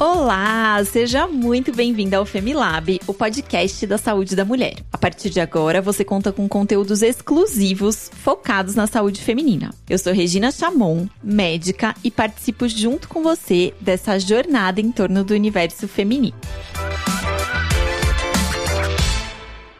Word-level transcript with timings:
Olá, 0.00 0.80
seja 0.84 1.26
muito 1.26 1.74
bem-vinda 1.74 2.18
ao 2.18 2.24
Femilab, 2.24 3.00
o 3.04 3.12
podcast 3.12 3.84
da 3.84 3.98
saúde 3.98 4.36
da 4.36 4.44
mulher. 4.44 4.76
A 4.92 4.96
partir 4.96 5.28
de 5.28 5.40
agora, 5.40 5.82
você 5.82 6.04
conta 6.04 6.30
com 6.30 6.48
conteúdos 6.48 7.02
exclusivos 7.02 8.08
focados 8.22 8.76
na 8.76 8.86
saúde 8.86 9.20
feminina. 9.20 9.74
Eu 9.90 9.98
sou 9.98 10.12
Regina 10.12 10.52
Chamon, 10.52 11.08
médica, 11.20 11.96
e 12.04 12.12
participo 12.12 12.68
junto 12.68 13.08
com 13.08 13.24
você 13.24 13.74
dessa 13.80 14.20
jornada 14.20 14.80
em 14.80 14.92
torno 14.92 15.24
do 15.24 15.34
universo 15.34 15.88
feminino. 15.88 16.36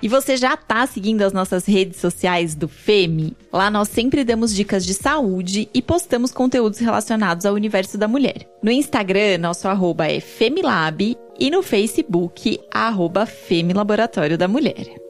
E 0.00 0.08
você 0.08 0.36
já 0.36 0.54
está 0.54 0.86
seguindo 0.86 1.22
as 1.22 1.32
nossas 1.32 1.66
redes 1.66 2.00
sociais 2.00 2.54
do 2.54 2.68
FEMI? 2.68 3.36
Lá 3.52 3.70
nós 3.70 3.88
sempre 3.88 4.22
damos 4.24 4.54
dicas 4.54 4.86
de 4.86 4.94
saúde 4.94 5.68
e 5.74 5.82
postamos 5.82 6.30
conteúdos 6.30 6.78
relacionados 6.78 7.44
ao 7.44 7.54
universo 7.54 7.98
da 7.98 8.06
mulher. 8.06 8.48
No 8.62 8.70
Instagram, 8.70 9.38
nosso 9.38 9.66
arroba 9.66 10.06
é 10.06 10.20
Femilab 10.20 11.16
e 11.38 11.50
no 11.50 11.62
Facebook, 11.62 12.60
arroba 12.70 13.26
Femilaboratório 13.26 14.38
da 14.38 14.46
Mulher. 14.46 15.07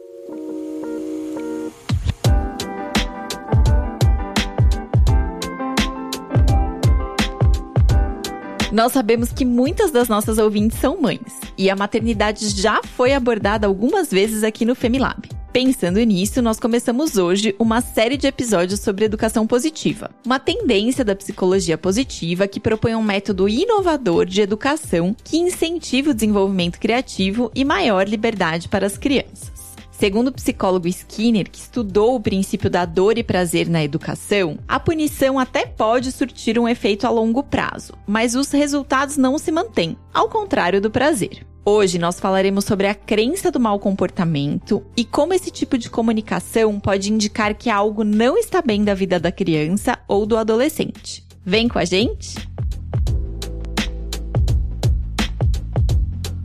Nós 8.71 8.93
sabemos 8.93 9.33
que 9.33 9.47
muitas 9.47 9.91
das 9.91 10.09
nossas 10.09 10.37
ouvintes 10.37 10.79
são 10.79 11.01
mães, 11.01 11.41
e 11.57 11.71
a 11.71 11.77
maternidade 11.77 12.49
já 12.51 12.83
foi 12.83 13.15
abordada 13.15 13.67
algumas 13.67 14.11
vezes 14.11 14.45
aqui 14.45 14.67
no 14.67 14.75
Femilab. 14.75 15.27
Pensando 15.51 15.99
nisso, 16.01 16.43
nós 16.43 16.61
começamos 16.61 17.17
hoje 17.17 17.57
uma 17.59 17.81
série 17.81 18.19
de 18.19 18.27
episódios 18.27 18.81
sobre 18.81 19.07
educação 19.07 19.47
positiva, 19.47 20.11
uma 20.25 20.39
tendência 20.39 21.03
da 21.03 21.17
psicologia 21.17 21.79
positiva 21.79 22.47
que 22.47 22.61
propõe 22.61 22.95
um 22.95 23.03
método 23.03 23.49
inovador 23.49 24.27
de 24.27 24.43
educação 24.43 25.17
que 25.25 25.39
incentiva 25.39 26.11
o 26.11 26.15
desenvolvimento 26.15 26.79
criativo 26.79 27.51
e 27.55 27.65
maior 27.65 28.07
liberdade 28.07 28.69
para 28.69 28.87
as 28.87 28.99
crianças. 28.99 29.58
Segundo 29.99 30.29
o 30.29 30.33
psicólogo 30.33 30.87
Skinner, 30.87 31.51
que 31.51 31.59
estudou 31.59 32.15
o 32.15 32.21
princípio 32.21 32.71
da 32.71 32.85
dor 32.85 33.19
e 33.19 33.25
prazer 33.25 33.69
na 33.69 33.83
educação, 33.83 34.57
a 34.69 34.79
punição 34.79 35.41
até 35.41 35.67
pode 35.67 36.13
surtir 36.13 36.57
um 36.57 36.69
efeito 36.69 37.05
a 37.05 37.11
longo 37.11 37.43
prazo, 37.43 37.95
mas 38.07 38.37
os 38.37 38.53
resultados 38.53 39.17
não 39.17 39.37
se 39.39 39.51
mantêm, 39.51 39.99
ao 40.15 40.29
contrário 40.29 40.81
do 40.81 40.89
prazer. 40.89 41.45
Hoje 41.65 41.99
nós 41.99 42.21
falaremos 42.21 42.65
sobre 42.65 42.87
a 42.87 42.95
crença 42.95 43.51
do 43.51 43.59
mau 43.59 43.81
comportamento 43.81 44.87
e 44.97 45.05
como 45.05 45.35
esse 45.35 45.51
tipo 45.51 45.77
de 45.77 45.91
comunicação 45.91 46.79
pode 46.79 47.13
indicar 47.13 47.53
que 47.57 47.69
algo 47.69 48.05
não 48.05 48.39
está 48.39 48.63
bem 48.63 48.85
da 48.85 48.95
vida 48.95 49.19
da 49.19 49.33
criança 49.33 49.99
ou 50.07 50.25
do 50.25 50.37
adolescente. 50.37 51.27
Vem 51.45 51.67
com 51.67 51.81
a 51.81 51.85
gente? 51.85 52.37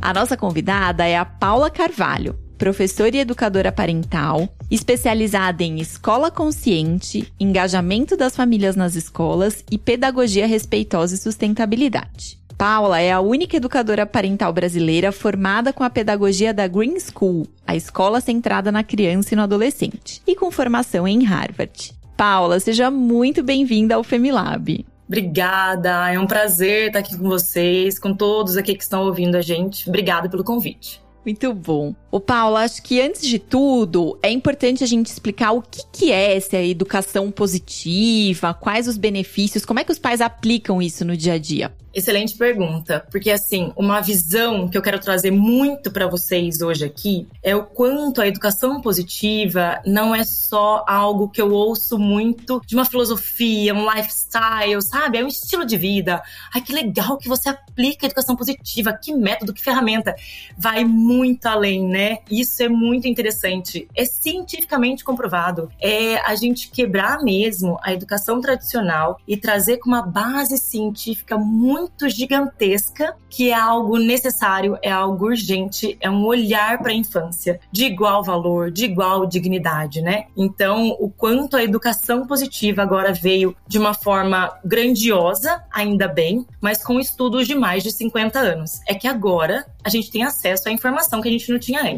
A 0.02 0.12
nossa 0.12 0.36
convidada 0.36 1.06
é 1.06 1.16
a 1.16 1.24
Paula 1.24 1.70
Carvalho 1.70 2.43
professora 2.64 3.18
e 3.18 3.20
educadora 3.20 3.74
parental, 3.74 4.48
especializada 4.72 5.66
em 5.66 5.82
escola 5.82 6.32
consciente, 6.32 7.30
engajamento 7.38 8.16
das 8.16 8.38
famílias 8.38 8.78
nas 8.78 8.96
escolas 8.96 9.66
e 9.70 9.78
pedagogia 9.78 10.48
respeitosa 10.48 11.16
e 11.16 11.18
sustentabilidade. 11.18 12.40
Paula 12.58 13.02
é 13.02 13.12
a 13.12 13.20
única 13.20 13.58
educadora 13.58 14.06
parental 14.06 14.54
brasileira 14.54 15.12
formada 15.12 15.74
com 15.74 15.84
a 15.84 15.90
pedagogia 15.90 16.54
da 16.54 16.66
Green 16.66 16.98
School, 17.02 17.46
a 17.68 17.76
escola 17.76 18.22
centrada 18.22 18.72
na 18.72 18.82
criança 18.82 19.34
e 19.34 19.36
no 19.36 19.44
adolescente, 19.44 20.22
e 20.26 20.34
com 20.34 20.50
formação 20.50 21.06
em 21.06 21.22
Harvard. 21.26 21.94
Paula, 22.16 22.62
seja 22.62 22.90
muito 22.90 23.44
bem-vinda 23.44 23.96
ao 23.96 24.06
Femilab. 24.06 24.86
Obrigada, 25.06 26.14
é 26.14 26.18
um 26.18 26.26
prazer 26.26 26.88
estar 26.88 27.00
aqui 27.00 27.18
com 27.18 27.28
vocês, 27.28 28.00
com 28.00 28.16
todos 28.16 28.56
aqui 28.56 28.74
que 28.74 28.84
estão 28.84 29.04
ouvindo 29.04 29.36
a 29.36 29.42
gente. 29.42 29.90
Obrigada 29.90 30.30
pelo 30.30 30.46
convite. 30.46 31.04
Muito 31.26 31.54
bom. 31.54 31.94
O 32.14 32.20
Paulo, 32.20 32.58
acho 32.58 32.84
que 32.84 33.02
antes 33.02 33.26
de 33.26 33.40
tudo, 33.40 34.20
é 34.22 34.30
importante 34.30 34.84
a 34.84 34.88
gente 34.88 35.08
explicar 35.08 35.52
o 35.52 35.64
que, 35.64 35.82
que 35.92 36.12
é 36.12 36.38
essa 36.38 36.58
educação 36.58 37.32
positiva, 37.32 38.54
quais 38.54 38.88
os 38.88 38.98
benefícios, 38.98 39.66
como 39.66 39.80
é 39.80 39.84
que 39.84 39.92
os 39.92 39.98
pais 39.98 40.22
aplicam 40.22 40.80
isso 40.80 41.04
no 41.04 41.18
dia 41.18 41.34
a 41.34 41.38
dia. 41.40 41.74
Excelente 41.94 42.36
pergunta, 42.36 43.06
porque 43.12 43.30
assim, 43.30 43.72
uma 43.76 44.02
visão 44.02 44.68
que 44.68 44.76
eu 44.76 44.82
quero 44.82 45.00
trazer 45.00 45.30
muito 45.30 45.92
para 45.92 46.08
vocês 46.08 46.60
hoje 46.60 46.84
aqui 46.84 47.28
é 47.44 47.56
o 47.56 47.64
quanto 47.64 48.20
a 48.20 48.28
educação 48.28 48.82
positiva 48.82 49.80
não 49.86 50.14
é 50.14 50.24
só 50.24 50.84
algo 50.88 51.30
que 51.30 51.40
eu 51.40 51.52
ouço 51.52 52.00
muito 52.00 52.60
de 52.66 52.74
uma 52.74 52.84
filosofia, 52.84 53.76
um 53.76 53.88
lifestyle, 53.88 54.82
sabe? 54.82 55.20
É 55.20 55.24
um 55.24 55.28
estilo 55.28 55.64
de 55.68 55.78
vida. 55.78 56.24
Ai, 56.52 56.62
que 56.62 56.74
legal 56.74 57.16
que 57.16 57.30
você 57.30 57.50
aplica 57.50 58.06
a 58.06 58.08
educação 58.08 58.36
positiva, 58.36 58.92
que 58.92 59.14
método, 59.14 59.54
que 59.54 59.62
ferramenta. 59.62 60.16
Vai 60.58 60.84
muito 60.84 61.46
além, 61.46 61.88
né? 61.88 62.03
Isso 62.30 62.62
é 62.64 62.70
muito 62.70 63.08
interessante. 63.08 63.88
É 63.96 64.06
cientificamente 64.06 65.04
comprovado. 65.04 65.70
É 65.82 66.18
a 66.18 66.36
gente 66.36 66.70
quebrar 66.70 67.22
mesmo 67.24 67.78
a 67.82 67.94
educação 67.94 68.42
tradicional 68.42 69.20
e 69.28 69.38
trazer 69.38 69.78
com 69.78 69.90
uma 69.90 70.02
base 70.02 70.58
científica 70.58 71.38
muito 71.38 71.84
muito 71.84 72.10
gigantesca, 72.10 73.16
que 73.30 73.50
é 73.50 73.54
algo 73.54 73.98
necessário, 73.98 74.78
é 74.82 74.92
algo 74.92 75.26
urgente, 75.26 75.98
é 76.00 76.10
um 76.10 76.26
olhar 76.26 76.80
para 76.80 76.92
a 76.92 76.96
infância 76.96 77.60
de 77.72 77.86
igual 77.86 78.24
valor, 78.24 78.70
de 78.70 78.86
igual 78.86 79.26
dignidade, 79.26 80.02
né? 80.02 80.26
Então, 80.36 80.90
o 81.00 81.10
quanto 81.10 81.58
a 81.58 81.64
educação 81.64 82.28
positiva 82.28 82.82
agora 82.82 83.14
veio 83.14 83.56
de 83.68 83.80
uma 83.80 83.94
forma 83.94 84.54
grandiosa, 84.64 85.64
ainda 85.72 86.08
bem, 86.08 86.46
mas 86.62 86.84
com 86.84 87.00
estudos 87.00 87.48
de 87.48 87.56
mais 87.56 87.84
de 87.84 87.92
50 87.92 88.40
anos. 88.40 88.80
É 88.88 88.94
que 88.94 89.08
agora 89.08 89.66
a 89.84 89.90
gente 89.90 90.12
tem 90.12 90.24
acesso 90.24 90.70
à 90.70 90.72
informação 90.72 91.22
que 91.22 91.28
a 91.28 91.32
gente 91.32 91.52
não 91.52 91.60
tinha 91.60 91.82
antes. 91.82 91.93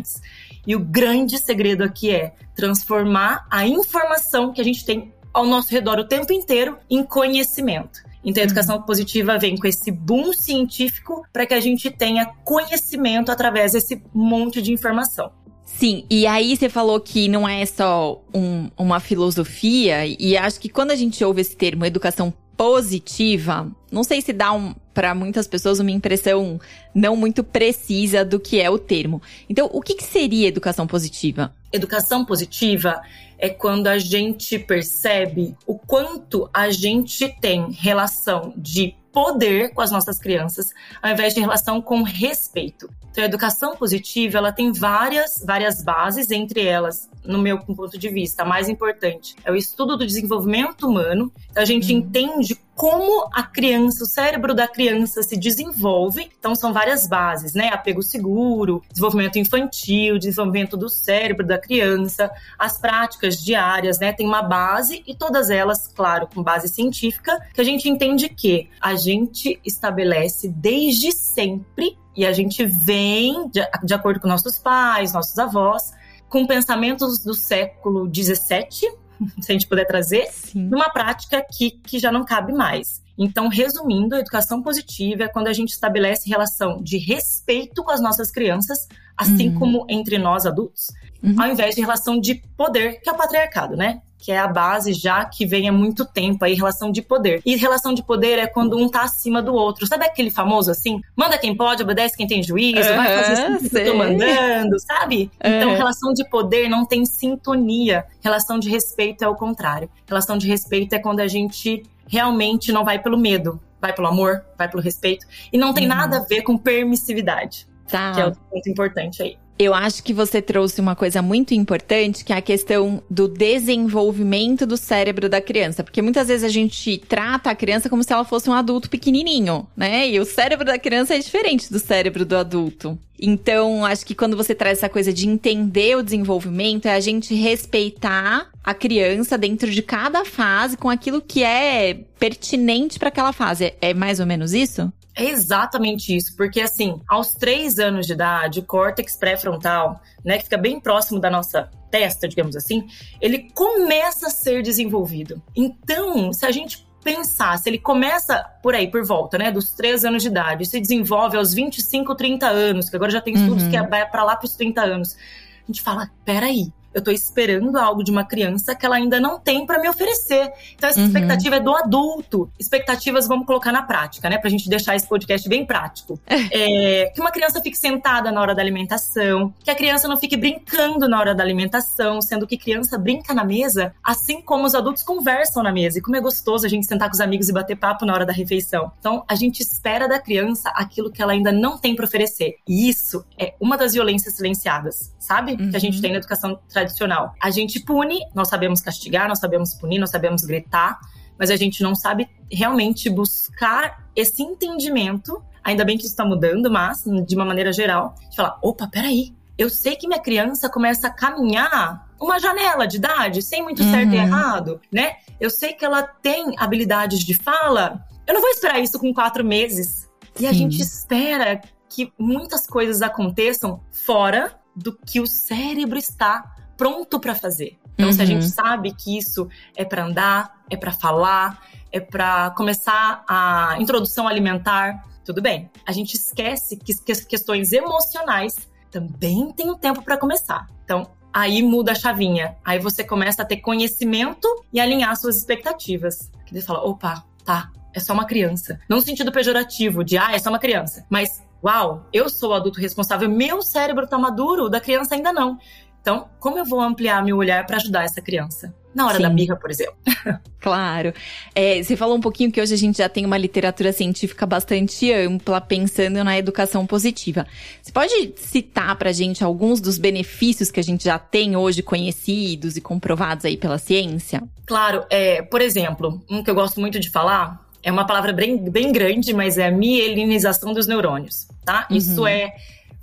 E 0.65 0.75
o 0.75 0.79
grande 0.79 1.37
segredo 1.37 1.83
aqui 1.83 2.11
é 2.11 2.33
transformar 2.55 3.45
a 3.51 3.67
informação 3.67 4.51
que 4.51 4.61
a 4.61 4.63
gente 4.63 4.85
tem 4.85 5.13
ao 5.33 5.45
nosso 5.45 5.69
redor 5.69 5.99
o 5.99 6.07
tempo 6.07 6.31
inteiro 6.31 6.77
em 6.89 7.03
conhecimento. 7.03 7.99
Então, 8.23 8.41
a 8.41 8.45
educação 8.45 8.81
positiva 8.81 9.37
vem 9.37 9.55
com 9.55 9.67
esse 9.67 9.91
boom 9.91 10.33
científico 10.33 11.23
para 11.31 11.45
que 11.45 11.53
a 11.53 11.59
gente 11.59 11.91
tenha 11.91 12.25
conhecimento 12.43 13.31
através 13.31 13.73
desse 13.73 14.01
monte 14.13 14.61
de 14.61 14.73
informação. 14.73 15.31
Sim, 15.63 16.05
e 16.09 16.25
aí 16.25 16.55
você 16.55 16.69
falou 16.69 16.99
que 16.99 17.27
não 17.27 17.47
é 17.47 17.65
só 17.65 18.21
um, 18.33 18.69
uma 18.77 18.99
filosofia, 18.99 20.05
e 20.05 20.37
acho 20.37 20.59
que 20.59 20.69
quando 20.69 20.91
a 20.91 20.95
gente 20.95 21.23
ouve 21.23 21.41
esse 21.41 21.55
termo 21.55 21.85
educação 21.85 22.33
positiva, 22.55 23.69
não 23.91 24.03
sei 24.03 24.21
se 24.21 24.31
dá 24.31 24.53
um, 24.53 24.73
para 24.95 25.13
muitas 25.13 25.45
pessoas 25.45 25.79
uma 25.79 25.91
impressão 25.91 26.59
não 26.93 27.17
muito 27.17 27.43
precisa 27.43 28.23
do 28.23 28.39
que 28.39 28.61
é 28.61 28.69
o 28.69 28.79
termo. 28.79 29.21
Então, 29.49 29.69
o 29.71 29.81
que, 29.81 29.93
que 29.93 30.03
seria 30.03 30.47
educação 30.47 30.87
positiva? 30.87 31.53
Educação 31.71 32.23
positiva 32.23 33.01
é 33.37 33.49
quando 33.49 33.87
a 33.87 33.99
gente 33.99 34.57
percebe 34.57 35.53
o 35.67 35.77
quanto 35.77 36.49
a 36.53 36.71
gente 36.71 37.27
tem 37.41 37.69
relação 37.71 38.53
de 38.55 38.95
poder 39.15 39.73
com 39.73 39.79
as 39.79 39.91
nossas 39.91 40.19
crianças, 40.19 40.73
ao 41.01 41.09
invés 41.09 41.33
de 41.33 41.39
relação 41.39 41.81
com 41.81 42.03
respeito. 42.03 42.89
Então, 43.09 43.23
a 43.23 43.27
educação 43.27 43.77
positiva, 43.77 44.37
ela 44.37 44.51
tem 44.51 44.73
várias, 44.73 45.41
várias 45.41 45.81
bases, 45.81 46.31
entre 46.31 46.65
elas, 46.65 47.09
no 47.23 47.39
meu 47.39 47.57
ponto 47.59 47.97
de 47.97 48.09
vista, 48.09 48.43
a 48.43 48.45
mais 48.45 48.67
importante 48.69 49.35
é 49.43 49.51
o 49.51 49.55
estudo 49.55 49.97
do 49.97 50.05
desenvolvimento 50.05 50.87
humano. 50.87 51.31
Então, 51.49 51.63
a 51.63 51.65
gente 51.65 51.91
uhum. 51.91 51.99
entende 51.99 52.59
como 52.75 53.29
a 53.33 53.41
criança, 53.41 54.03
o 54.03 54.07
cérebro 54.07 54.53
da 54.53 54.67
criança 54.67 55.23
se 55.23 55.37
desenvolve. 55.37 56.29
Então, 56.37 56.53
são 56.53 56.73
várias 56.73 57.07
bases, 57.07 57.53
né? 57.53 57.69
Apego 57.69 58.03
seguro, 58.03 58.83
desenvolvimento 58.89 59.39
infantil, 59.39 60.19
desenvolvimento 60.19 60.75
do 60.75 60.89
cérebro 60.89 61.47
da 61.47 61.57
criança, 61.57 62.29
as 62.59 62.77
práticas 62.77 63.41
diárias, 63.41 63.97
né? 63.97 64.11
Tem 64.11 64.27
uma 64.27 64.41
base 64.41 65.01
e 65.07 65.15
todas 65.15 65.49
elas, 65.49 65.87
claro, 65.87 66.27
com 66.27 66.43
base 66.43 66.67
científica, 66.67 67.39
que 67.53 67.61
a 67.61 67.63
gente 67.63 67.87
entende 67.87 68.27
que 68.27 68.69
a 68.81 68.93
gente 69.05 69.59
estabelece 69.63 70.47
desde 70.47 71.11
sempre 71.11 71.97
e 72.15 72.25
a 72.25 72.33
gente 72.33 72.65
vem, 72.65 73.49
de, 73.49 73.61
de 73.83 73.93
acordo 73.93 74.19
com 74.19 74.27
nossos 74.27 74.57
pais, 74.57 75.13
nossos 75.13 75.37
avós, 75.37 75.93
com 76.29 76.47
pensamentos 76.47 77.19
do 77.19 77.33
século 77.33 78.09
XVII, 78.13 78.91
se 79.41 79.51
a 79.51 79.53
gente 79.53 79.67
puder 79.67 79.85
trazer, 79.85 80.27
Sim. 80.31 80.63
numa 80.63 80.89
prática 80.89 81.45
que, 81.49 81.71
que 81.71 81.99
já 81.99 82.11
não 82.11 82.25
cabe 82.25 82.53
mais. 82.53 83.03
Então, 83.17 83.47
resumindo, 83.47 84.15
a 84.15 84.19
educação 84.19 84.61
positiva 84.61 85.23
é 85.23 85.27
quando 85.27 85.47
a 85.47 85.53
gente 85.53 85.69
estabelece 85.69 86.29
relação 86.29 86.81
de 86.81 86.97
respeito 86.97 87.83
com 87.83 87.91
as 87.91 88.01
nossas 88.01 88.29
crianças, 88.29 88.87
assim 89.17 89.49
uhum. 89.49 89.59
como 89.59 89.85
entre 89.89 90.17
nós 90.17 90.45
adultos, 90.45 90.87
uhum. 91.23 91.35
ao 91.41 91.49
invés 91.49 91.75
de 91.75 91.81
relação 91.81 92.19
de 92.19 92.35
poder, 92.57 93.01
que 93.01 93.09
é 93.09 93.13
o 93.13 93.17
patriarcado, 93.17 93.75
né? 93.75 94.01
que 94.25 94.31
é 94.31 94.39
a 94.39 94.47
base 94.47 94.91
já 94.91 95.23
que 95.23 95.45
vem 95.45 95.69
há 95.69 95.71
muito 95.71 96.03
tempo 96.03 96.43
aí, 96.43 96.55
relação 96.55 96.91
de 96.91 97.03
poder. 97.03 97.43
E 97.45 97.55
relação 97.55 97.93
de 97.93 98.01
poder 98.01 98.39
é 98.39 98.47
quando 98.47 98.75
um 98.75 98.89
tá 98.89 99.03
acima 99.03 99.39
do 99.39 99.53
outro. 99.53 99.85
Sabe 99.85 100.03
aquele 100.03 100.31
famoso 100.31 100.71
assim? 100.71 100.99
Manda 101.15 101.37
quem 101.37 101.55
pode, 101.55 101.83
obedece 101.83 102.17
quem 102.17 102.25
tem 102.25 102.41
juízo, 102.41 102.89
uhum, 102.89 102.95
vai 102.95 103.23
fazer 103.23 103.33
assim 103.33 103.69
que 103.69 103.77
eu 103.77 103.85
tô 103.85 103.97
mandando, 103.99 104.79
sabe? 104.79 105.29
Então, 105.39 105.75
relação 105.75 106.11
de 106.11 106.27
poder 106.27 106.67
não 106.67 106.85
tem 106.85 107.05
sintonia. 107.05 108.03
Relação 108.19 108.57
de 108.57 108.67
respeito 108.67 109.23
é 109.23 109.27
o 109.27 109.35
contrário. 109.35 109.91
Relação 110.07 110.39
de 110.39 110.47
respeito 110.47 110.93
é 110.93 110.99
quando 110.99 111.19
a 111.19 111.27
gente 111.27 111.83
realmente 112.07 112.71
não 112.71 112.83
vai 112.83 112.97
pelo 112.97 113.19
medo, 113.19 113.61
vai 113.79 113.93
pelo 113.93 114.07
amor, 114.07 114.43
vai 114.57 114.67
pelo 114.67 114.81
respeito. 114.81 115.27
E 115.53 115.57
não 115.57 115.71
tem 115.71 115.83
uhum. 115.83 115.95
nada 115.95 116.17
a 116.17 116.21
ver 116.21 116.41
com 116.41 116.57
permissividade. 116.57 117.67
Tá. 117.89 118.13
Que 118.13 118.21
é 118.21 118.27
o 118.27 118.35
ponto 118.35 118.69
importante 118.69 119.23
aí. 119.23 119.37
Eu 119.57 119.73
acho 119.73 120.03
que 120.03 120.13
você 120.13 120.41
trouxe 120.41 120.81
uma 120.81 120.97
coisa 120.97 121.21
muito 121.21 121.53
importante, 121.53 122.25
que 122.25 122.33
é 122.33 122.35
a 122.35 122.41
questão 122.41 123.01
do 123.09 123.25
desenvolvimento 123.25 124.65
do 124.65 124.75
cérebro 124.75 125.29
da 125.29 125.39
criança. 125.39 125.81
Porque 125.81 126.01
muitas 126.01 126.27
vezes 126.27 126.43
a 126.43 126.49
gente 126.49 126.97
trata 126.97 127.49
a 127.49 127.55
criança 127.55 127.89
como 127.89 128.03
se 128.03 128.11
ela 128.11 128.25
fosse 128.25 128.49
um 128.49 128.53
adulto 128.53 128.89
pequenininho, 128.89 129.65
né? 129.75 130.09
E 130.09 130.19
o 130.19 130.25
cérebro 130.25 130.65
da 130.65 130.77
criança 130.77 131.15
é 131.15 131.19
diferente 131.19 131.71
do 131.71 131.79
cérebro 131.79 132.25
do 132.25 132.35
adulto. 132.35 132.99
Então, 133.17 133.85
acho 133.85 134.05
que 134.05 134.13
quando 134.13 134.35
você 134.35 134.53
traz 134.53 134.79
essa 134.79 134.89
coisa 134.89 135.13
de 135.13 135.25
entender 135.25 135.95
o 135.95 136.03
desenvolvimento, 136.03 136.87
é 136.87 136.93
a 136.93 136.99
gente 136.99 137.33
respeitar 137.33 138.49
a 138.61 138.73
criança 138.73 139.37
dentro 139.37 139.71
de 139.71 139.81
cada 139.81 140.25
fase 140.25 140.75
com 140.75 140.89
aquilo 140.89 141.21
que 141.21 141.45
é 141.45 141.93
pertinente 142.19 142.99
para 142.99 143.07
aquela 143.07 143.31
fase. 143.31 143.73
É 143.79 143.93
mais 143.93 144.19
ou 144.19 144.25
menos 144.25 144.53
isso? 144.53 144.91
É 145.15 145.25
exatamente 145.25 146.13
isso, 146.13 146.35
porque 146.35 146.59
assim, 146.59 147.01
aos 147.07 147.29
três 147.29 147.79
anos 147.79 148.05
de 148.05 148.13
idade, 148.13 148.59
o 148.59 148.63
córtex 148.63 149.15
pré-frontal, 149.15 150.01
né, 150.23 150.37
que 150.37 150.43
fica 150.43 150.57
bem 150.57 150.79
próximo 150.79 151.19
da 151.21 151.29
nossa 151.29 151.69
testa, 151.89 152.27
digamos 152.27 152.55
assim, 152.55 152.85
ele 153.21 153.49
começa 153.53 154.27
a 154.27 154.29
ser 154.29 154.61
desenvolvido. 154.61 155.41
Então, 155.55 156.33
se 156.33 156.45
a 156.45 156.51
gente 156.51 156.85
pensar, 157.01 157.57
se 157.59 157.69
ele 157.69 157.77
começa 157.77 158.43
por 158.61 158.75
aí, 158.75 158.89
por 158.89 159.05
volta, 159.05 159.37
né, 159.37 159.51
dos 159.51 159.69
três 159.69 160.03
anos 160.03 160.23
de 160.23 160.27
idade, 160.27 160.65
se 160.65 160.81
desenvolve 160.81 161.37
aos 161.37 161.53
25, 161.53 162.13
30 162.15 162.47
anos, 162.47 162.89
que 162.89 162.95
agora 162.95 163.11
já 163.11 163.21
tem 163.21 163.35
estudos 163.35 163.63
uhum. 163.63 163.71
que 163.71 163.81
vai 163.83 164.09
para 164.09 164.23
lá 164.23 164.35
para 164.35 164.45
os 164.45 164.55
30 164.55 164.81
anos, 164.81 165.15
a 165.15 165.67
gente 165.67 165.81
fala, 165.81 166.09
peraí, 166.25 166.73
eu 166.95 167.01
tô 167.03 167.11
esperando 167.11 167.77
algo 167.77 168.01
de 168.01 168.09
uma 168.09 168.23
criança 168.23 168.73
que 168.73 168.85
ela 168.85 168.95
ainda 168.95 169.19
não 169.19 169.37
tem 169.37 169.65
para 169.65 169.79
me 169.79 169.89
oferecer. 169.89 170.49
Então, 170.75 170.89
essa 170.89 171.01
uhum. 171.01 171.07
expectativa 171.07 171.57
é 171.57 171.59
do 171.59 171.75
adulto. 171.75 172.49
Expectativas 172.57 173.27
vamos 173.27 173.45
colocar 173.45 173.73
na 173.73 173.83
prática, 173.83 174.29
né? 174.29 174.37
Pra 174.37 174.49
gente 174.49 174.69
deixar 174.69 174.95
esse 174.95 175.05
podcast 175.05 175.47
bem 175.49 175.65
prático. 175.65 176.17
é, 176.25 177.11
que 177.13 177.19
uma 177.19 177.31
criança 177.31 177.61
fique 177.61 177.77
sentada 177.77 178.31
na 178.31 178.41
hora 178.41 178.55
da 178.55 178.61
alimentação, 178.61 179.53
que 179.61 179.69
a 179.69 179.75
criança 179.75 180.07
não 180.07 180.15
fique 180.15 180.37
brincando 180.37 181.09
na 181.09 181.19
hora 181.19 181.35
da 181.35 181.43
alimentação, 181.43 182.21
sendo 182.21 182.47
que 182.47 182.57
criança 182.57 182.97
brinca 182.97 183.33
na 183.33 183.43
mesa, 183.43 183.93
assim 184.01 184.41
como 184.41 184.63
os 184.65 184.73
adultos 184.73 185.03
conversam 185.03 185.61
na 185.61 185.73
mesa. 185.73 185.99
E 185.99 186.01
como 186.01 186.15
é 186.15 186.21
gostoso 186.21 186.65
a 186.65 186.69
gente 186.69 186.85
sentar 186.85 187.09
com 187.09 187.15
os 187.15 187.21
amigos 187.21 187.49
e 187.49 187.53
bater 187.53 187.75
papo 187.75 188.05
na 188.05 188.13
hora 188.13 188.25
da 188.25 188.31
refeição. 188.31 188.89
Então, 189.01 189.25
a 189.27 189.35
gente 189.35 189.59
espera 189.59 190.07
da 190.07 190.17
criança 190.17 190.69
aquilo 190.69 191.11
que 191.11 191.21
ela 191.21 191.33
ainda 191.33 191.51
não 191.51 191.77
tem 191.77 191.93
para 191.93 192.05
oferecer. 192.05 192.55
E 192.65 192.87
isso 192.87 193.25
é 193.37 193.53
uma 193.59 193.77
das 193.77 193.91
violências 193.91 194.35
silenciadas, 194.35 195.13
sabe? 195.19 195.57
Uhum. 195.59 195.71
Que 195.71 195.75
a 195.75 195.79
gente 195.79 195.95
uhum. 195.95 196.01
tem 196.01 196.11
na 196.11 196.19
educação 196.19 196.57
tradicional 196.69 196.84
tradicional. 196.85 197.33
A 197.41 197.51
gente 197.51 197.79
pune, 197.79 198.19
nós 198.33 198.47
sabemos 198.47 198.81
castigar, 198.81 199.27
nós 199.27 199.39
sabemos 199.39 199.73
punir, 199.73 199.99
nós 199.99 200.09
sabemos 200.09 200.43
gritar, 200.43 200.99
mas 201.37 201.49
a 201.49 201.55
gente 201.55 201.83
não 201.83 201.95
sabe 201.95 202.29
realmente 202.51 203.09
buscar 203.09 204.07
esse 204.15 204.41
entendimento. 204.41 205.43
Ainda 205.63 205.83
bem 205.83 205.97
que 205.97 206.03
isso 206.03 206.13
está 206.13 206.25
mudando, 206.25 206.71
mas 206.71 207.03
de 207.25 207.35
uma 207.35 207.45
maneira 207.45 207.73
geral, 207.73 208.15
de 208.29 208.35
falar: 208.35 208.57
opa, 208.61 208.87
peraí, 208.87 209.33
eu 209.57 209.69
sei 209.69 209.95
que 209.95 210.07
minha 210.07 210.19
criança 210.19 210.69
começa 210.69 211.07
a 211.07 211.09
caminhar 211.09 212.07
uma 212.19 212.39
janela 212.39 212.87
de 212.87 212.97
idade, 212.97 213.41
sem 213.41 213.61
muito 213.61 213.83
uhum. 213.83 213.91
certo 213.91 214.13
e 214.13 214.17
errado, 214.17 214.81
né? 214.91 215.17
Eu 215.39 215.49
sei 215.49 215.73
que 215.73 215.83
ela 215.83 216.03
tem 216.03 216.53
habilidades 216.57 217.19
de 217.19 217.33
fala. 217.33 218.05
Eu 218.25 218.33
não 218.33 218.41
vou 218.41 218.49
esperar 218.49 218.79
isso 218.79 218.97
com 218.99 219.13
quatro 219.13 219.43
meses. 219.43 220.09
E 220.35 220.39
Sim. 220.39 220.47
a 220.47 220.53
gente 220.53 220.81
espera 220.81 221.61
que 221.89 222.11
muitas 222.17 222.67
coisas 222.67 223.01
aconteçam 223.01 223.81
fora 223.91 224.57
do 224.75 224.93
que 224.93 225.21
o 225.21 225.27
cérebro 225.27 225.97
está 225.97 226.55
pronto 226.77 227.19
para 227.19 227.35
fazer. 227.35 227.77
Então, 227.93 228.07
uhum. 228.07 228.13
se 228.13 228.21
a 228.21 228.25
gente 228.25 228.43
uhum. 228.43 228.49
sabe 228.49 228.93
que 228.93 229.17
isso 229.17 229.47
é 229.75 229.85
para 229.85 230.05
andar, 230.05 230.61
é 230.69 230.75
para 230.75 230.91
falar, 230.91 231.61
é 231.91 231.99
para 231.99 232.51
começar 232.51 233.23
a 233.27 233.75
introdução 233.79 234.27
alimentar, 234.27 235.03
tudo 235.23 235.41
bem. 235.41 235.69
A 235.85 235.91
gente 235.91 236.15
esquece 236.15 236.77
que, 236.77 236.93
que 236.93 237.25
questões 237.25 237.71
emocionais 237.71 238.67
também 238.91 239.51
tem 239.51 239.69
um 239.69 239.75
tempo 239.75 240.01
para 240.01 240.17
começar. 240.17 240.67
Então, 240.83 241.09
aí 241.33 241.61
muda 241.61 241.91
a 241.91 241.95
chavinha. 241.95 242.55
Aí 242.63 242.79
você 242.79 243.03
começa 243.03 243.41
a 243.41 243.45
ter 243.45 243.57
conhecimento 243.57 244.47
e 244.71 244.79
alinhar 244.79 245.15
suas 245.17 245.35
expectativas. 245.35 246.31
Que 246.45 246.53
você 246.53 246.61
fala, 246.61 246.83
opa, 246.83 247.25
tá, 247.43 247.71
é 247.93 247.99
só 247.99 248.13
uma 248.13 248.25
criança. 248.25 248.79
Não 248.87 248.97
no 248.97 249.03
sentido 249.03 249.31
pejorativo 249.31 250.03
de, 250.03 250.17
ah, 250.17 250.31
é 250.33 250.39
só 250.39 250.49
uma 250.49 250.59
criança. 250.59 251.05
Mas, 251.09 251.41
uau, 251.63 252.05
eu 252.13 252.29
sou 252.29 252.51
o 252.51 252.53
adulto 252.53 252.79
responsável, 252.79 253.29
meu 253.29 253.61
cérebro 253.61 254.07
tá 254.07 254.17
maduro, 254.17 254.65
o 254.65 254.69
da 254.69 254.79
criança 254.79 255.15
ainda 255.15 255.33
não. 255.33 255.57
Então, 256.05 256.29
como 256.39 256.59
eu 256.59 256.65
vou 256.65 256.79
ampliar 256.79 257.25
meu 257.25 257.35
olhar 257.35 257.65
para 257.65 257.77
ajudar 257.77 258.03
essa 258.03 258.21
criança? 258.21 258.71
Na 258.93 259.07
hora 259.07 259.17
Sim. 259.17 259.23
da 259.23 259.29
birra, 259.29 259.55
por 259.55 259.71
exemplo. 259.71 259.95
claro. 260.61 261.11
É, 261.55 261.81
você 261.81 261.97
falou 261.97 262.15
um 262.15 262.21
pouquinho 262.21 262.51
que 262.51 262.61
hoje 262.61 262.75
a 262.75 262.77
gente 262.77 262.99
já 262.99 263.09
tem 263.09 263.25
uma 263.25 263.39
literatura 263.39 263.91
científica 263.91 264.45
bastante 264.45 265.11
ampla 265.11 265.59
pensando 265.59 266.23
na 266.23 266.37
educação 266.37 266.85
positiva. 266.85 267.47
Você 267.81 267.91
pode 267.91 268.33
citar 268.37 268.95
pra 268.97 269.11
gente 269.11 269.43
alguns 269.43 269.81
dos 269.81 269.97
benefícios 269.97 270.69
que 270.69 270.79
a 270.79 270.83
gente 270.83 271.05
já 271.05 271.17
tem 271.17 271.55
hoje 271.55 271.81
conhecidos 271.81 272.77
e 272.77 272.81
comprovados 272.81 273.43
aí 273.43 273.57
pela 273.57 273.79
ciência? 273.79 274.43
Claro. 274.67 275.03
É, 275.09 275.41
por 275.41 275.59
exemplo, 275.59 276.23
um 276.29 276.43
que 276.43 276.51
eu 276.51 276.55
gosto 276.55 276.79
muito 276.79 276.99
de 276.99 277.09
falar 277.09 277.65
é 277.81 277.91
uma 277.91 278.05
palavra 278.05 278.31
bem, 278.31 278.57
bem 278.69 278.91
grande, 278.91 279.33
mas 279.33 279.57
é 279.57 279.69
a 279.69 279.71
mielinização 279.71 280.71
dos 280.71 280.85
neurônios, 280.85 281.47
tá? 281.65 281.87
Uhum. 281.89 281.97
Isso 281.97 282.27
é 282.27 282.53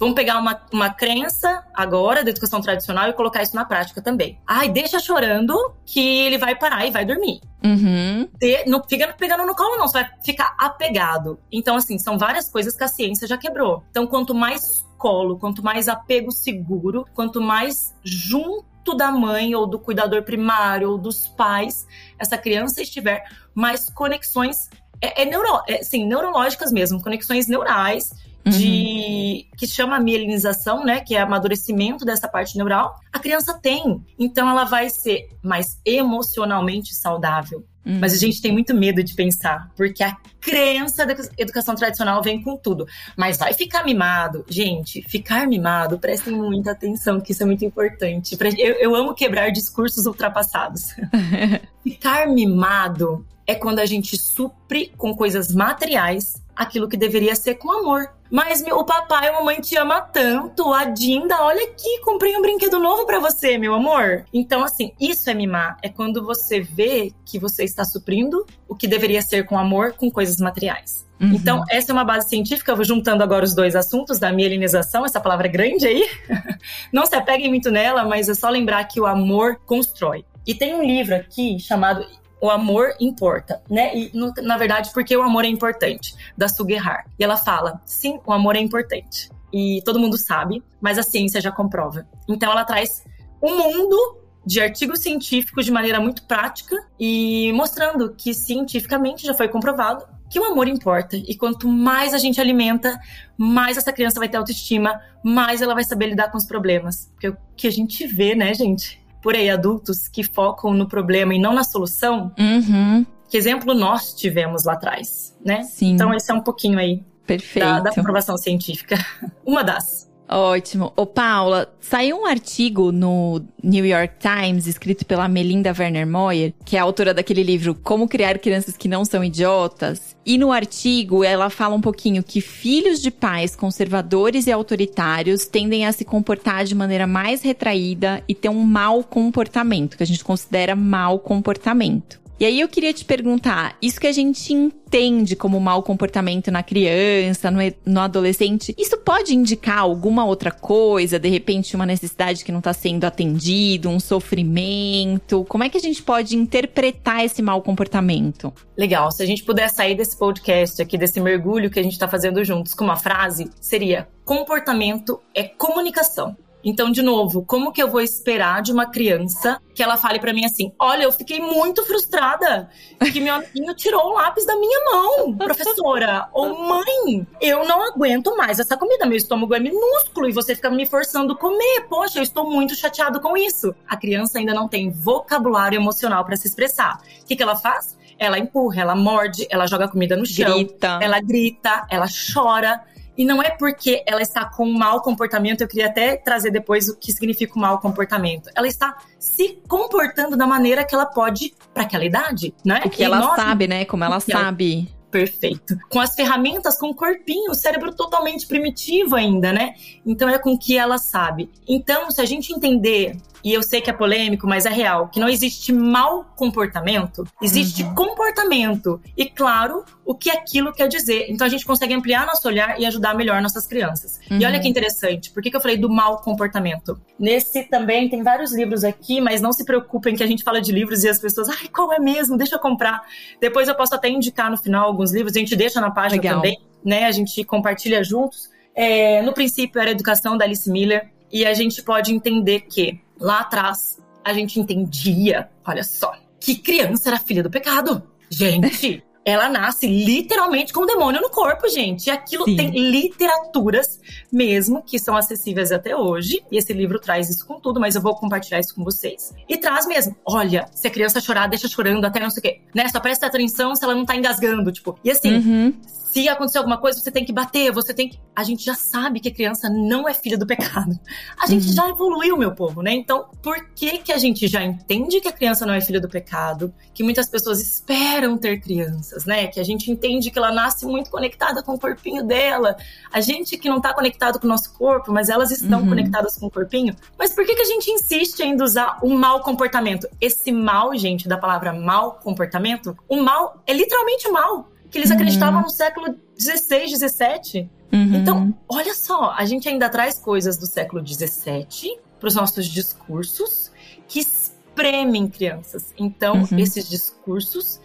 Vamos 0.02 0.16
pegar 0.16 0.40
uma, 0.40 0.60
uma 0.72 0.90
crença 0.90 1.62
agora 1.72 2.24
da 2.24 2.30
educação 2.30 2.60
tradicional 2.60 3.08
e 3.08 3.12
colocar 3.12 3.40
isso 3.40 3.54
na 3.54 3.64
prática 3.64 4.02
também. 4.02 4.36
Ai, 4.44 4.68
deixa 4.68 4.98
chorando 4.98 5.56
que 5.86 6.00
ele 6.26 6.38
vai 6.38 6.56
parar 6.56 6.84
e 6.84 6.90
vai 6.90 7.04
dormir. 7.04 7.40
Uhum. 7.64 8.28
De, 8.36 8.64
não 8.66 8.82
fica 8.82 9.14
pegando 9.16 9.46
no 9.46 9.54
colo, 9.54 9.76
não. 9.76 9.86
Você 9.86 10.00
vai 10.00 10.10
ficar 10.24 10.56
apegado. 10.58 11.38
Então, 11.52 11.76
assim, 11.76 12.00
são 12.00 12.18
várias 12.18 12.48
coisas 12.48 12.76
que 12.76 12.82
a 12.82 12.88
ciência 12.88 13.28
já 13.28 13.38
quebrou. 13.38 13.84
Então, 13.90 14.04
quanto 14.04 14.34
mais 14.34 14.84
colo, 14.98 15.38
quanto 15.38 15.62
mais 15.62 15.86
apego 15.86 16.32
seguro, 16.32 17.06
quanto 17.14 17.40
mais 17.40 17.94
junto 18.02 18.96
da 18.96 19.12
mãe 19.12 19.54
ou 19.54 19.68
do 19.68 19.78
cuidador 19.78 20.24
primário 20.24 20.90
ou 20.90 20.98
dos 20.98 21.28
pais 21.28 21.86
essa 22.18 22.36
criança 22.36 22.82
estiver, 22.82 23.22
mais 23.54 23.88
conexões 23.88 24.68
é, 25.00 25.22
é, 25.22 25.24
neuro, 25.24 25.62
é 25.68 25.82
sim, 25.84 26.04
neurológicas 26.06 26.72
mesmo, 26.72 27.00
conexões 27.00 27.46
neurais 27.46 28.10
de 28.44 29.46
uhum. 29.50 29.56
que 29.56 29.66
chama 29.66 30.00
mielinização, 30.00 30.84
né, 30.84 31.00
que 31.00 31.14
é 31.14 31.20
amadurecimento 31.20 32.04
dessa 32.04 32.28
parte 32.28 32.56
neural, 32.56 32.98
a 33.12 33.18
criança 33.18 33.54
tem. 33.54 34.04
Então 34.18 34.48
ela 34.48 34.64
vai 34.64 34.90
ser 34.90 35.28
mais 35.42 35.80
emocionalmente 35.84 36.94
saudável. 36.94 37.64
Uhum. 37.84 37.98
Mas 38.00 38.12
a 38.14 38.16
gente 38.16 38.40
tem 38.40 38.52
muito 38.52 38.72
medo 38.74 39.02
de 39.02 39.14
pensar, 39.14 39.68
porque 39.76 40.04
a 40.04 40.16
crença 40.40 41.04
da 41.04 41.14
educação 41.36 41.74
tradicional 41.74 42.22
vem 42.22 42.40
com 42.40 42.56
tudo. 42.56 42.86
Mas 43.16 43.38
vai 43.38 43.52
ficar 43.54 43.84
mimado. 43.84 44.44
Gente, 44.48 45.02
ficar 45.02 45.46
mimado, 45.46 45.98
prestem 45.98 46.34
muita 46.34 46.72
atenção, 46.72 47.20
que 47.20 47.32
isso 47.32 47.42
é 47.42 47.46
muito 47.46 47.64
importante. 47.64 48.36
Eu, 48.56 48.74
eu 48.74 48.94
amo 48.94 49.14
quebrar 49.14 49.50
discursos 49.50 50.06
ultrapassados. 50.06 50.94
ficar 51.82 52.28
mimado 52.28 53.26
é 53.46 53.54
quando 53.54 53.80
a 53.80 53.86
gente 53.86 54.16
supre 54.16 54.92
com 54.96 55.14
coisas 55.14 55.52
materiais 55.52 56.41
aquilo 56.56 56.88
que 56.88 56.96
deveria 56.96 57.34
ser 57.34 57.54
com 57.56 57.70
amor. 57.70 58.10
Mas 58.30 58.62
meu, 58.62 58.78
o 58.78 58.84
papai 58.84 59.26
e 59.26 59.28
a 59.28 59.32
mamãe 59.32 59.60
te 59.60 59.76
ama 59.76 60.00
tanto, 60.00 60.72
a 60.72 60.84
Dinda, 60.84 61.42
olha 61.42 61.64
aqui, 61.64 62.00
comprei 62.00 62.34
um 62.36 62.40
brinquedo 62.40 62.80
novo 62.80 63.04
para 63.04 63.18
você, 63.18 63.58
meu 63.58 63.74
amor. 63.74 64.24
Então, 64.32 64.64
assim, 64.64 64.92
isso 64.98 65.28
é 65.28 65.34
mimar. 65.34 65.76
É 65.82 65.88
quando 65.88 66.24
você 66.24 66.60
vê 66.60 67.12
que 67.26 67.38
você 67.38 67.62
está 67.62 67.84
suprindo 67.84 68.46
o 68.66 68.74
que 68.74 68.88
deveria 68.88 69.20
ser 69.20 69.44
com 69.44 69.58
amor 69.58 69.92
com 69.92 70.10
coisas 70.10 70.38
materiais. 70.38 71.06
Uhum. 71.20 71.34
Então, 71.34 71.62
essa 71.70 71.92
é 71.92 71.94
uma 71.94 72.04
base 72.04 72.28
científica. 72.28 72.72
Eu 72.72 72.76
vou 72.76 72.84
juntando 72.84 73.22
agora 73.22 73.44
os 73.44 73.54
dois 73.54 73.76
assuntos 73.76 74.18
da 74.18 74.32
mielinização, 74.32 75.04
essa 75.04 75.20
palavra 75.20 75.46
grande 75.46 75.86
aí. 75.86 76.08
Não 76.90 77.04
se 77.06 77.14
apeguem 77.14 77.48
muito 77.48 77.70
nela, 77.70 78.04
mas 78.04 78.28
é 78.28 78.34
só 78.34 78.48
lembrar 78.48 78.84
que 78.84 79.00
o 79.00 79.06
amor 79.06 79.60
constrói. 79.66 80.24
E 80.46 80.54
tem 80.54 80.74
um 80.74 80.82
livro 80.82 81.14
aqui 81.14 81.58
chamado 81.60 82.04
o 82.42 82.50
amor 82.50 82.92
importa, 82.98 83.62
né? 83.70 83.96
E 83.96 84.10
no, 84.12 84.32
na 84.42 84.58
verdade, 84.58 84.90
porque 84.92 85.16
o 85.16 85.22
amor 85.22 85.44
é 85.44 85.48
importante, 85.48 86.12
da 86.36 86.48
Suguerhar. 86.48 87.06
E 87.16 87.22
ela 87.22 87.36
fala: 87.36 87.80
sim, 87.86 88.18
o 88.26 88.32
amor 88.32 88.56
é 88.56 88.58
importante. 88.58 89.30
E 89.52 89.80
todo 89.84 90.00
mundo 90.00 90.18
sabe, 90.18 90.60
mas 90.80 90.98
a 90.98 91.02
ciência 91.04 91.40
já 91.40 91.52
comprova. 91.52 92.04
Então 92.28 92.50
ela 92.50 92.64
traz 92.64 93.04
um 93.40 93.56
mundo 93.56 94.18
de 94.44 94.60
artigos 94.60 95.00
científicos 95.00 95.64
de 95.64 95.70
maneira 95.70 96.00
muito 96.00 96.24
prática 96.24 96.76
e 96.98 97.52
mostrando 97.52 98.12
que 98.12 98.34
cientificamente 98.34 99.24
já 99.24 99.34
foi 99.34 99.46
comprovado 99.46 100.04
que 100.28 100.40
o 100.40 100.44
amor 100.44 100.66
importa. 100.66 101.16
E 101.16 101.36
quanto 101.36 101.68
mais 101.68 102.14
a 102.14 102.18
gente 102.18 102.40
alimenta, 102.40 102.98
mais 103.36 103.76
essa 103.76 103.92
criança 103.92 104.18
vai 104.18 104.28
ter 104.28 104.38
autoestima, 104.38 104.98
mais 105.22 105.60
ela 105.60 105.74
vai 105.74 105.84
saber 105.84 106.06
lidar 106.06 106.30
com 106.30 106.38
os 106.38 106.44
problemas. 106.44 107.08
Porque 107.12 107.28
o 107.28 107.36
que 107.54 107.68
a 107.68 107.70
gente 107.70 108.06
vê, 108.06 108.34
né, 108.34 108.54
gente? 108.54 109.01
Por 109.22 109.34
aí 109.34 109.48
adultos 109.48 110.08
que 110.08 110.22
focam 110.22 110.74
no 110.74 110.86
problema 110.86 111.34
e 111.34 111.38
não 111.38 111.54
na 111.54 111.64
solução, 111.64 112.32
uhum. 112.38 113.06
que 113.28 113.36
exemplo 113.36 113.72
nós 113.74 114.12
tivemos 114.12 114.64
lá 114.64 114.74
atrás, 114.74 115.34
né? 115.44 115.62
Sim. 115.62 115.92
Então 115.92 116.12
esse 116.12 116.30
é 116.30 116.34
um 116.34 116.40
pouquinho 116.40 116.78
aí 116.78 117.02
Perfeito. 117.26 117.64
Da, 117.64 117.80
da 117.80 117.94
comprovação 117.94 118.36
científica. 118.36 118.96
Uma 119.46 119.62
das. 119.62 120.10
Ótimo. 120.32 120.92
Ô, 120.96 121.04
Paula, 121.04 121.70
saiu 121.78 122.16
um 122.16 122.26
artigo 122.26 122.90
no 122.90 123.42
New 123.62 123.84
York 123.84 124.14
Times, 124.18 124.66
escrito 124.66 125.04
pela 125.04 125.28
Melinda 125.28 125.74
Werner 125.78 126.06
Moyer, 126.06 126.54
que 126.64 126.74
é 126.74 126.80
autora 126.80 127.12
daquele 127.12 127.42
livro 127.42 127.74
Como 127.74 128.08
Criar 128.08 128.38
Crianças 128.38 128.74
que 128.74 128.88
Não 128.88 129.04
São 129.04 129.22
Idiotas. 129.22 130.16
E 130.24 130.38
no 130.38 130.50
artigo, 130.50 131.22
ela 131.22 131.50
fala 131.50 131.74
um 131.74 131.82
pouquinho 131.82 132.22
que 132.22 132.40
filhos 132.40 133.02
de 133.02 133.10
pais 133.10 133.54
conservadores 133.54 134.46
e 134.46 134.52
autoritários 134.52 135.44
tendem 135.44 135.84
a 135.84 135.92
se 135.92 136.04
comportar 136.04 136.64
de 136.64 136.74
maneira 136.74 137.06
mais 137.06 137.42
retraída 137.42 138.24
e 138.26 138.34
ter 138.34 138.48
um 138.48 138.62
mau 138.62 139.04
comportamento, 139.04 139.98
que 139.98 140.02
a 140.02 140.06
gente 140.06 140.24
considera 140.24 140.74
mau 140.74 141.18
comportamento. 141.18 142.21
E 142.42 142.44
aí 142.44 142.58
eu 142.58 142.68
queria 142.68 142.92
te 142.92 143.04
perguntar, 143.04 143.76
isso 143.80 144.00
que 144.00 144.06
a 144.08 144.10
gente 144.10 144.52
entende 144.52 145.36
como 145.36 145.60
mau 145.60 145.80
comportamento 145.80 146.50
na 146.50 146.60
criança, 146.60 147.52
no, 147.52 147.60
no 147.86 148.00
adolescente, 148.00 148.74
isso 148.76 148.98
pode 148.98 149.32
indicar 149.32 149.78
alguma 149.78 150.24
outra 150.24 150.50
coisa? 150.50 151.20
De 151.20 151.28
repente, 151.28 151.76
uma 151.76 151.86
necessidade 151.86 152.44
que 152.44 152.50
não 152.50 152.58
está 152.58 152.72
sendo 152.72 153.04
atendido, 153.04 153.88
um 153.88 154.00
sofrimento? 154.00 155.44
Como 155.48 155.62
é 155.62 155.68
que 155.68 155.78
a 155.78 155.80
gente 155.80 156.02
pode 156.02 156.36
interpretar 156.36 157.24
esse 157.24 157.40
mau 157.40 157.62
comportamento? 157.62 158.52
Legal, 158.76 159.12
se 159.12 159.22
a 159.22 159.26
gente 159.26 159.44
puder 159.44 159.70
sair 159.70 159.94
desse 159.94 160.18
podcast 160.18 160.82
aqui, 160.82 160.98
desse 160.98 161.20
mergulho 161.20 161.70
que 161.70 161.78
a 161.78 161.82
gente 161.84 161.92
está 161.92 162.08
fazendo 162.08 162.44
juntos 162.44 162.74
com 162.74 162.82
uma 162.82 162.96
frase, 162.96 163.48
seria: 163.60 164.08
comportamento 164.24 165.20
é 165.32 165.44
comunicação. 165.44 166.36
Então, 166.64 166.90
de 166.90 167.02
novo, 167.02 167.44
como 167.44 167.72
que 167.72 167.82
eu 167.82 167.88
vou 167.88 168.00
esperar 168.00 168.62
de 168.62 168.72
uma 168.72 168.86
criança 168.86 169.60
que 169.74 169.82
ela 169.82 169.96
fale 169.96 170.18
para 170.18 170.32
mim 170.32 170.44
assim: 170.44 170.72
"Olha, 170.78 171.04
eu 171.04 171.12
fiquei 171.12 171.40
muito 171.40 171.84
frustrada 171.84 172.68
que 173.12 173.20
meu 173.20 173.34
amiguinho 173.34 173.74
tirou 173.74 174.06
o 174.06 174.14
lápis 174.14 174.46
da 174.46 174.56
minha 174.56 174.80
mão, 174.92 175.36
professora". 175.36 176.28
Ou 176.32 176.58
mãe, 176.68 177.26
eu 177.40 177.66
não 177.66 177.82
aguento 177.82 178.36
mais 178.36 178.58
essa 178.58 178.76
comida, 178.76 179.06
meu 179.06 179.16
estômago 179.16 179.54
é 179.54 179.58
minúsculo 179.60 180.28
e 180.28 180.32
você 180.32 180.54
fica 180.54 180.70
me 180.70 180.86
forçando 180.86 181.32
a 181.32 181.36
comer. 181.36 181.86
Poxa, 181.88 182.18
eu 182.18 182.22
estou 182.22 182.48
muito 182.50 182.74
chateado 182.74 183.20
com 183.20 183.36
isso. 183.36 183.74
A 183.88 183.96
criança 183.96 184.38
ainda 184.38 184.54
não 184.54 184.68
tem 184.68 184.90
vocabulário 184.90 185.76
emocional 185.76 186.24
para 186.24 186.36
se 186.36 186.46
expressar. 186.46 187.00
O 187.22 187.26
que 187.26 187.36
que 187.36 187.42
ela 187.42 187.56
faz? 187.56 187.96
Ela 188.18 188.38
empurra, 188.38 188.82
ela 188.82 188.94
morde, 188.94 189.46
ela 189.50 189.66
joga 189.66 189.88
comida 189.88 190.16
no 190.16 190.24
chão, 190.24 190.54
grita. 190.54 190.98
ela 191.02 191.20
grita, 191.20 191.86
ela 191.90 192.06
chora. 192.32 192.84
E 193.16 193.24
não 193.24 193.42
é 193.42 193.50
porque 193.50 194.02
ela 194.06 194.22
está 194.22 194.44
com 194.44 194.66
um 194.66 194.72
mau 194.72 195.02
comportamento, 195.02 195.60
eu 195.60 195.68
queria 195.68 195.86
até 195.86 196.16
trazer 196.16 196.50
depois 196.50 196.88
o 196.88 196.96
que 196.96 197.12
significa 197.12 197.54
o 197.54 197.58
mau 197.58 197.78
comportamento. 197.78 198.48
Ela 198.54 198.66
está 198.66 198.96
se 199.18 199.60
comportando 199.68 200.36
da 200.36 200.46
maneira 200.46 200.84
que 200.84 200.94
ela 200.94 201.06
pode 201.06 201.54
para 201.74 201.82
aquela 201.82 202.04
idade, 202.04 202.54
né? 202.64 202.82
O 202.84 202.90
que 202.90 203.02
e 203.02 203.04
ela 203.04 203.18
nós... 203.18 203.36
sabe, 203.36 203.66
né? 203.66 203.84
Como 203.84 204.02
ela 204.02 204.18
sabe. 204.20 204.88
Perfeito. 205.10 205.76
Com 205.90 206.00
as 206.00 206.14
ferramentas, 206.14 206.78
com 206.78 206.88
o 206.88 206.94
corpinho, 206.94 207.50
o 207.50 207.54
cérebro 207.54 207.94
totalmente 207.94 208.46
primitivo 208.46 209.14
ainda, 209.14 209.52
né? 209.52 209.74
Então 210.06 210.26
é 210.26 210.38
com 210.38 210.56
que 210.56 210.78
ela 210.78 210.96
sabe. 210.96 211.50
Então, 211.68 212.10
se 212.10 212.18
a 212.20 212.24
gente 212.24 212.50
entender 212.54 213.18
e 213.44 213.52
eu 213.52 213.62
sei 213.62 213.80
que 213.80 213.90
é 213.90 213.92
polêmico, 213.92 214.46
mas 214.46 214.66
é 214.66 214.70
real, 214.70 215.08
que 215.08 215.18
não 215.18 215.28
existe 215.28 215.72
mau 215.72 216.24
comportamento, 216.36 217.26
existe 217.40 217.82
uhum. 217.82 217.94
comportamento. 217.94 219.00
E 219.16 219.26
claro, 219.26 219.84
o 220.04 220.14
que 220.14 220.30
aquilo 220.30 220.72
quer 220.72 220.88
dizer. 220.88 221.26
Então 221.28 221.46
a 221.46 221.50
gente 221.50 221.64
consegue 221.64 221.92
ampliar 221.92 222.26
nosso 222.26 222.46
olhar 222.46 222.80
e 222.80 222.86
ajudar 222.86 223.14
melhor 223.14 223.40
nossas 223.42 223.66
crianças. 223.66 224.20
Uhum. 224.30 224.38
E 224.38 224.44
olha 224.44 224.60
que 224.60 224.68
interessante, 224.68 225.30
por 225.30 225.42
que, 225.42 225.50
que 225.50 225.56
eu 225.56 225.60
falei 225.60 225.76
do 225.76 225.88
mau 225.88 226.18
comportamento? 226.18 227.00
Nesse 227.18 227.64
também 227.64 228.08
tem 228.08 228.22
vários 228.22 228.52
livros 228.52 228.84
aqui, 228.84 229.20
mas 229.20 229.40
não 229.40 229.52
se 229.52 229.64
preocupem 229.64 230.14
que 230.14 230.22
a 230.22 230.26
gente 230.26 230.44
fala 230.44 230.60
de 230.60 230.72
livros 230.72 231.04
e 231.04 231.08
as 231.08 231.18
pessoas, 231.18 231.48
ai, 231.48 231.68
qual 231.68 231.92
é 231.92 231.98
mesmo? 231.98 232.36
Deixa 232.36 232.56
eu 232.56 232.60
comprar. 232.60 233.02
Depois 233.40 233.68
eu 233.68 233.74
posso 233.74 233.94
até 233.94 234.08
indicar 234.08 234.50
no 234.50 234.56
final 234.56 234.86
alguns 234.86 235.12
livros, 235.12 235.34
a 235.36 235.38
gente 235.38 235.56
deixa 235.56 235.80
na 235.80 235.90
página 235.90 236.22
Legal. 236.22 236.36
também, 236.36 236.58
né? 236.84 237.06
A 237.06 237.12
gente 237.12 237.42
compartilha 237.44 238.02
juntos. 238.04 238.50
É, 238.74 239.20
no 239.22 239.32
princípio 239.34 239.80
era 239.80 239.90
a 239.90 239.92
educação 239.92 240.36
da 240.38 240.44
Alice 240.44 240.70
Miller, 240.70 241.10
e 241.32 241.46
a 241.46 241.54
gente 241.54 241.82
pode 241.82 242.12
entender 242.12 242.60
que 242.60 243.00
lá 243.22 243.40
atrás 243.40 243.98
a 244.24 244.32
gente 244.32 244.60
entendia, 244.60 245.48
olha 245.66 245.82
só, 245.82 246.12
que 246.38 246.56
criança 246.56 247.08
era 247.08 247.18
filha 247.18 247.42
do 247.42 247.50
pecado. 247.50 248.02
Gente, 248.28 249.02
ela 249.24 249.48
nasce 249.48 249.86
literalmente 249.86 250.72
com 250.72 250.80
o 250.80 250.86
demônio 250.86 251.20
no 251.20 251.30
corpo, 251.30 251.68
gente. 251.68 252.06
E 252.06 252.10
aquilo 252.10 252.44
Sim. 252.44 252.56
tem 252.56 252.70
literaturas 252.70 254.00
mesmo 254.30 254.82
que 254.82 254.98
são 254.98 255.16
acessíveis 255.16 255.70
até 255.70 255.96
hoje. 255.96 256.42
E 256.50 256.56
esse 256.56 256.72
livro 256.72 256.98
traz 256.98 257.30
isso 257.30 257.46
com 257.46 257.60
tudo, 257.60 257.78
mas 257.78 257.94
eu 257.94 258.02
vou 258.02 258.14
compartilhar 258.16 258.58
isso 258.58 258.74
com 258.74 258.82
vocês. 258.82 259.32
E 259.48 259.56
traz 259.56 259.86
mesmo. 259.86 260.16
Olha, 260.24 260.66
se 260.72 260.88
a 260.88 260.90
criança 260.90 261.20
chorar, 261.20 261.46
deixa 261.46 261.68
chorando 261.68 262.04
até 262.04 262.20
não 262.20 262.30
sei 262.30 262.40
o 262.40 262.42
quê. 262.42 262.60
Né? 262.74 262.88
Só 262.88 262.98
presta 262.98 263.26
atenção 263.26 263.74
se 263.76 263.84
ela 263.84 263.94
não 263.94 264.04
tá 264.04 264.16
engasgando, 264.16 264.72
tipo. 264.72 264.98
E 265.04 265.10
assim, 265.10 265.36
uhum 265.36 265.74
se 266.12 266.28
acontecer 266.28 266.58
alguma 266.58 266.76
coisa, 266.76 267.00
você 267.00 267.10
tem 267.10 267.24
que 267.24 267.32
bater, 267.32 267.72
você 267.72 267.94
tem 267.94 268.10
que. 268.10 268.20
A 268.36 268.44
gente 268.44 268.62
já 268.62 268.74
sabe 268.74 269.18
que 269.18 269.30
a 269.30 269.34
criança 269.34 269.70
não 269.70 270.06
é 270.06 270.12
filha 270.12 270.36
do 270.36 270.46
pecado. 270.46 270.98
A 271.40 271.46
gente 271.46 271.68
uhum. 271.68 271.72
já 271.72 271.88
evoluiu, 271.88 272.36
meu 272.36 272.52
povo, 272.52 272.82
né? 272.82 272.92
Então, 272.92 273.30
por 273.42 273.70
que 273.74 273.96
que 273.96 274.12
a 274.12 274.18
gente 274.18 274.46
já 274.46 274.62
entende 274.62 275.22
que 275.22 275.28
a 275.28 275.32
criança 275.32 275.64
não 275.64 275.72
é 275.72 275.80
filha 275.80 276.00
do 276.00 276.10
pecado? 276.10 276.72
Que 276.92 277.02
muitas 277.02 277.30
pessoas 277.30 277.60
esperam 277.60 278.36
ter 278.36 278.60
crianças, 278.60 279.24
né? 279.24 279.46
Que 279.46 279.58
a 279.58 279.64
gente 279.64 279.90
entende 279.90 280.30
que 280.30 280.38
ela 280.38 280.52
nasce 280.52 280.84
muito 280.84 281.10
conectada 281.10 281.62
com 281.62 281.72
o 281.72 281.80
corpinho 281.80 282.22
dela. 282.22 282.76
A 283.10 283.22
gente 283.22 283.56
que 283.56 283.68
não 283.68 283.80
tá 283.80 283.94
conectado 283.94 284.38
com 284.38 284.46
o 284.46 284.50
nosso 284.50 284.74
corpo, 284.74 285.10
mas 285.10 285.30
elas 285.30 285.50
estão 285.50 285.80
uhum. 285.80 285.88
conectadas 285.88 286.36
com 286.36 286.46
o 286.46 286.50
corpinho. 286.50 286.94
Mas 287.18 287.32
por 287.32 287.46
que 287.46 287.54
que 287.54 287.62
a 287.62 287.66
gente 287.66 287.90
insiste 287.90 288.40
em 288.40 288.60
usar 288.60 288.98
o 289.02 289.08
mau 289.08 289.40
comportamento? 289.40 290.06
Esse 290.20 290.52
mal, 290.52 290.94
gente, 290.94 291.26
da 291.26 291.38
palavra 291.38 291.72
mau 291.72 292.18
comportamento, 292.22 292.94
o 293.08 293.16
mal 293.22 293.62
é 293.66 293.72
literalmente 293.72 294.28
mal 294.28 294.71
que 294.92 294.98
eles 294.98 295.08
uhum. 295.08 295.16
acreditavam 295.16 295.62
no 295.62 295.70
século 295.70 296.14
XVI, 296.38 296.86
XVII. 296.86 297.70
Uhum. 297.90 298.14
Então, 298.14 298.54
olha 298.68 298.94
só, 298.94 299.32
a 299.32 299.44
gente 299.46 299.66
ainda 299.66 299.88
traz 299.88 300.18
coisas 300.18 300.58
do 300.58 300.66
século 300.66 301.04
XVII 301.04 301.98
para 302.20 302.28
os 302.28 302.34
nossos 302.34 302.66
discursos 302.66 303.72
que 304.06 304.20
espremem 304.20 305.26
crianças. 305.28 305.94
Então, 305.98 306.42
uhum. 306.42 306.58
esses 306.58 306.88
discursos, 306.90 307.80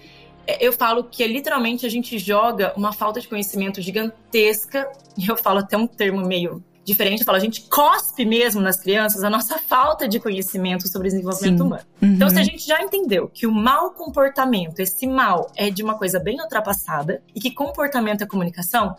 é, 0.46 0.66
eu 0.66 0.74
falo 0.74 1.06
que 1.06 1.24
é, 1.24 1.28
literalmente 1.28 1.86
a 1.86 1.90
gente 1.90 2.20
joga 2.20 2.74
uma 2.76 2.92
falta 2.92 3.22
de 3.22 3.28
conhecimento 3.30 3.82
gigantesca, 3.82 4.92
e 5.18 5.28
eu 5.28 5.38
falo 5.38 5.60
até 5.60 5.78
um 5.78 5.88
termo 5.88 6.26
meio 6.26 6.62
diferente, 6.88 7.20
eu 7.20 7.26
falo, 7.26 7.38
a 7.38 7.42
gente 7.42 7.64
cospe 7.64 8.24
mesmo 8.24 8.62
nas 8.62 8.80
crianças 8.80 9.22
a 9.22 9.30
nossa 9.30 9.60
falta 9.60 10.08
de 10.08 10.22
conhecimento 10.22 10.88
sobre 10.88 11.10
desenvolvimento 11.10 11.58
Sim. 11.58 11.64
humano. 11.64 11.84
Uhum. 12.02 12.14
Então, 12.14 12.30
se 12.30 12.40
a 12.40 12.44
gente 12.44 12.66
já 12.66 12.82
entendeu 12.82 13.28
que 13.28 13.46
o 13.46 13.52
mau 13.52 13.92
comportamento, 13.92 14.80
esse 14.80 15.06
mal, 15.06 15.52
é 15.58 15.70
de 15.70 15.84
uma 15.84 15.98
coisa 15.98 16.18
bem 16.18 16.40
ultrapassada 16.40 17.22
e 17.36 17.42
que 17.42 17.52
comportamento 17.52 18.24
é 18.24 18.26
comunicação, 18.26 18.96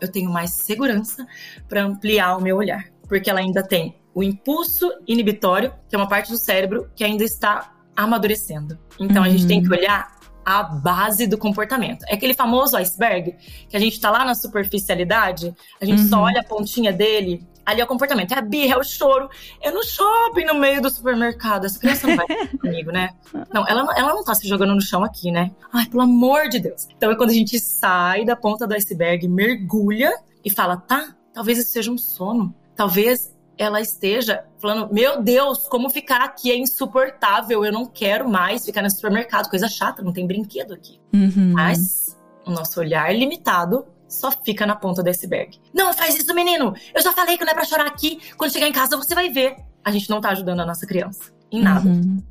eu 0.00 0.10
tenho 0.10 0.30
mais 0.30 0.52
segurança 0.52 1.26
para 1.68 1.84
ampliar 1.84 2.38
o 2.38 2.40
meu 2.40 2.56
olhar, 2.56 2.86
porque 3.06 3.28
ela 3.28 3.40
ainda 3.40 3.62
tem 3.62 3.94
o 4.14 4.22
impulso 4.22 4.90
inibitório, 5.06 5.74
que 5.88 5.94
é 5.94 5.98
uma 5.98 6.08
parte 6.08 6.30
do 6.30 6.38
cérebro 6.38 6.88
que 6.96 7.04
ainda 7.04 7.22
está 7.22 7.74
amadurecendo. 7.94 8.78
Então, 8.98 9.18
uhum. 9.18 9.28
a 9.28 9.28
gente 9.28 9.46
tem 9.46 9.62
que 9.62 9.68
uhum. 9.68 9.76
olhar 9.76 10.13
a 10.44 10.62
base 10.62 11.26
do 11.26 11.38
comportamento. 11.38 12.04
É 12.08 12.14
aquele 12.14 12.34
famoso 12.34 12.76
iceberg 12.76 13.34
que 13.68 13.76
a 13.76 13.80
gente 13.80 14.00
tá 14.00 14.10
lá 14.10 14.24
na 14.24 14.34
superficialidade, 14.34 15.54
a 15.80 15.84
gente 15.84 16.02
uhum. 16.02 16.08
só 16.08 16.20
olha 16.22 16.40
a 16.40 16.44
pontinha 16.44 16.92
dele. 16.92 17.46
Ali 17.66 17.80
é 17.80 17.84
o 17.84 17.86
comportamento, 17.86 18.32
é 18.32 18.38
a 18.38 18.42
birra, 18.42 18.74
é 18.74 18.78
o 18.78 18.84
choro. 18.84 19.30
É 19.62 19.70
no 19.70 19.82
shopping, 19.82 20.44
no 20.44 20.54
meio 20.54 20.82
do 20.82 20.90
supermercado. 20.90 21.64
Essa 21.64 21.78
criança 21.78 22.06
não 22.06 22.16
vai 22.16 22.26
comigo, 22.60 22.90
né? 22.90 23.10
Não, 23.52 23.66
ela, 23.66 23.86
ela 23.96 24.12
não 24.12 24.22
tá 24.22 24.34
se 24.34 24.46
jogando 24.46 24.74
no 24.74 24.82
chão 24.82 25.02
aqui, 25.02 25.30
né? 25.32 25.50
Ai, 25.72 25.86
pelo 25.86 26.02
amor 26.02 26.48
de 26.50 26.60
Deus. 26.60 26.86
Então 26.94 27.10
é 27.10 27.16
quando 27.16 27.30
a 27.30 27.34
gente 27.34 27.58
sai 27.58 28.24
da 28.24 28.36
ponta 28.36 28.66
do 28.66 28.74
iceberg, 28.74 29.26
mergulha 29.26 30.12
e 30.44 30.50
fala, 30.50 30.76
tá, 30.76 31.14
talvez 31.32 31.58
isso 31.58 31.72
seja 31.72 31.90
um 31.90 31.96
sono. 31.96 32.54
Talvez 32.76 33.34
ela 33.56 33.80
esteja 33.80 34.44
falando: 34.58 34.92
Meu 34.92 35.22
Deus, 35.22 35.66
como 35.68 35.90
ficar 35.90 36.22
aqui 36.22 36.50
é 36.50 36.56
insuportável, 36.56 37.64
eu 37.64 37.72
não 37.72 37.86
quero 37.86 38.28
mais 38.28 38.64
ficar 38.64 38.82
no 38.82 38.90
supermercado, 38.90 39.48
coisa 39.48 39.68
chata, 39.68 40.02
não 40.02 40.12
tem 40.12 40.26
brinquedo 40.26 40.74
aqui. 40.74 41.00
Uhum. 41.12 41.52
Mas 41.52 42.16
o 42.44 42.50
nosso 42.50 42.80
olhar 42.80 43.14
limitado 43.14 43.86
só 44.08 44.30
fica 44.30 44.66
na 44.66 44.76
ponta 44.76 45.02
do 45.02 45.08
iceberg. 45.08 45.58
Não 45.72 45.92
faz 45.92 46.14
isso, 46.16 46.34
menino! 46.34 46.74
Eu 46.94 47.02
já 47.02 47.12
falei 47.12 47.36
que 47.36 47.44
não 47.44 47.52
é 47.52 47.54
pra 47.54 47.64
chorar 47.64 47.86
aqui. 47.86 48.20
Quando 48.36 48.52
chegar 48.52 48.68
em 48.68 48.72
casa, 48.72 48.96
você 48.96 49.14
vai 49.14 49.30
ver. 49.30 49.56
A 49.84 49.90
gente 49.90 50.08
não 50.08 50.20
tá 50.20 50.30
ajudando 50.30 50.60
a 50.60 50.66
nossa 50.66 50.86
criança. 50.86 51.32
Em 51.50 51.60
nada. 51.60 51.88
Uhum. 51.88 52.22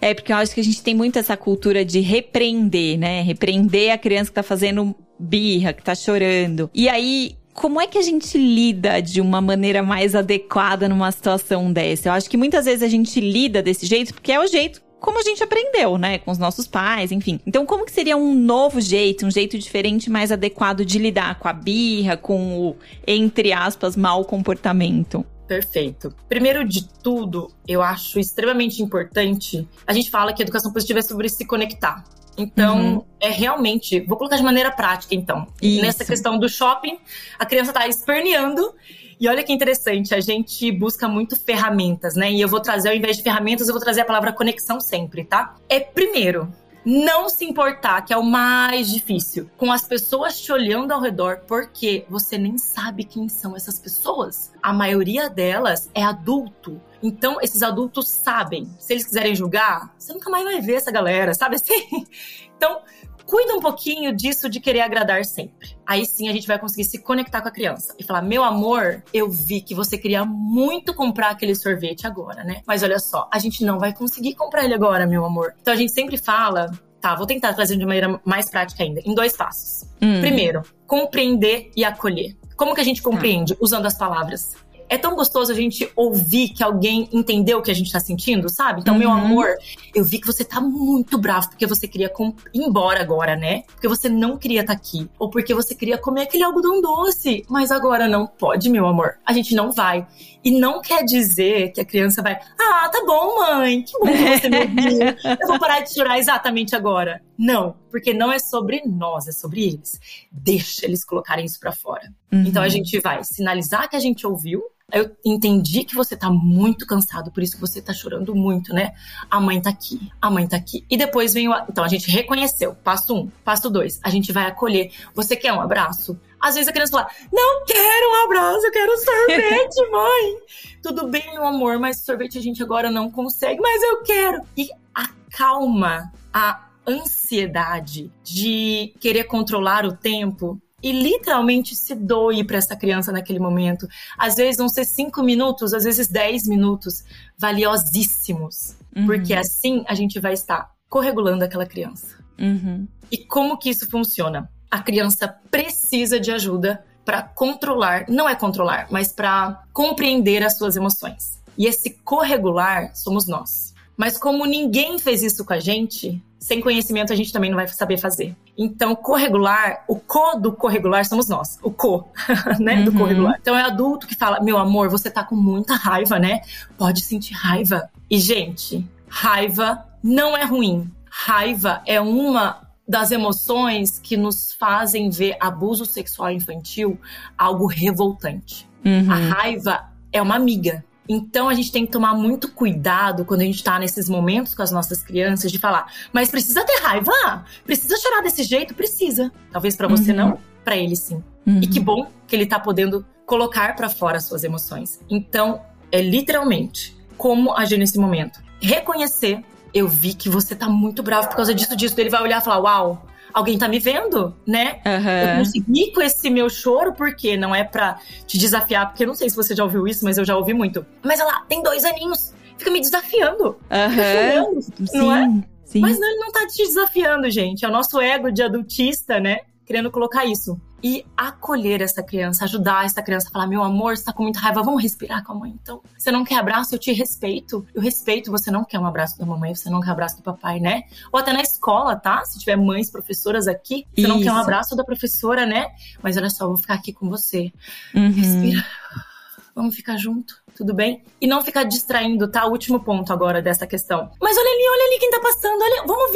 É, 0.00 0.14
porque 0.14 0.32
eu 0.32 0.36
acho 0.36 0.54
que 0.54 0.60
a 0.60 0.64
gente 0.64 0.82
tem 0.82 0.94
muito 0.94 1.18
essa 1.18 1.36
cultura 1.36 1.84
de 1.84 2.00
repreender, 2.00 2.98
né? 2.98 3.22
Repreender 3.22 3.92
a 3.92 3.98
criança 3.98 4.30
que 4.30 4.34
tá 4.34 4.42
fazendo 4.42 4.94
birra, 5.18 5.72
que 5.72 5.82
tá 5.82 5.94
chorando. 5.94 6.70
E 6.74 6.88
aí, 6.88 7.36
como 7.54 7.80
é 7.80 7.86
que 7.86 7.98
a 7.98 8.02
gente 8.02 8.38
lida 8.38 9.00
de 9.00 9.20
uma 9.20 9.40
maneira 9.40 9.82
mais 9.82 10.14
adequada 10.14 10.88
numa 10.88 11.10
situação 11.10 11.72
dessa? 11.72 12.08
Eu 12.08 12.12
acho 12.12 12.30
que 12.30 12.36
muitas 12.36 12.64
vezes 12.64 12.82
a 12.82 12.88
gente 12.88 13.20
lida 13.20 13.62
desse 13.62 13.86
jeito 13.86 14.14
porque 14.14 14.32
é 14.32 14.40
o 14.40 14.46
jeito 14.46 14.80
como 15.00 15.18
a 15.18 15.22
gente 15.22 15.42
aprendeu, 15.42 15.96
né, 15.96 16.18
com 16.18 16.30
os 16.30 16.38
nossos 16.38 16.66
pais, 16.66 17.10
enfim. 17.10 17.40
Então, 17.46 17.64
como 17.64 17.86
que 17.86 17.90
seria 17.90 18.16
um 18.16 18.34
novo 18.34 18.80
jeito, 18.80 19.24
um 19.24 19.30
jeito 19.30 19.58
diferente, 19.58 20.10
mais 20.10 20.30
adequado 20.30 20.84
de 20.84 20.98
lidar 20.98 21.38
com 21.38 21.48
a 21.48 21.54
birra, 21.54 22.18
com 22.18 22.68
o 22.68 22.76
entre 23.06 23.52
aspas 23.52 23.96
mau 23.96 24.24
comportamento? 24.24 25.24
Perfeito. 25.50 26.14
Primeiro 26.28 26.64
de 26.64 26.88
tudo, 26.88 27.50
eu 27.66 27.82
acho 27.82 28.20
extremamente 28.20 28.80
importante. 28.80 29.68
A 29.84 29.92
gente 29.92 30.08
fala 30.08 30.32
que 30.32 30.40
a 30.40 30.44
educação 30.44 30.72
positiva 30.72 31.00
é 31.00 31.02
sobre 31.02 31.28
se 31.28 31.44
conectar. 31.44 32.04
Então, 32.38 32.78
uhum. 32.78 33.04
é 33.18 33.30
realmente. 33.30 33.98
Vou 34.02 34.16
colocar 34.16 34.36
de 34.36 34.44
maneira 34.44 34.70
prática, 34.70 35.12
então. 35.12 35.48
Isso. 35.60 35.82
Nessa 35.82 36.04
questão 36.04 36.38
do 36.38 36.48
shopping, 36.48 37.00
a 37.36 37.44
criança 37.44 37.72
tá 37.72 37.88
esperneando. 37.88 38.72
E 39.18 39.26
olha 39.26 39.42
que 39.42 39.52
interessante, 39.52 40.14
a 40.14 40.20
gente 40.20 40.70
busca 40.70 41.08
muito 41.08 41.34
ferramentas, 41.34 42.14
né? 42.14 42.30
E 42.30 42.40
eu 42.40 42.48
vou 42.48 42.60
trazer, 42.60 42.90
ao 42.90 42.94
invés 42.94 43.16
de 43.16 43.24
ferramentas, 43.24 43.66
eu 43.66 43.74
vou 43.74 43.82
trazer 43.82 44.02
a 44.02 44.04
palavra 44.04 44.32
conexão 44.32 44.80
sempre, 44.80 45.24
tá? 45.24 45.56
É 45.68 45.80
primeiro, 45.80 46.48
não 46.84 47.28
se 47.28 47.44
importar, 47.44 48.02
que 48.02 48.12
é 48.12 48.16
o 48.16 48.22
mais 48.22 48.90
difícil, 48.90 49.50
com 49.56 49.70
as 49.72 49.84
pessoas 49.84 50.40
te 50.40 50.52
olhando 50.52 50.92
ao 50.92 51.00
redor, 51.00 51.42
porque 51.46 52.04
você 52.08 52.38
nem 52.38 52.56
sabe 52.58 53.04
quem 53.04 53.28
são 53.28 53.56
essas 53.56 53.78
pessoas. 53.78 54.52
A 54.62 54.72
maioria 54.72 55.28
delas 55.28 55.90
é 55.94 56.02
adulto. 56.02 56.80
Então, 57.02 57.40
esses 57.40 57.62
adultos 57.62 58.08
sabem. 58.08 58.68
Se 58.78 58.92
eles 58.92 59.04
quiserem 59.04 59.34
julgar, 59.34 59.94
você 59.98 60.12
nunca 60.12 60.30
mais 60.30 60.44
vai 60.44 60.60
ver 60.60 60.74
essa 60.74 60.90
galera, 60.90 61.34
sabe 61.34 61.56
assim? 61.56 62.06
Então, 62.60 62.82
cuida 63.30 63.54
um 63.54 63.60
pouquinho 63.60 64.12
disso 64.14 64.50
de 64.50 64.58
querer 64.58 64.80
agradar 64.80 65.24
sempre. 65.24 65.76
Aí 65.86 66.04
sim 66.04 66.28
a 66.28 66.32
gente 66.32 66.48
vai 66.48 66.58
conseguir 66.58 66.82
se 66.82 66.98
conectar 66.98 67.40
com 67.40 67.46
a 67.46 67.52
criança 67.52 67.94
e 67.96 68.02
falar: 68.02 68.22
meu 68.22 68.42
amor, 68.42 69.04
eu 69.14 69.30
vi 69.30 69.60
que 69.60 69.72
você 69.72 69.96
queria 69.96 70.24
muito 70.24 70.92
comprar 70.92 71.30
aquele 71.30 71.54
sorvete 71.54 72.08
agora, 72.08 72.42
né? 72.42 72.60
Mas 72.66 72.82
olha 72.82 72.98
só, 72.98 73.28
a 73.32 73.38
gente 73.38 73.64
não 73.64 73.78
vai 73.78 73.94
conseguir 73.94 74.34
comprar 74.34 74.64
ele 74.64 74.74
agora, 74.74 75.06
meu 75.06 75.24
amor. 75.24 75.54
Então 75.62 75.72
a 75.72 75.76
gente 75.76 75.92
sempre 75.92 76.18
fala. 76.18 76.70
Tá, 77.00 77.14
vou 77.14 77.26
tentar 77.26 77.54
trazer 77.54 77.78
de 77.78 77.86
maneira 77.86 78.20
mais 78.26 78.50
prática 78.50 78.82
ainda, 78.82 79.00
em 79.06 79.14
dois 79.14 79.34
passos. 79.34 79.88
Hum. 80.02 80.20
Primeiro, 80.20 80.60
compreender 80.86 81.70
e 81.74 81.82
acolher. 81.82 82.36
Como 82.58 82.74
que 82.74 82.80
a 82.82 82.84
gente 82.84 83.00
compreende? 83.00 83.54
Tá. 83.54 83.60
Usando 83.62 83.86
as 83.86 83.96
palavras 83.96 84.54
é 84.90 84.98
tão 84.98 85.14
gostoso 85.14 85.52
a 85.52 85.54
gente 85.54 85.90
ouvir 85.94 86.48
que 86.48 86.64
alguém 86.64 87.08
entendeu 87.12 87.58
o 87.58 87.62
que 87.62 87.70
a 87.70 87.74
gente 87.74 87.92
tá 87.92 88.00
sentindo, 88.00 88.48
sabe? 88.48 88.80
Então, 88.80 88.94
uhum. 88.94 89.00
meu 89.00 89.10
amor, 89.10 89.46
eu 89.94 90.04
vi 90.04 90.18
que 90.18 90.26
você 90.26 90.44
tá 90.44 90.60
muito 90.60 91.16
bravo 91.16 91.48
porque 91.48 91.64
você 91.64 91.86
queria 91.86 92.12
ir 92.52 92.60
embora 92.60 93.00
agora, 93.00 93.36
né? 93.36 93.62
Porque 93.68 93.86
você 93.86 94.08
não 94.08 94.36
queria 94.36 94.62
estar 94.62 94.74
tá 94.74 94.78
aqui. 94.78 95.08
Ou 95.16 95.30
porque 95.30 95.54
você 95.54 95.76
queria 95.76 95.96
comer 95.96 96.22
aquele 96.22 96.42
algodão 96.42 96.82
doce. 96.82 97.44
Mas 97.48 97.70
agora 97.70 98.08
não 98.08 98.26
pode, 98.26 98.68
meu 98.68 98.84
amor. 98.84 99.14
A 99.24 99.32
gente 99.32 99.54
não 99.54 99.70
vai. 99.70 100.04
E 100.42 100.50
não 100.50 100.82
quer 100.82 101.04
dizer 101.04 101.70
que 101.72 101.80
a 101.80 101.84
criança 101.84 102.20
vai, 102.20 102.34
ah, 102.58 102.88
tá 102.88 103.04
bom, 103.06 103.36
mãe, 103.38 103.82
que 103.82 103.92
bom 103.98 104.06
que 104.06 104.40
você 104.40 104.48
me 104.48 104.58
ouviu. 104.58 105.06
Eu 105.40 105.46
vou 105.46 105.58
parar 105.58 105.80
de 105.80 105.94
chorar 105.94 106.18
exatamente 106.18 106.74
agora. 106.74 107.22
Não, 107.40 107.74
porque 107.90 108.12
não 108.12 108.30
é 108.30 108.38
sobre 108.38 108.82
nós, 108.84 109.26
é 109.26 109.32
sobre 109.32 109.64
eles. 109.64 109.98
Deixa 110.30 110.84
eles 110.84 111.02
colocarem 111.02 111.46
isso 111.46 111.58
para 111.58 111.72
fora. 111.72 112.12
Uhum. 112.30 112.44
Então 112.44 112.62
a 112.62 112.68
gente 112.68 113.00
vai 113.00 113.24
sinalizar 113.24 113.88
que 113.88 113.96
a 113.96 113.98
gente 113.98 114.26
ouviu, 114.26 114.62
eu 114.92 115.10
entendi 115.24 115.84
que 115.84 115.94
você 115.94 116.14
tá 116.14 116.28
muito 116.28 116.86
cansado, 116.86 117.32
por 117.32 117.42
isso 117.42 117.54
que 117.54 117.60
você 117.62 117.80
tá 117.80 117.94
chorando 117.94 118.34
muito, 118.34 118.74
né? 118.74 118.92
A 119.30 119.40
mãe 119.40 119.58
tá 119.58 119.70
aqui, 119.70 120.12
a 120.20 120.30
mãe 120.30 120.46
tá 120.46 120.58
aqui. 120.58 120.84
E 120.90 120.98
depois 120.98 121.32
vem 121.32 121.48
o. 121.48 121.54
Então 121.66 121.82
a 121.82 121.88
gente 121.88 122.10
reconheceu. 122.10 122.74
Passo 122.74 123.14
um. 123.14 123.30
Passo 123.42 123.70
dois. 123.70 123.98
A 124.02 124.10
gente 124.10 124.32
vai 124.32 124.44
acolher. 124.44 124.92
Você 125.14 125.34
quer 125.34 125.54
um 125.54 125.62
abraço? 125.62 126.20
Às 126.38 126.56
vezes 126.56 126.68
a 126.68 126.72
criança 126.72 126.92
fala: 126.92 127.08
Não 127.32 127.64
quero 127.64 128.10
um 128.10 128.24
abraço, 128.26 128.66
eu 128.66 128.72
quero 128.72 128.98
sorvete, 128.98 129.80
mãe. 129.90 130.36
Tudo 130.82 131.08
bem, 131.08 131.30
meu 131.30 131.46
amor, 131.46 131.78
mas 131.78 132.04
sorvete 132.04 132.36
a 132.36 132.42
gente 132.42 132.62
agora 132.62 132.90
não 132.90 133.10
consegue, 133.10 133.62
mas 133.62 133.82
eu 133.82 134.02
quero. 134.02 134.42
E 134.58 134.68
acalma 134.94 136.12
a 136.34 136.69
ansiedade 136.86 138.10
de 138.22 138.94
querer 139.00 139.24
controlar 139.24 139.84
o 139.84 139.96
tempo 139.96 140.60
e 140.82 140.92
literalmente 140.92 141.76
se 141.76 141.94
doe 141.94 142.42
para 142.44 142.56
essa 142.56 142.74
criança 142.74 143.12
naquele 143.12 143.38
momento. 143.38 143.86
Às 144.16 144.36
vezes 144.36 144.56
vão 144.56 144.68
ser 144.68 144.84
cinco 144.84 145.22
minutos, 145.22 145.74
às 145.74 145.84
vezes 145.84 146.08
dez 146.08 146.46
minutos, 146.46 147.04
valiosíssimos, 147.36 148.76
uhum. 148.96 149.06
porque 149.06 149.34
assim 149.34 149.84
a 149.86 149.94
gente 149.94 150.18
vai 150.18 150.32
estar 150.32 150.70
corregulando 150.88 151.44
aquela 151.44 151.66
criança. 151.66 152.18
Uhum. 152.38 152.88
E 153.10 153.18
como 153.18 153.58
que 153.58 153.70
isso 153.70 153.88
funciona? 153.90 154.50
A 154.70 154.80
criança 154.80 155.28
precisa 155.50 156.18
de 156.18 156.30
ajuda 156.30 156.84
para 157.04 157.22
controlar, 157.22 158.06
não 158.08 158.28
é 158.28 158.34
controlar, 158.34 158.86
mas 158.90 159.12
para 159.12 159.64
compreender 159.72 160.42
as 160.42 160.56
suas 160.56 160.76
emoções. 160.76 161.40
E 161.58 161.66
esse 161.66 161.90
corregular 162.04 162.94
somos 162.94 163.26
nós. 163.26 163.74
Mas 164.00 164.16
como 164.16 164.46
ninguém 164.46 164.98
fez 164.98 165.22
isso 165.22 165.44
com 165.44 165.52
a 165.52 165.60
gente, 165.60 166.24
sem 166.38 166.58
conhecimento 166.62 167.12
a 167.12 167.16
gente 167.16 167.30
também 167.30 167.50
não 167.50 167.56
vai 167.56 167.68
saber 167.68 167.98
fazer. 167.98 168.34
Então, 168.56 168.96
corregular, 168.96 169.84
o 169.86 169.94
co 169.96 170.36
do 170.36 170.52
corregular 170.52 171.04
somos 171.04 171.28
nós, 171.28 171.58
o 171.62 171.70
co, 171.70 172.08
né, 172.58 172.76
uhum. 172.76 172.84
do 172.86 172.92
corregular. 172.94 173.36
Então 173.38 173.54
é 173.54 173.60
adulto 173.60 174.06
que 174.06 174.14
fala: 174.14 174.40
"Meu 174.40 174.56
amor, 174.56 174.88
você 174.88 175.10
tá 175.10 175.22
com 175.22 175.36
muita 175.36 175.74
raiva, 175.74 176.18
né? 176.18 176.40
Pode 176.78 177.02
sentir 177.02 177.34
raiva". 177.34 177.90
E 178.10 178.18
gente, 178.18 178.88
raiva 179.06 179.84
não 180.02 180.34
é 180.34 180.46
ruim. 180.46 180.90
Raiva 181.04 181.82
é 181.84 182.00
uma 182.00 182.62
das 182.88 183.10
emoções 183.10 184.00
que 184.02 184.16
nos 184.16 184.54
fazem 184.54 185.10
ver 185.10 185.36
abuso 185.38 185.84
sexual 185.84 186.30
infantil 186.30 186.98
algo 187.36 187.66
revoltante. 187.66 188.66
Uhum. 188.82 189.12
A 189.12 189.16
raiva 189.16 189.90
é 190.10 190.22
uma 190.22 190.36
amiga. 190.36 190.82
Então 191.12 191.48
a 191.48 191.54
gente 191.54 191.72
tem 191.72 191.84
que 191.84 191.90
tomar 191.90 192.14
muito 192.14 192.48
cuidado 192.52 193.24
quando 193.24 193.40
a 193.40 193.44
gente 193.44 193.64
tá 193.64 193.80
nesses 193.80 194.08
momentos 194.08 194.54
com 194.54 194.62
as 194.62 194.70
nossas 194.70 195.02
crianças 195.02 195.50
de 195.50 195.58
falar, 195.58 195.92
mas 196.12 196.30
precisa 196.30 196.64
ter 196.64 196.80
raiva? 196.80 197.44
Precisa 197.64 197.96
chorar 197.98 198.22
desse 198.22 198.44
jeito? 198.44 198.76
Precisa. 198.76 199.32
Talvez 199.50 199.74
para 199.74 199.88
você 199.88 200.12
uhum. 200.12 200.16
não, 200.16 200.38
para 200.64 200.76
ele 200.76 200.94
sim. 200.94 201.20
Uhum. 201.44 201.58
E 201.60 201.66
que 201.66 201.80
bom 201.80 202.06
que 202.28 202.36
ele 202.36 202.46
tá 202.46 202.60
podendo 202.60 203.04
colocar 203.26 203.74
para 203.74 203.88
fora 203.88 204.18
as 204.18 204.24
suas 204.24 204.44
emoções. 204.44 205.00
Então, 205.10 205.60
é 205.90 206.00
literalmente 206.00 206.96
como 207.18 207.56
agir 207.56 207.76
nesse 207.76 207.98
momento. 207.98 208.40
Reconhecer, 208.60 209.44
eu 209.74 209.88
vi 209.88 210.14
que 210.14 210.28
você 210.28 210.54
tá 210.54 210.68
muito 210.68 211.02
bravo 211.02 211.26
por 211.28 211.34
causa 211.34 211.52
disso, 211.52 211.74
disso. 211.76 212.00
Ele 212.00 212.10
vai 212.10 212.22
olhar 212.22 212.40
e 212.40 212.44
falar: 212.44 212.60
Uau, 212.60 213.06
alguém 213.32 213.58
tá 213.58 213.68
me 213.68 213.78
vendo, 213.78 214.34
né? 214.46 214.80
Uhum. 214.84 215.10
Eu 215.10 215.38
consegui 215.38 215.92
com 215.92 216.00
esse 216.02 216.30
meu 216.30 216.48
choro, 216.48 216.92
porque 216.92 217.36
não 217.36 217.54
é 217.54 217.64
pra 217.64 217.98
te 218.26 218.38
desafiar, 218.38 218.88
porque 218.88 219.04
eu 219.04 219.08
não 219.08 219.14
sei 219.14 219.28
se 219.30 219.36
você 219.36 219.54
já 219.54 219.64
ouviu 219.64 219.86
isso, 219.86 220.04
mas 220.04 220.18
eu 220.18 220.24
já 220.24 220.36
ouvi 220.36 220.54
muito. 220.54 220.84
Mas 221.02 221.20
ela 221.20 221.40
tem 221.48 221.62
dois 221.62 221.84
aninhos, 221.84 222.34
fica 222.56 222.70
me 222.70 222.80
desafiando. 222.80 223.56
Uhum. 223.70 224.60
Fica 224.62 224.98
não 224.98 225.14
é? 225.14 225.42
Sim. 225.64 225.80
Mas 225.80 226.00
não, 226.00 226.08
ele 226.08 226.18
não 226.18 226.32
tá 226.32 226.46
te 226.46 226.64
desafiando, 226.64 227.30
gente. 227.30 227.64
É 227.64 227.68
o 227.68 227.70
nosso 227.70 228.00
ego 228.00 228.32
de 228.32 228.42
adultista, 228.42 229.20
né? 229.20 229.38
Querendo 229.64 229.90
colocar 229.90 230.24
isso 230.24 230.60
e 230.82 231.04
acolher 231.16 231.80
essa 231.82 232.02
criança, 232.02 232.44
ajudar 232.44 232.84
essa 232.84 233.02
criança 233.02 233.28
a 233.28 233.30
falar: 233.30 233.46
meu 233.46 233.62
amor, 233.62 233.96
você 233.96 234.04
tá 234.04 234.12
com 234.12 234.22
muita 234.22 234.40
raiva, 234.40 234.62
vamos 234.62 234.82
respirar 234.82 235.24
com 235.24 235.32
a 235.32 235.34
mãe. 235.34 235.58
Então, 235.60 235.82
você 235.96 236.10
não 236.10 236.24
quer 236.24 236.36
abraço, 236.36 236.74
eu 236.74 236.78
te 236.78 236.92
respeito. 236.92 237.66
Eu 237.74 237.82
respeito, 237.82 238.30
você 238.30 238.50
não 238.50 238.64
quer 238.64 238.78
um 238.78 238.86
abraço 238.86 239.18
da 239.18 239.26
mamãe, 239.26 239.54
você 239.54 239.68
não 239.68 239.80
quer 239.80 239.88
um 239.88 239.92
abraço 239.92 240.16
do 240.16 240.22
papai, 240.22 240.60
né? 240.60 240.84
Ou 241.12 241.20
até 241.20 241.32
na 241.32 241.40
escola, 241.40 241.96
tá? 241.96 242.24
Se 242.24 242.38
tiver 242.38 242.56
mães, 242.56 242.90
professoras 242.90 243.46
aqui, 243.46 243.86
você 243.94 244.02
Isso. 244.02 244.08
não 244.08 244.20
quer 244.22 244.32
um 244.32 244.36
abraço 244.36 244.76
da 244.76 244.84
professora, 244.84 245.46
né? 245.46 245.68
Mas 246.02 246.16
olha 246.16 246.30
só, 246.30 246.44
eu 246.44 246.48
vou 246.48 246.56
ficar 246.56 246.74
aqui 246.74 246.92
com 246.92 247.08
você. 247.08 247.52
Uhum. 247.94 248.10
Respira. 248.10 248.64
Vamos 249.54 249.74
ficar 249.74 249.96
junto 249.96 250.40
tudo 250.60 250.74
bem? 250.74 251.02
E 251.18 251.26
não 251.26 251.42
ficar 251.42 251.64
distraindo, 251.64 252.28
tá? 252.28 252.44
O 252.44 252.50
último 252.50 252.80
ponto 252.80 253.10
agora 253.14 253.40
dessa 253.40 253.66
questão. 253.66 254.10
Mas 254.20 254.36
olha 254.36 254.50
ali, 254.50 254.62
olha 254.70 254.86
ali 254.88 254.98
quem 254.98 255.10
tá 255.10 255.20
passando, 255.20 255.62
olha, 255.62 255.69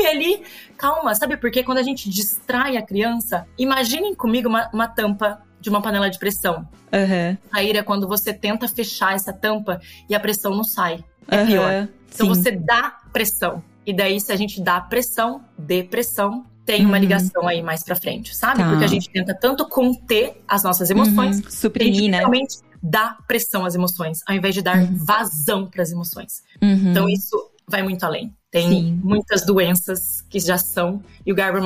ali. 0.07 0.43
Calma, 0.77 1.15
sabe 1.15 1.37
por 1.37 1.51
quê? 1.51 1.63
Quando 1.63 1.79
a 1.79 1.83
gente 1.83 2.09
distrai 2.09 2.77
a 2.77 2.83
criança, 2.83 3.47
imaginem 3.59 4.15
comigo 4.15 4.49
uma, 4.49 4.71
uma 4.73 4.89
tampa 4.89 5.43
de 5.61 5.71
uma 5.71 5.81
panela 5.81 6.11
de 6.11 6.19
pressão. 6.19 6.69
Uhum. 6.93 7.37
Sair 7.51 7.77
é 7.77 7.83
quando 7.83 8.07
você 8.07 8.33
tenta 8.33 8.69
fechar 8.69 9.15
essa 9.15 9.33
tampa 9.33 9.81
e 10.09 10.15
a 10.15 10.21
pressão 10.21 10.55
não 10.55 10.65
sai. 10.65 11.03
É 11.29 11.41
uhum. 11.41 11.47
pior. 11.47 11.89
Então 12.15 12.27
Sim. 12.27 12.29
você 12.29 12.51
dá 12.51 13.01
pressão. 13.13 13.63
E 13.87 13.93
daí, 13.93 14.21
se 14.21 14.33
a 14.33 14.37
gente 14.37 14.61
dá 14.61 14.81
pressão, 14.81 15.43
depressão, 15.59 16.45
tem 16.65 16.85
uma 16.85 16.95
uhum. 16.95 17.01
ligação 17.01 17.47
aí 17.47 17.63
mais 17.63 17.83
pra 17.83 17.95
frente, 17.95 18.35
sabe? 18.35 18.59
Tá. 18.59 18.71
Porque 18.71 18.85
a 18.85 18.89
gente 18.89 19.11
tenta 19.11 19.35
tanto 19.35 19.69
conter 19.69 20.43
as 20.49 20.63
nossas 20.63 20.91
emoções, 20.91 21.39
uhum. 21.39 21.51
suprimir, 21.51 22.11
né? 22.11 22.19
realmente 22.19 22.59
dá 22.83 23.17
pressão 23.27 23.65
às 23.65 23.75
emoções, 23.75 24.21
ao 24.27 24.35
invés 24.35 24.55
de 24.55 24.63
dar 24.63 24.79
uhum. 24.79 24.97
vazão 24.97 25.67
para 25.67 25.83
as 25.83 25.91
emoções. 25.91 26.43
Uhum. 26.63 26.91
Então 26.91 27.09
isso 27.09 27.51
vai 27.69 27.83
muito 27.83 28.05
além. 28.05 28.33
Tem 28.51 28.69
Sim. 28.69 29.01
muitas 29.03 29.45
doenças 29.45 30.23
que 30.31 30.39
já 30.39 30.57
são, 30.57 31.03
e 31.27 31.33
o 31.33 31.35
Garber 31.35 31.61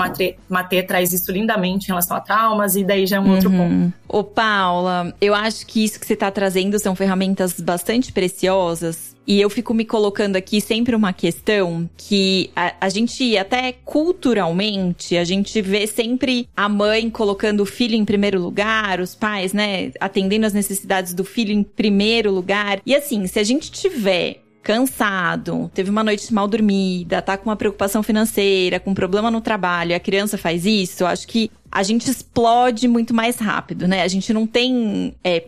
Maté 0.49 0.83
traz 0.83 1.13
isso 1.13 1.31
lindamente 1.31 1.85
em 1.85 1.89
relação 1.89 2.17
a 2.17 2.21
traumas, 2.21 2.77
e 2.77 2.85
daí 2.85 3.07
já 3.07 3.17
é 3.17 3.21
um 3.21 3.25
uhum. 3.25 3.35
outro 3.35 3.51
ponto. 3.51 3.93
Ô, 4.09 4.25
Paula, 4.25 5.15
eu 5.21 5.35
acho 5.35 5.67
que 5.67 5.85
isso 5.85 6.01
que 6.01 6.07
você 6.07 6.15
está 6.15 6.31
trazendo 6.31 6.79
são 6.79 6.97
ferramentas 6.97 7.61
bastante 7.61 8.11
preciosas. 8.11 9.15
E 9.27 9.39
eu 9.39 9.51
fico 9.51 9.75
me 9.75 9.85
colocando 9.85 10.37
aqui 10.37 10.59
sempre 10.59 10.97
uma 10.97 11.13
questão 11.13 11.87
que 11.95 12.51
a, 12.57 12.75
a, 12.81 12.89
gente, 12.89 13.37
até 13.37 13.73
culturalmente, 13.85 15.19
a 15.19 15.25
gente 15.25 15.61
vê 15.61 15.87
sempre 15.87 16.49
a 16.57 16.67
mãe 16.67 17.11
colocando 17.11 17.61
o 17.61 17.67
filho 17.67 17.95
em 17.95 18.07
primeiro 18.07 18.41
lugar, 18.41 19.01
os 19.01 19.15
pais, 19.15 19.53
né, 19.53 19.93
atendendo 20.01 20.47
as 20.47 20.55
necessidades 20.55 21.13
do 21.13 21.25
filho 21.25 21.53
em 21.53 21.63
primeiro 21.63 22.33
lugar. 22.33 22.81
E 22.87 22.95
assim, 22.95 23.27
se 23.27 23.39
a 23.39 23.45
gente 23.45 23.71
tiver 23.71 24.48
cansado, 24.69 25.71
teve 25.73 25.89
uma 25.89 26.05
noite 26.05 26.31
mal 26.35 26.47
dormida, 26.47 27.23
tá 27.23 27.39
com 27.39 27.49
uma 27.49 27.57
preocupação 27.57 28.03
financeira, 28.03 28.79
com 28.79 28.91
um 28.91 28.95
problema 28.95 29.31
no 29.31 29.41
trabalho, 29.41 29.97
a 29.97 29.99
criança 29.99 30.37
faz 30.37 30.67
isso, 30.67 31.07
acho 31.07 31.27
que 31.27 31.51
a 31.71 31.83
gente 31.83 32.11
explode 32.11 32.89
muito 32.89 33.13
mais 33.13 33.37
rápido, 33.37 33.87
né? 33.87 34.03
A 34.03 34.09
gente 34.09 34.33
não 34.33 34.47
tem 34.47 35.15
é, 35.23 35.43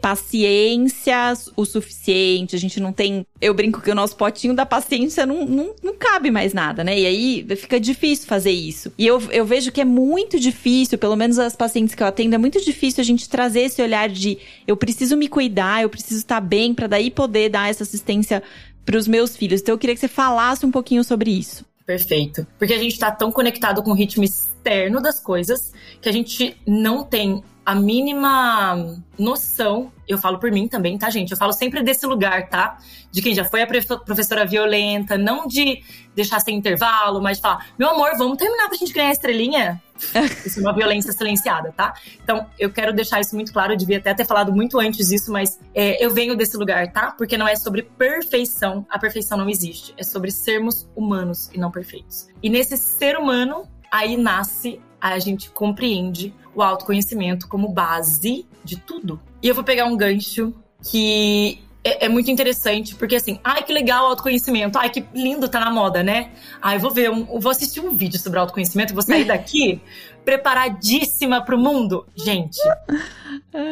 o 1.56 1.64
suficiente, 1.64 2.54
a 2.54 2.58
gente 2.58 2.78
não 2.78 2.92
tem. 2.92 3.26
Eu 3.40 3.54
brinco 3.54 3.80
que 3.80 3.90
o 3.90 3.94
nosso 3.94 4.16
potinho 4.16 4.54
da 4.54 4.66
paciência 4.66 5.24
não, 5.24 5.46
não, 5.46 5.74
não 5.82 5.94
cabe 5.94 6.30
mais 6.30 6.52
nada, 6.52 6.84
né? 6.84 6.98
E 6.98 7.06
aí 7.06 7.56
fica 7.56 7.80
difícil 7.80 8.26
fazer 8.26 8.50
isso. 8.50 8.92
E 8.98 9.06
eu, 9.06 9.20
eu 9.30 9.46
vejo 9.46 9.72
que 9.72 9.80
é 9.80 9.84
muito 9.84 10.38
difícil, 10.38 10.98
pelo 10.98 11.16
menos 11.16 11.38
as 11.38 11.56
pacientes 11.56 11.94
que 11.94 12.02
eu 12.02 12.06
atendo, 12.06 12.34
é 12.34 12.38
muito 12.38 12.60
difícil 12.62 13.00
a 13.00 13.04
gente 13.04 13.28
trazer 13.28 13.60
esse 13.60 13.80
olhar 13.80 14.08
de 14.08 14.38
eu 14.66 14.76
preciso 14.76 15.16
me 15.16 15.26
cuidar, 15.26 15.82
eu 15.82 15.88
preciso 15.88 16.20
estar 16.20 16.40
bem, 16.40 16.74
para 16.74 16.86
daí 16.86 17.10
poder 17.10 17.48
dar 17.48 17.70
essa 17.70 17.82
assistência 17.82 18.42
para 18.90 18.98
os 18.98 19.06
meus 19.06 19.36
filhos. 19.36 19.60
Então 19.60 19.74
eu 19.74 19.78
queria 19.78 19.94
que 19.94 20.00
você 20.00 20.08
falasse 20.08 20.66
um 20.66 20.70
pouquinho 20.70 21.04
sobre 21.04 21.30
isso. 21.30 21.64
Perfeito. 21.86 22.44
Porque 22.58 22.74
a 22.74 22.78
gente 22.78 22.92
está 22.92 23.08
tão 23.08 23.30
conectado 23.30 23.84
com 23.84 23.92
o 23.92 23.94
ritmo 23.94 24.24
externo 24.24 25.00
das 25.00 25.20
coisas 25.20 25.72
que 26.02 26.08
a 26.08 26.12
gente 26.12 26.56
não 26.66 27.04
tem 27.04 27.44
a 27.64 27.72
mínima 27.72 29.00
noção, 29.16 29.92
eu 30.08 30.18
falo 30.18 30.40
por 30.40 30.50
mim 30.50 30.66
também, 30.66 30.98
tá, 30.98 31.08
gente? 31.08 31.30
Eu 31.30 31.36
falo 31.36 31.52
sempre 31.52 31.84
desse 31.84 32.04
lugar, 32.04 32.48
tá? 32.48 32.78
De 33.12 33.22
quem 33.22 33.32
já 33.32 33.44
foi 33.44 33.62
a 33.62 33.66
professora 33.66 34.44
violenta, 34.44 35.16
não 35.16 35.46
de 35.46 35.84
deixar 36.12 36.40
sem 36.40 36.56
intervalo, 36.56 37.22
mas 37.22 37.36
de 37.36 37.42
falar, 37.42 37.68
meu 37.78 37.90
amor, 37.90 38.16
vamos 38.18 38.38
terminar 38.38 38.66
pra 38.66 38.76
gente 38.76 38.92
ganhar 38.92 39.10
a 39.10 39.12
estrelinha? 39.12 39.80
isso 40.44 40.58
é 40.58 40.62
uma 40.62 40.72
violência 40.72 41.12
silenciada, 41.12 41.72
tá? 41.76 41.94
Então, 42.22 42.46
eu 42.58 42.70
quero 42.70 42.92
deixar 42.92 43.20
isso 43.20 43.34
muito 43.34 43.52
claro, 43.52 43.72
eu 43.72 43.76
devia 43.76 43.98
até 43.98 44.14
ter 44.14 44.26
falado 44.26 44.52
muito 44.52 44.78
antes 44.78 45.08
disso, 45.08 45.30
mas 45.30 45.58
é, 45.74 46.04
eu 46.04 46.10
venho 46.10 46.36
desse 46.36 46.56
lugar, 46.56 46.92
tá? 46.92 47.12
Porque 47.12 47.36
não 47.36 47.46
é 47.46 47.56
sobre 47.56 47.82
perfeição, 47.82 48.86
a 48.90 48.98
perfeição 48.98 49.38
não 49.38 49.48
existe. 49.48 49.94
É 49.96 50.02
sobre 50.02 50.30
sermos 50.30 50.88
humanos 50.96 51.50
e 51.52 51.58
não 51.58 51.70
perfeitos. 51.70 52.28
E 52.42 52.48
nesse 52.48 52.76
ser 52.76 53.16
humano, 53.16 53.68
aí 53.90 54.16
nasce, 54.16 54.80
a 55.00 55.18
gente 55.18 55.50
compreende 55.50 56.34
o 56.54 56.62
autoconhecimento 56.62 57.48
como 57.48 57.68
base 57.68 58.46
de 58.64 58.76
tudo. 58.76 59.20
E 59.42 59.48
eu 59.48 59.54
vou 59.54 59.64
pegar 59.64 59.86
um 59.86 59.96
gancho 59.96 60.54
que 60.82 61.60
é, 61.82 62.06
é, 62.06 62.08
muito 62.08 62.30
interessante, 62.30 62.94
porque 62.94 63.16
assim, 63.16 63.40
ai 63.42 63.62
que 63.62 63.72
legal 63.72 64.06
autoconhecimento, 64.06 64.78
ai 64.78 64.90
que 64.90 65.04
lindo, 65.14 65.48
tá 65.48 65.60
na 65.60 65.70
moda, 65.70 66.02
né? 66.02 66.32
Ai, 66.60 66.78
vou 66.78 66.90
ver, 66.90 67.10
um, 67.10 67.38
vou 67.38 67.50
assistir 67.50 67.80
um 67.80 67.90
vídeo 67.90 68.18
sobre 68.18 68.38
autoconhecimento, 68.38 68.92
vou 68.92 69.02
sair 69.02 69.24
daqui 69.24 69.80
preparadíssima 70.24 71.42
pro 71.42 71.58
mundo. 71.58 72.06
Gente, 72.14 72.58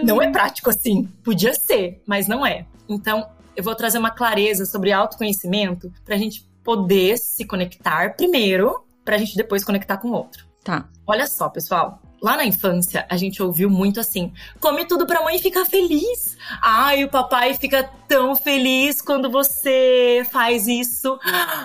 não 0.04 0.22
é 0.22 0.30
prático 0.30 0.70
assim. 0.70 1.04
Podia 1.22 1.52
ser, 1.52 2.02
mas 2.06 2.26
não 2.26 2.44
é. 2.46 2.66
Então, 2.88 3.28
eu 3.54 3.62
vou 3.62 3.74
trazer 3.74 3.98
uma 3.98 4.10
clareza 4.10 4.64
sobre 4.64 4.92
autoconhecimento 4.92 5.92
pra 6.04 6.16
gente 6.16 6.48
poder 6.64 7.18
se 7.18 7.44
conectar 7.44 8.14
primeiro, 8.16 8.84
pra 9.04 9.18
gente 9.18 9.36
depois 9.36 9.64
conectar 9.64 9.98
com 9.98 10.08
o 10.08 10.12
outro. 10.12 10.46
Tá. 10.64 10.88
Olha 11.06 11.26
só, 11.26 11.48
pessoal. 11.48 12.00
Lá 12.20 12.36
na 12.36 12.44
infância, 12.44 13.06
a 13.08 13.16
gente 13.16 13.42
ouviu 13.42 13.70
muito 13.70 14.00
assim: 14.00 14.32
come 14.60 14.84
tudo 14.84 15.06
pra 15.06 15.22
mãe 15.22 15.38
ficar 15.38 15.64
feliz. 15.64 16.36
Ai, 16.60 17.04
o 17.04 17.08
papai 17.08 17.54
fica 17.54 17.88
tão 18.08 18.34
feliz 18.34 19.00
quando 19.00 19.30
você 19.30 20.26
faz 20.30 20.66
isso. 20.66 21.18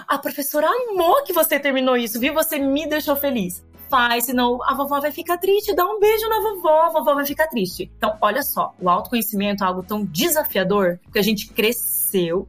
A 0.07 0.17
professora 0.17 0.67
amou 0.67 1.23
que 1.23 1.33
você 1.33 1.59
terminou 1.59 1.97
isso, 1.97 2.19
viu? 2.19 2.33
Você 2.33 2.59
me 2.59 2.87
deixou 2.87 3.15
feliz 3.15 3.63
faz, 3.89 4.25
senão 4.25 4.57
a 4.63 4.73
vovó 4.73 4.99
vai 4.99 5.11
ficar 5.11 5.37
triste. 5.37 5.75
Dá 5.75 5.85
um 5.85 5.99
beijo 5.99 6.27
na 6.27 6.39
vovó, 6.39 6.81
a 6.81 6.89
vovó 6.89 7.13
vai 7.13 7.27
ficar 7.27 7.45
triste. 7.45 7.91
Então, 7.95 8.17
olha 8.19 8.41
só, 8.41 8.73
o 8.81 8.89
autoconhecimento 8.89 9.63
é 9.63 9.67
algo 9.67 9.83
tão 9.83 10.03
desafiador 10.03 10.99
que 11.11 11.19
a 11.19 11.21
gente 11.21 11.53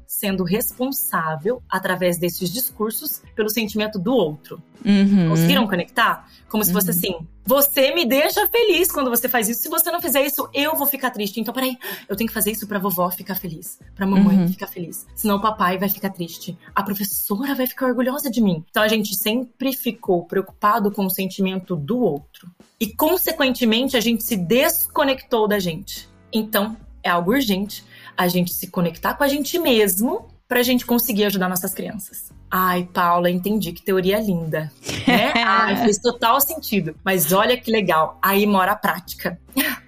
sendo 0.07 0.45
responsável 0.45 1.63
através 1.71 2.19
desses 2.19 2.53
discursos 2.53 3.23
pelo 3.35 3.49
sentimento 3.49 3.99
do 3.99 4.13
outro. 4.13 4.63
Uhum. 4.85 5.31
Conseguiram 5.31 5.67
conectar? 5.67 6.29
Como 6.49 6.63
uhum. 6.63 6.67
se 6.67 6.73
fosse 6.73 6.91
uhum. 6.91 6.97
assim: 6.97 7.29
você 7.45 7.95
me 7.95 8.07
deixa 8.07 8.47
feliz 8.47 8.91
quando 8.91 9.11
você 9.11 9.29
faz 9.29 9.49
isso. 9.49 9.63
Se 9.63 9.69
você 9.69 9.91
não 9.91 10.01
fizer 10.01 10.25
isso, 10.25 10.49
eu 10.53 10.77
vou 10.77 10.87
ficar 10.87 11.11
triste. 11.11 11.41
Então, 11.41 11.53
peraí, 11.53 11.77
eu 12.09 12.17
tenho 12.17 12.29
que 12.29 12.35
fazer 12.35 12.53
isso 12.53 12.67
pra 12.67 12.79
vovó 12.79 13.11
ficar 13.11 13.35
feliz, 13.35 13.79
pra 13.95 14.07
mamãe 14.07 14.39
uhum. 14.39 14.49
ficar 14.49 14.67
feliz. 14.67 15.07
Senão 15.15 15.37
o 15.37 15.41
papai 15.41 15.79
vai 15.79 15.89
ficar 15.89 16.11
triste. 16.11 16.57
A 16.75 16.83
professora 16.83 17.55
vai 17.55 17.67
ficar 17.67 17.87
orgulhosa 17.87 18.31
de 18.31 18.41
mim. 18.41 18.65
Então, 18.71 18.83
a 18.83 18.89
gente 18.89 19.15
sempre 19.17 19.73
ficou 19.73 20.25
preocupado 20.25 20.91
com 20.91 21.07
o 21.07 21.11
sentimento 21.11 21.77
do 21.77 21.99
outro. 21.99 22.51
E, 22.81 22.89
consequentemente, 22.89 23.97
a 23.97 24.01
gente 24.01 24.25
se 24.25 24.37
desconectou 24.37 25.49
da 25.49 25.59
gente. 25.59 26.09
Então, 26.33 26.77
é 27.03 27.11
algo 27.11 27.33
urgente 27.33 27.85
a 28.17 28.29
gente 28.29 28.53
se 28.53 28.69
conectar 28.69 29.15
com 29.15 29.25
a 29.25 29.29
gente 29.29 29.59
mesmo 29.59 30.29
pra 30.47 30.63
gente 30.63 30.85
conseguir 30.85 31.25
ajudar 31.25 31.49
nossas 31.49 31.75
crianças. 31.75 32.33
Ai, 32.51 32.89
Paula, 32.93 33.31
entendi 33.31 33.73
que 33.73 33.83
teoria 33.83 34.21
linda. 34.21 34.71
Né? 35.07 35.33
Ai, 35.45 35.77
fez 35.77 35.99
total 35.99 36.41
sentido. 36.41 36.95
Mas 37.05 37.33
olha 37.33 37.57
que 37.57 37.71
legal, 37.71 38.19
aí 38.23 38.47
mora 38.47 38.73
a 38.73 38.77
prática. 38.77 39.41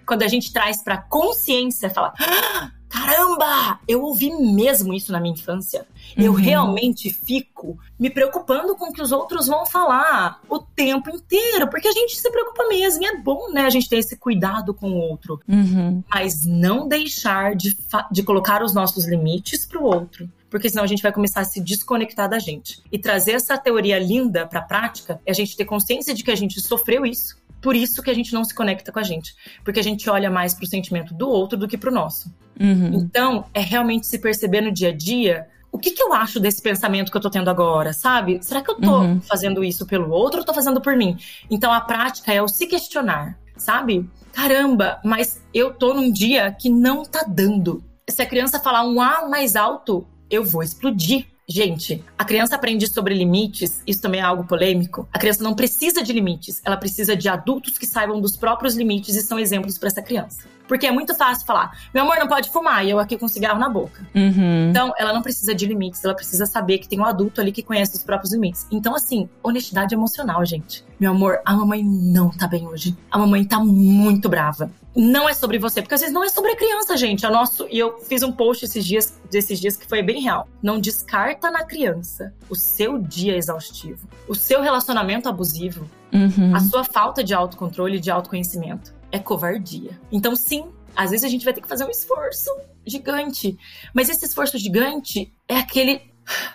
Quando 0.05 0.23
a 0.23 0.29
gente 0.29 0.53
traz 0.53 0.83
pra 0.83 0.97
consciência, 0.97 1.91
fala. 1.91 2.13
Ah, 2.19 2.71
caramba, 3.17 3.81
eu 3.89 4.03
ouvi 4.03 4.31
mesmo 4.31 4.93
isso 4.93 5.11
na 5.11 5.21
minha 5.21 5.35
infância. 5.35 5.87
Eu 6.17 6.33
uhum. 6.33 6.39
realmente 6.39 7.11
fico 7.11 7.79
me 7.99 8.11
preocupando 8.11 8.77
com 8.77 8.91
o 8.91 8.93
que 8.93 9.03
os 9.03 9.13
outros 9.13 9.47
vão 9.47 9.65
falar 9.65 10.41
o 10.49 10.59
tempo 10.59 11.11
inteiro, 11.11 11.69
porque 11.69 11.89
a 11.89 11.93
gente 11.93 12.17
se 12.17 12.31
preocupa 12.31 12.69
mesmo. 12.69 13.03
E 13.03 13.07
é 13.07 13.17
bom, 13.17 13.51
né, 13.51 13.63
a 13.63 13.71
gente 13.71 13.89
ter 13.89 13.99
esse 13.99 14.17
cuidado 14.17 14.75
com 14.75 14.91
o 14.91 14.99
outro. 14.99 15.41
Uhum. 15.49 16.03
Mas 16.13 16.45
não 16.45 16.87
deixar 16.87 17.55
de, 17.55 17.77
de 18.11 18.23
colocar 18.23 18.63
os 18.63 18.75
nossos 18.75 19.07
limites 19.07 19.67
pro 19.67 19.83
outro 19.83 20.29
porque 20.49 20.71
senão 20.71 20.85
a 20.85 20.87
gente 20.87 21.03
vai 21.03 21.13
começar 21.13 21.41
a 21.41 21.45
se 21.45 21.61
desconectar 21.61 22.31
da 22.31 22.39
gente. 22.39 22.81
E 22.91 22.99
trazer 22.99 23.33
essa 23.33 23.59
teoria 23.59 23.99
linda 23.99 24.47
para 24.47 24.61
a 24.61 24.63
prática 24.63 25.21
é 25.27 25.33
a 25.33 25.35
gente 25.35 25.57
ter 25.57 25.65
consciência 25.65 26.15
de 26.15 26.23
que 26.23 26.31
a 26.31 26.37
gente 26.37 26.61
sofreu 26.61 27.05
isso. 27.05 27.37
Por 27.61 27.75
isso 27.75 28.03
que 28.03 28.11
a 28.11 28.15
gente 28.15 28.33
não 28.33 28.45
se 28.45 28.55
conecta 28.55 28.93
com 28.93 28.99
a 28.99 29.03
gente, 29.03 29.35
porque 29.65 29.81
a 29.81 29.83
gente 29.83 30.09
olha 30.09 30.31
mais 30.31 30.55
para 30.55 30.65
o 30.65 30.69
sentimento 30.69 31.15
do 31.15 31.29
outro 31.29 31.59
do 31.59 31.67
que 31.67 31.79
para 31.79 31.91
o 31.91 31.95
nosso. 31.95 32.33
Uhum. 32.61 32.95
Então, 32.95 33.45
é 33.53 33.61
realmente 33.61 34.07
se 34.07 34.19
perceber 34.19 34.61
no 34.61 34.73
dia 34.73 34.91
a 34.91 34.93
dia 34.93 35.47
o 35.77 35.79
que, 35.79 35.91
que 35.91 36.03
eu 36.03 36.13
acho 36.15 36.41
desse 36.41 36.63
pensamento 36.63 37.11
que 37.11 37.17
eu 37.17 37.21
tô 37.21 37.29
tendo 37.29 37.51
agora, 37.51 37.93
sabe? 37.93 38.39
Será 38.43 38.63
que 38.63 38.71
eu 38.71 38.77
tô 38.77 38.99
uhum. 38.99 39.21
fazendo 39.21 39.63
isso 39.63 39.85
pelo 39.85 40.11
outro 40.11 40.41
ou 40.41 40.47
tô 40.47 40.55
fazendo 40.55 40.81
por 40.81 40.97
mim? 40.97 41.19
Então 41.51 41.71
a 41.71 41.83
prática 41.83 42.33
é 42.33 42.41
o 42.41 42.49
se 42.49 42.67
questionar, 42.67 43.39
sabe? 43.57 44.09
Caramba, 44.33 44.99
mas 45.05 45.43
eu 45.53 45.75
tô 45.75 45.93
num 45.93 46.11
dia 46.11 46.51
que 46.53 46.71
não 46.71 47.05
tá 47.05 47.25
dando. 47.29 47.85
Se 48.09 48.23
a 48.23 48.27
criança 48.27 48.59
falar 48.59 48.85
um 48.85 49.01
A 49.01 49.29
mais 49.29 49.55
alto, 49.55 50.07
eu 50.31 50.45
vou 50.45 50.63
explodir. 50.63 51.27
Gente, 51.49 52.05
a 52.19 52.25
criança 52.25 52.57
aprende 52.57 52.89
sobre 52.89 53.15
limites, 53.15 53.81
isso 53.87 54.03
também 54.03 54.21
é 54.21 54.25
algo 54.25 54.45
polêmico. 54.45 55.09
A 55.13 55.19
criança 55.19 55.45
não 55.45 55.55
precisa 55.55 56.03
de 56.03 56.13
limites, 56.13 56.61
ela 56.65 56.77
precisa 56.77 57.15
de 57.17 57.29
adultos 57.29 57.79
que 57.79 57.87
saibam 57.87 58.21
dos 58.21 58.37
próprios 58.37 58.75
limites 58.75 59.15
e 59.15 59.23
são 59.23 59.39
exemplos 59.39 59.79
para 59.79 59.87
essa 59.87 60.03
criança. 60.03 60.49
Porque 60.67 60.87
é 60.87 60.91
muito 60.91 61.15
fácil 61.15 61.47
falar, 61.47 61.71
meu 61.95 62.03
amor 62.03 62.17
não 62.19 62.29
pode 62.29 62.51
fumar, 62.51 62.85
e 62.85 62.91
eu 62.91 62.99
aqui 62.99 63.17
com 63.17 63.29
cigarro 63.29 63.59
na 63.59 63.69
boca. 63.69 64.07
Uhum. 64.15 64.71
Então, 64.71 64.93
ela 64.99 65.13
não 65.13 65.23
precisa 65.23 65.55
de 65.55 65.67
limites, 65.67 66.05
ela 66.05 66.15
precisa 66.15 66.47
saber 66.47 66.79
que 66.79 66.89
tem 66.89 67.01
um 67.01 67.05
adulto 67.05 67.41
ali 67.41 67.53
que 67.53 67.63
conhece 67.63 67.97
os 67.97 68.03
próprios 68.03 68.33
limites. 68.33 68.67
Então, 68.71 68.95
assim, 68.95 69.29
honestidade 69.43 69.95
emocional, 69.95 70.45
gente. 70.45 70.85
Meu 70.99 71.11
amor, 71.11 71.41
a 71.45 71.55
mamãe 71.55 71.83
não 71.85 72.31
tá 72.31 72.47
bem 72.49 72.67
hoje. 72.67 72.97
A 73.11 73.19
mamãe 73.19 73.45
tá 73.45 73.61
muito 73.61 74.29
brava. 74.29 74.71
Não 74.95 75.29
é 75.29 75.35
sobre 75.35 75.59
você, 75.59 75.83
porque 75.83 75.95
às 75.95 76.01
vezes 76.01 76.15
não 76.15 76.25
é 76.25 76.31
sobre 76.31 76.53
a 76.53 76.57
criança, 76.57 76.97
gente. 76.97 77.27
É 77.27 77.31
nosso. 77.31 77.67
E 77.71 77.79
eu 77.79 77.99
fiz 77.99 78.23
um 78.23 78.33
post 78.33 78.65
esses 78.65 78.83
dias, 78.83 79.21
desses 79.31 79.61
dias 79.61 79.77
que 79.77 79.87
foi 79.87 80.03
bem 80.03 80.23
real. 80.23 80.49
Não 80.63 80.81
descarta 80.81 81.51
na 81.51 81.65
criança 81.65 82.33
o 82.49 82.55
seu 82.55 82.99
dia 82.99 83.37
exaustivo, 83.37 84.09
o 84.27 84.35
seu 84.35 84.63
relacionamento 84.63 85.29
abusivo, 85.29 85.87
uhum. 86.13 86.57
a 86.57 86.61
sua 86.61 86.83
falta 86.83 87.23
de 87.23 87.35
autocontrole 87.35 87.99
e 87.99 88.01
de 88.01 88.11
autoconhecimento 88.11 88.96
é 89.11 89.19
covardia. 89.19 89.99
Então, 90.11 90.35
sim, 90.37 90.67
às 90.95 91.11
vezes 91.11 91.25
a 91.25 91.29
gente 91.29 91.45
vai 91.45 91.55
ter 91.55 91.61
que 91.61 91.69
fazer 91.69 91.85
um 91.85 91.91
esforço 91.91 92.51
gigante. 92.87 93.59
Mas 93.93 94.09
esse 94.09 94.25
esforço 94.25 94.59
gigante 94.59 95.33
é 95.49 95.57
aquele 95.57 96.01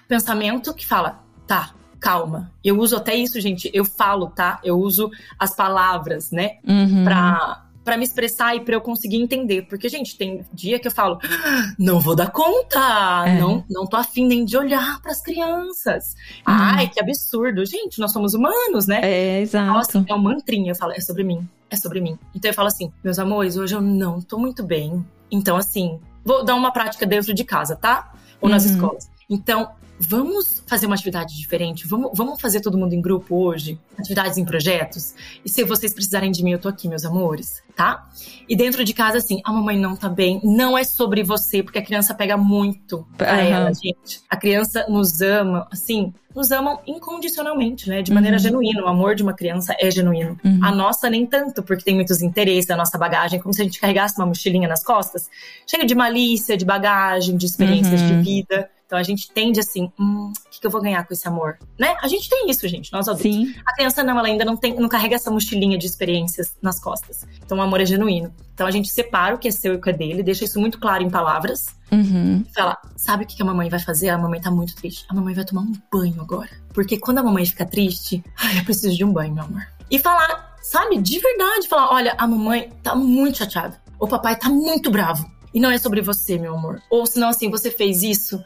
pensamento 0.08 0.74
que 0.74 0.86
fala: 0.86 1.24
tá, 1.46 1.74
calma. 2.00 2.52
Eu 2.64 2.80
uso 2.80 2.98
até 2.98 3.16
isso, 3.16 3.40
gente. 3.40 3.70
Eu 3.74 3.86
falo, 3.86 4.28
tá? 4.28 4.60
Eu 4.64 4.80
uso 4.80 5.10
as 5.38 5.56
palavras, 5.56 6.32
né? 6.32 6.58
Uhum. 6.68 7.04
Pra 7.04 7.66
para 7.84 7.98
me 7.98 8.04
expressar 8.04 8.56
e 8.56 8.62
para 8.62 8.76
eu 8.76 8.82
conseguir 8.82 9.17
entender. 9.17 9.63
Porque, 9.63 9.89
gente, 9.89 10.17
tem 10.17 10.46
dia 10.54 10.80
que 10.80 10.88
eu 10.88 10.91
falo, 10.91 11.20
ah, 11.24 11.74
não 11.78 12.00
vou 12.00 12.15
dar 12.15 12.32
conta, 12.32 12.80
é. 13.26 13.39
não, 13.39 13.63
não 13.70 13.86
tô 13.86 13.98
afim 13.98 14.26
nem 14.26 14.46
de 14.46 14.58
olhar 14.58 15.02
para 15.02 15.12
as 15.12 15.22
crianças. 15.22 16.15
Uhum. 16.48 16.54
Ai, 16.54 16.88
que 16.88 17.00
absurdo. 17.00 17.65
Gente, 17.65 18.00
nós 18.00 18.12
somos 18.12 18.34
humanos, 18.34 18.88
né? 18.88 19.02
É, 19.04 19.41
exato. 19.41 19.65
Então, 19.65 19.78
assim, 19.78 20.06
é 20.08 20.13
um 20.13 20.22
mantrinha, 20.22 20.72
eu 20.72 20.76
falo, 20.76 20.94
é 20.94 21.00
sobre 21.00 21.24
mim, 21.24 21.48
é 21.70 21.76
sobre 21.76 22.00
mim. 22.02 22.17
Então 22.36 22.50
eu 22.50 22.56
falo 22.56 22.67
assim, 22.67 22.91
meus 23.04 23.17
amores, 23.17 23.58
hoje 23.58 23.76
eu 23.76 23.82
não 23.82 24.22
tô 24.22 24.38
muito 24.38 24.63
bem. 24.63 25.06
Então, 25.32 25.58
assim, 25.58 26.00
vou 26.24 26.44
dar 26.44 26.56
uma 26.56 26.72
prática 26.72 27.06
dentro 27.06 27.34
de 27.34 27.44
casa, 27.44 27.76
tá? 27.76 28.13
Ou 28.39 28.50
nas 28.50 28.65
uhum. 28.65 28.72
escolas. 28.72 29.10
Então, 29.30 29.72
vamos 30.02 30.64
fazer 30.66 30.88
uma 30.88 30.96
atividade 30.96 31.38
diferente? 31.38 31.88
Vamos, 31.88 32.12
vamos 32.14 32.42
fazer 32.42 32.62
todo 32.62 32.78
mundo 32.78 32.94
em 32.94 33.02
grupo 33.02 33.36
hoje? 33.36 33.80
Atividades 33.98 34.38
em 34.38 34.44
projetos? 34.44 35.14
E 35.46 35.50
se 35.50 35.64
vocês 35.64 35.94
precisarem 35.94 36.32
de 36.32 36.44
mim, 36.44 36.52
eu 36.52 36.60
tô 36.60 36.68
aqui, 36.68 36.88
meus 36.88 37.06
amores, 37.06 37.62
tá? 37.76 38.10
E 38.50 38.56
dentro 38.56 38.84
de 38.84 38.94
casa, 38.94 39.20
assim, 39.20 39.42
a 39.44 39.54
mamãe 39.54 39.78
não 39.78 39.96
tá 39.96 40.10
bem, 40.10 40.42
não 40.44 40.78
é 40.78 40.84
sobre 40.84 41.24
você, 41.24 41.62
porque 41.62 41.80
a 41.80 41.82
criança 41.84 42.14
pega 42.14 42.36
muito 42.36 43.06
pra 43.18 43.34
uhum. 43.34 43.40
ela, 43.40 43.74
gente. 43.74 44.22
A 44.30 44.36
criança 44.36 44.86
nos 44.90 45.22
ama, 45.22 45.68
assim, 45.72 46.14
nos 46.36 46.52
amam 46.52 46.80
incondicionalmente, 46.88 47.88
né? 47.88 48.02
De 48.02 48.12
maneira 48.12 48.38
uhum. 48.38 48.44
genuína. 48.44 48.84
O 48.84 48.88
amor 48.88 49.16
de 49.16 49.24
uma 49.24 49.34
criança 49.34 49.76
é 49.80 49.92
genuíno. 49.92 50.38
Uhum. 50.44 50.60
A 50.64 50.74
nossa 50.74 51.10
nem 51.10 51.26
tanto, 51.26 51.62
porque 51.62 51.84
tem 51.84 51.96
muitos 51.96 52.22
interesses, 52.22 52.70
a 52.72 52.76
nossa 52.76 52.98
bagagem, 52.98 53.40
como 53.40 53.54
se 53.54 53.62
a 53.62 53.66
gente 53.66 53.80
carregasse 53.80 54.18
uma 54.18 54.26
mochilinha 54.26 54.68
nas 54.68 54.84
costas, 54.84 55.30
cheia 55.68 55.86
de 55.86 55.94
malícia, 55.94 56.58
de 56.58 56.66
bagagem, 56.66 57.38
de 57.38 57.46
experiências 57.46 58.02
uhum. 58.02 58.22
de 58.22 58.24
vida. 58.24 58.70
Então 58.91 58.99
a 58.99 59.04
gente 59.04 59.32
tende 59.32 59.58
assim, 59.58 59.89
hum, 59.97 60.34
o 60.38 60.49
que, 60.49 60.60
que, 60.60 60.67
eu 60.67 60.69
vou 60.69 60.82
ganhar 60.82 61.08
com 61.08 61.13
esse 61.13 61.25
amor? 61.25 61.58
Né? 61.80 61.95
A 62.04 62.10
gente 62.10 62.27
tem 62.27 62.49
isso, 62.49 62.67
gente, 62.67 62.91
nós 62.91 63.08
adultos. 63.08 63.32
Sim. 63.32 63.56
A 63.65 63.73
criança 63.73 64.04
não, 64.04 64.19
ela 64.19 64.27
ainda 64.27 64.43
não 64.43 64.58
tem, 64.58 64.75
não 64.75 64.89
carrega 64.89 65.15
essa 65.15 65.32
mochilinha 65.32 65.77
de 65.77 65.86
experiências 65.86 66.58
nas 66.62 66.77
costas. 66.77 67.25
Então 67.41 67.58
o 67.58 67.62
amor 67.62 67.80
é 67.80 67.86
genuíno. 67.86 68.36
Então 68.54 68.67
a 68.67 68.71
gente 68.71 68.89
separa 68.89 69.34
o 69.34 69.38
que 69.38 69.47
é 69.47 69.51
seu 69.51 69.75
e 69.75 69.77
o 69.77 69.82
que 69.82 69.91
é 69.91 69.93
dele, 69.93 70.21
deixa 70.21 70.43
isso 70.43 70.60
muito 70.60 70.77
claro 70.77 71.01
em 71.01 71.10
palavras. 71.10 71.67
Uhum. 71.89 72.43
Fala, 72.54 72.77
sabe 72.97 73.23
o 73.23 73.27
que 73.27 73.41
a 73.41 73.45
mamãe 73.45 73.69
vai 73.69 73.80
fazer? 73.80 74.10
A 74.10 74.17
mamãe 74.17 74.41
tá 74.41 74.51
muito 74.51 74.75
triste. 74.75 75.06
A 75.08 75.13
mamãe 75.13 75.34
vai 75.34 75.45
tomar 75.45 75.62
um 75.62 75.71
banho 75.89 76.19
agora. 76.19 76.49
Porque 76.73 76.97
quando 76.97 77.19
a 77.19 77.23
mamãe 77.23 77.45
fica 77.45 77.65
triste, 77.65 78.21
ai, 78.38 78.60
eu 78.60 78.65
preciso 78.65 78.93
de 78.93 79.06
um 79.06 79.13
banho, 79.13 79.34
meu 79.34 79.45
amor. 79.45 79.65
E 79.89 79.99
falar, 79.99 80.54
sabe, 80.62 80.97
de 80.97 81.17
verdade, 81.17 81.69
falar, 81.69 81.93
olha, 81.93 82.13
a 82.17 82.27
mamãe 82.27 82.69
tá 82.84 82.93
muito 82.93 83.38
chateada. 83.38 83.82
O 83.97 84.06
papai 84.06 84.36
tá 84.36 84.49
muito 84.49 84.91
bravo. 84.91 85.25
E 85.54 85.60
não 85.60 85.70
é 85.70 85.78
sobre 85.78 86.02
você, 86.02 86.38
meu 86.38 86.56
amor. 86.56 86.82
Ou 86.90 87.06
senão, 87.06 87.30
assim, 87.30 87.50
você 87.50 87.70
fez 87.70 88.04
isso 88.04 88.42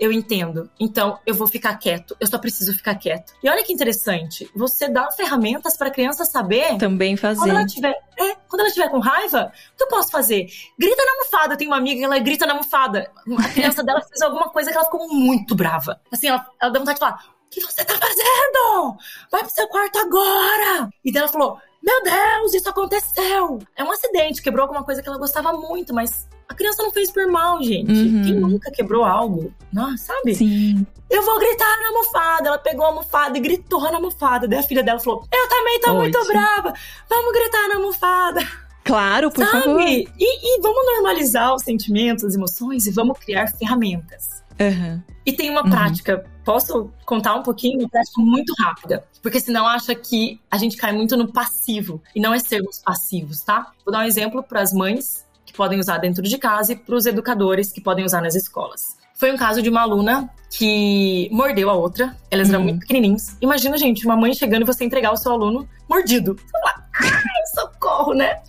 eu 0.00 0.10
entendo. 0.10 0.70
Então, 0.80 1.18
eu 1.26 1.34
vou 1.34 1.46
ficar 1.46 1.76
quieto. 1.76 2.16
Eu 2.18 2.26
só 2.26 2.38
preciso 2.38 2.72
ficar 2.72 2.94
quieto. 2.94 3.34
E 3.42 3.50
olha 3.50 3.62
que 3.62 3.70
interessante. 3.70 4.50
Você 4.56 4.88
dá 4.88 5.10
ferramentas 5.10 5.76
para 5.76 5.88
a 5.88 5.90
criança 5.90 6.24
saber. 6.24 6.78
Também 6.78 7.18
fazer. 7.18 7.40
Quando 7.40 7.50
ela 7.50 7.66
tiver, 7.66 7.94
é, 8.18 8.34
quando 8.48 8.60
ela 8.60 8.70
tiver 8.70 8.88
com 8.88 8.98
raiva, 8.98 9.52
o 9.74 9.76
que 9.76 9.84
eu 9.84 9.88
posso 9.88 10.10
fazer? 10.10 10.46
Grita 10.78 11.04
na 11.04 11.12
almofada. 11.12 11.52
Eu 11.52 11.58
tenho 11.58 11.70
uma 11.70 11.76
amiga 11.76 11.98
que 11.98 12.04
ela 12.04 12.18
grita 12.18 12.46
na 12.46 12.54
almofada. 12.54 13.12
A 13.38 13.48
criança 13.50 13.84
dela 13.84 14.00
fez 14.00 14.22
alguma 14.22 14.48
coisa 14.48 14.70
que 14.70 14.76
ela 14.76 14.86
ficou 14.86 15.06
muito 15.06 15.54
brava. 15.54 16.00
Assim, 16.10 16.28
ela, 16.28 16.46
ela 16.58 16.72
deu 16.72 16.80
vontade 16.80 16.98
de 16.98 17.00
falar: 17.00 17.22
O 17.46 17.50
que 17.50 17.60
você 17.60 17.84
tá 17.84 17.92
fazendo? 17.92 18.96
Vai 19.30 19.42
pro 19.42 19.52
seu 19.52 19.68
quarto 19.68 19.98
agora! 19.98 20.88
E 21.04 21.12
daí 21.12 21.24
ela 21.24 21.30
falou: 21.30 21.58
Meu 21.82 22.02
Deus, 22.02 22.54
isso 22.54 22.70
aconteceu! 22.70 23.58
É 23.76 23.84
um 23.84 23.92
acidente, 23.92 24.40
quebrou 24.40 24.62
alguma 24.62 24.82
coisa 24.82 25.02
que 25.02 25.08
ela 25.10 25.18
gostava 25.18 25.52
muito, 25.52 25.92
mas 25.92 26.26
criança 26.60 26.82
não 26.82 26.90
fez 26.90 27.10
por 27.10 27.26
mal, 27.26 27.62
gente. 27.62 27.90
Uhum. 27.90 28.22
Quem 28.22 28.34
nunca 28.34 28.70
quebrou 28.70 29.02
algo? 29.02 29.52
Nossa, 29.72 30.12
sabe? 30.12 30.34
Sim. 30.34 30.86
Eu 31.08 31.22
vou 31.22 31.38
gritar 31.38 31.80
na 31.80 31.88
almofada. 31.88 32.48
Ela 32.48 32.58
pegou 32.58 32.84
a 32.84 32.88
almofada 32.88 33.38
e 33.38 33.40
gritou 33.40 33.80
na 33.80 33.96
almofada. 33.96 34.46
Daí 34.46 34.58
a 34.58 34.62
filha 34.62 34.82
dela 34.82 35.00
falou: 35.00 35.24
Eu 35.32 35.48
também 35.48 35.80
tô 35.80 35.94
muito 35.94 36.26
brava. 36.26 36.74
Vamos 37.08 37.32
gritar 37.32 37.68
na 37.68 37.76
almofada. 37.76 38.46
Claro, 38.84 39.30
por 39.30 39.44
sabe? 39.44 39.64
favor. 39.64 39.80
E, 39.80 40.06
e 40.18 40.60
vamos 40.60 40.84
normalizar 40.84 41.54
os 41.54 41.62
sentimentos, 41.62 42.24
as 42.24 42.34
emoções 42.34 42.86
e 42.86 42.90
vamos 42.90 43.18
criar 43.18 43.46
ferramentas. 43.48 44.42
Uhum. 44.60 45.02
E 45.24 45.32
tem 45.32 45.48
uma 45.48 45.62
uhum. 45.62 45.70
prática, 45.70 46.24
posso 46.44 46.90
contar 47.06 47.34
um 47.36 47.42
pouquinho? 47.42 47.78
Uma 47.78 47.88
prática 47.88 48.20
muito 48.20 48.52
rápida, 48.58 49.04
porque 49.22 49.40
senão 49.40 49.66
acha 49.66 49.94
que 49.94 50.40
a 50.50 50.58
gente 50.58 50.76
cai 50.76 50.92
muito 50.92 51.16
no 51.16 51.32
passivo 51.32 52.02
e 52.14 52.20
não 52.20 52.34
é 52.34 52.38
sermos 52.38 52.78
passivos, 52.78 53.42
tá? 53.42 53.72
Vou 53.84 53.92
dar 53.92 54.00
um 54.00 54.06
exemplo 54.06 54.42
para 54.42 54.60
as 54.60 54.72
mães 54.72 55.26
que 55.50 55.56
podem 55.56 55.78
usar 55.78 55.98
dentro 55.98 56.22
de 56.22 56.38
casa 56.38 56.72
e 56.72 56.76
para 56.76 56.94
os 56.94 57.06
educadores 57.06 57.72
que 57.72 57.80
podem 57.80 58.04
usar 58.04 58.20
nas 58.20 58.34
escolas. 58.34 58.96
Foi 59.14 59.30
um 59.32 59.36
caso 59.36 59.60
de 59.60 59.68
uma 59.68 59.82
aluna 59.82 60.30
que 60.50 61.28
mordeu 61.30 61.68
a 61.68 61.74
outra. 61.74 62.16
Elas 62.30 62.48
eram 62.48 62.60
uhum. 62.60 62.66
muito 62.66 62.80
pequenininhos. 62.80 63.36
Imagina, 63.40 63.76
gente, 63.76 64.06
uma 64.06 64.16
mãe 64.16 64.32
chegando 64.32 64.62
e 64.62 64.64
você 64.64 64.84
entregar 64.84 65.12
o 65.12 65.16
seu 65.16 65.32
aluno 65.32 65.68
mordido. 65.86 66.36
Você 66.36 66.50
fala, 66.50 66.84
ai, 66.94 67.46
socorro, 67.54 68.14
né? 68.14 68.40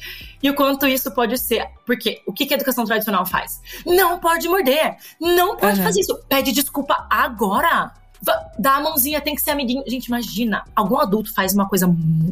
E 0.42 0.50
o 0.50 0.56
quanto 0.56 0.88
isso 0.88 1.12
pode 1.12 1.38
ser. 1.38 1.68
Porque 1.86 2.22
o 2.26 2.32
que 2.32 2.52
a 2.54 2.56
educação 2.56 2.86
tradicional 2.86 3.26
faz? 3.26 3.60
Não 3.86 4.18
pode 4.18 4.48
morder. 4.48 4.96
Não 5.20 5.58
pode 5.58 5.80
uhum. 5.80 5.86
fazer 5.86 6.00
isso. 6.00 6.18
Pede 6.30 6.54
desculpa 6.54 7.06
agora. 7.10 7.92
Dá 8.58 8.76
a 8.76 8.80
mãozinha, 8.80 9.20
tem 9.20 9.36
que 9.36 9.42
ser 9.42 9.52
amiguinho. 9.52 9.84
Gente, 9.88 10.06
imagina, 10.06 10.64
algum 10.74 10.98
adulto 11.00 11.34
faz 11.34 11.54
uma 11.54 11.68
coisa 11.68 11.86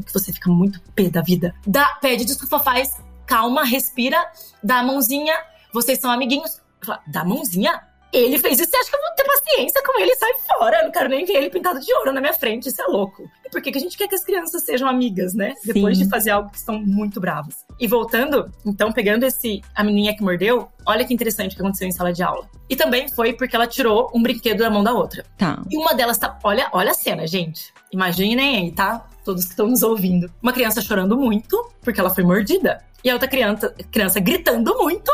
que 0.06 0.14
você 0.14 0.32
fica 0.32 0.50
muito 0.50 0.80
pé 0.96 1.10
da 1.10 1.22
vida. 1.22 1.54
Dá, 1.68 1.98
pede 2.00 2.24
desculpa, 2.24 2.60
faz 2.60 2.96
calma, 3.30 3.64
respira, 3.64 4.18
dá 4.64 4.80
a 4.80 4.84
mãozinha, 4.84 5.36
vocês 5.72 6.00
são 6.00 6.10
amiguinhos. 6.10 6.60
Dá 7.06 7.22
a 7.22 7.26
mãozinha? 7.26 7.80
Ele 8.12 8.40
fez 8.40 8.60
isso, 8.60 8.70
você 8.70 8.78
acha 8.78 8.90
que 8.90 8.96
eu 8.96 9.02
vou 9.02 9.12
ter 9.12 9.24
paciência 9.24 9.84
com 9.86 10.00
ele? 10.00 10.16
Sai 10.16 10.34
fora, 10.48 10.78
eu 10.80 10.84
não 10.86 10.92
quero 10.92 11.10
nem 11.10 11.26
ver 11.26 11.34
ele 11.34 11.50
pintado 11.50 11.80
de 11.80 11.94
ouro 11.94 12.12
na 12.12 12.20
minha 12.20 12.34
frente, 12.34 12.68
isso 12.68 12.82
é 12.82 12.86
louco. 12.86 13.30
E 13.46 13.50
por 13.50 13.62
que, 13.62 13.72
que 13.72 13.78
a 13.78 13.82
gente 13.82 13.98
quer 13.98 14.08
que 14.08 14.16
as 14.16 14.24
crianças 14.24 14.64
sejam 14.64 14.88
amigas, 14.88 15.34
né? 15.34 15.54
Sim. 15.58 15.74
Depois 15.74 15.98
de 15.98 16.10
fazer 16.10 16.32
algo 16.32 16.50
que 16.50 16.58
estão 16.58 16.80
muito 16.80 17.20
bravas. 17.20 17.66
E 17.80 17.88
voltando, 17.88 18.52
então, 18.66 18.92
pegando 18.92 19.24
esse, 19.24 19.62
a 19.76 19.84
menininha 19.84 20.16
que 20.16 20.24
mordeu, 20.24 20.70
olha 20.86 21.06
que 21.06 21.14
interessante 21.14 21.54
o 21.54 21.56
que 21.56 21.62
aconteceu 21.62 21.88
em 21.88 21.92
sala 21.92 22.12
de 22.12 22.24
aula. 22.24 22.50
E 22.70 22.76
também 22.76 23.08
foi 23.08 23.34
porque 23.34 23.56
ela 23.56 23.68
tirou 23.68 24.12
um 24.14 24.22
brinquedo 24.22 24.60
da 24.60 24.70
mão 24.70 24.84
da 24.84 24.94
outra. 24.94 25.24
Tá. 25.38 25.62
E 25.70 25.78
uma 25.78 25.94
delas 25.94 26.18
tá, 26.18 26.38
olha, 26.44 26.68
olha 26.72 26.92
a 26.92 26.96
cena, 26.96 27.28
gente. 27.28 27.74
Imaginem 27.92 28.58
aí, 28.58 28.72
tá? 28.72 29.08
Todos 29.24 29.46
que 29.46 29.52
estão 29.52 29.68
nos 29.68 29.84
ouvindo. 29.84 30.32
Uma 30.42 30.54
criança 30.54 30.82
chorando 30.82 31.18
muito 31.18 31.72
porque 31.82 32.00
ela 32.00 32.10
foi 32.10 32.24
mordida. 32.24 32.84
E 33.04 33.10
a 33.10 33.14
outra 33.14 33.28
criança, 33.28 33.74
criança 33.92 34.20
gritando 34.20 34.76
muito, 34.78 35.12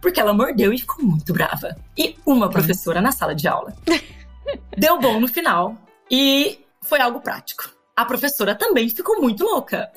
porque 0.00 0.20
ela 0.20 0.32
mordeu 0.32 0.72
e 0.72 0.78
ficou 0.78 1.04
muito 1.04 1.32
brava. 1.32 1.76
E 1.96 2.16
uma 2.24 2.48
professora 2.50 3.00
na 3.00 3.12
sala 3.12 3.34
de 3.34 3.48
aula 3.48 3.74
deu 4.76 4.98
bom 4.98 5.20
no 5.20 5.28
final 5.28 5.76
e 6.10 6.60
foi 6.80 7.00
algo 7.00 7.20
prático. 7.20 7.70
A 7.94 8.04
professora 8.04 8.54
também 8.54 8.88
ficou 8.88 9.20
muito 9.20 9.44
louca. 9.44 9.90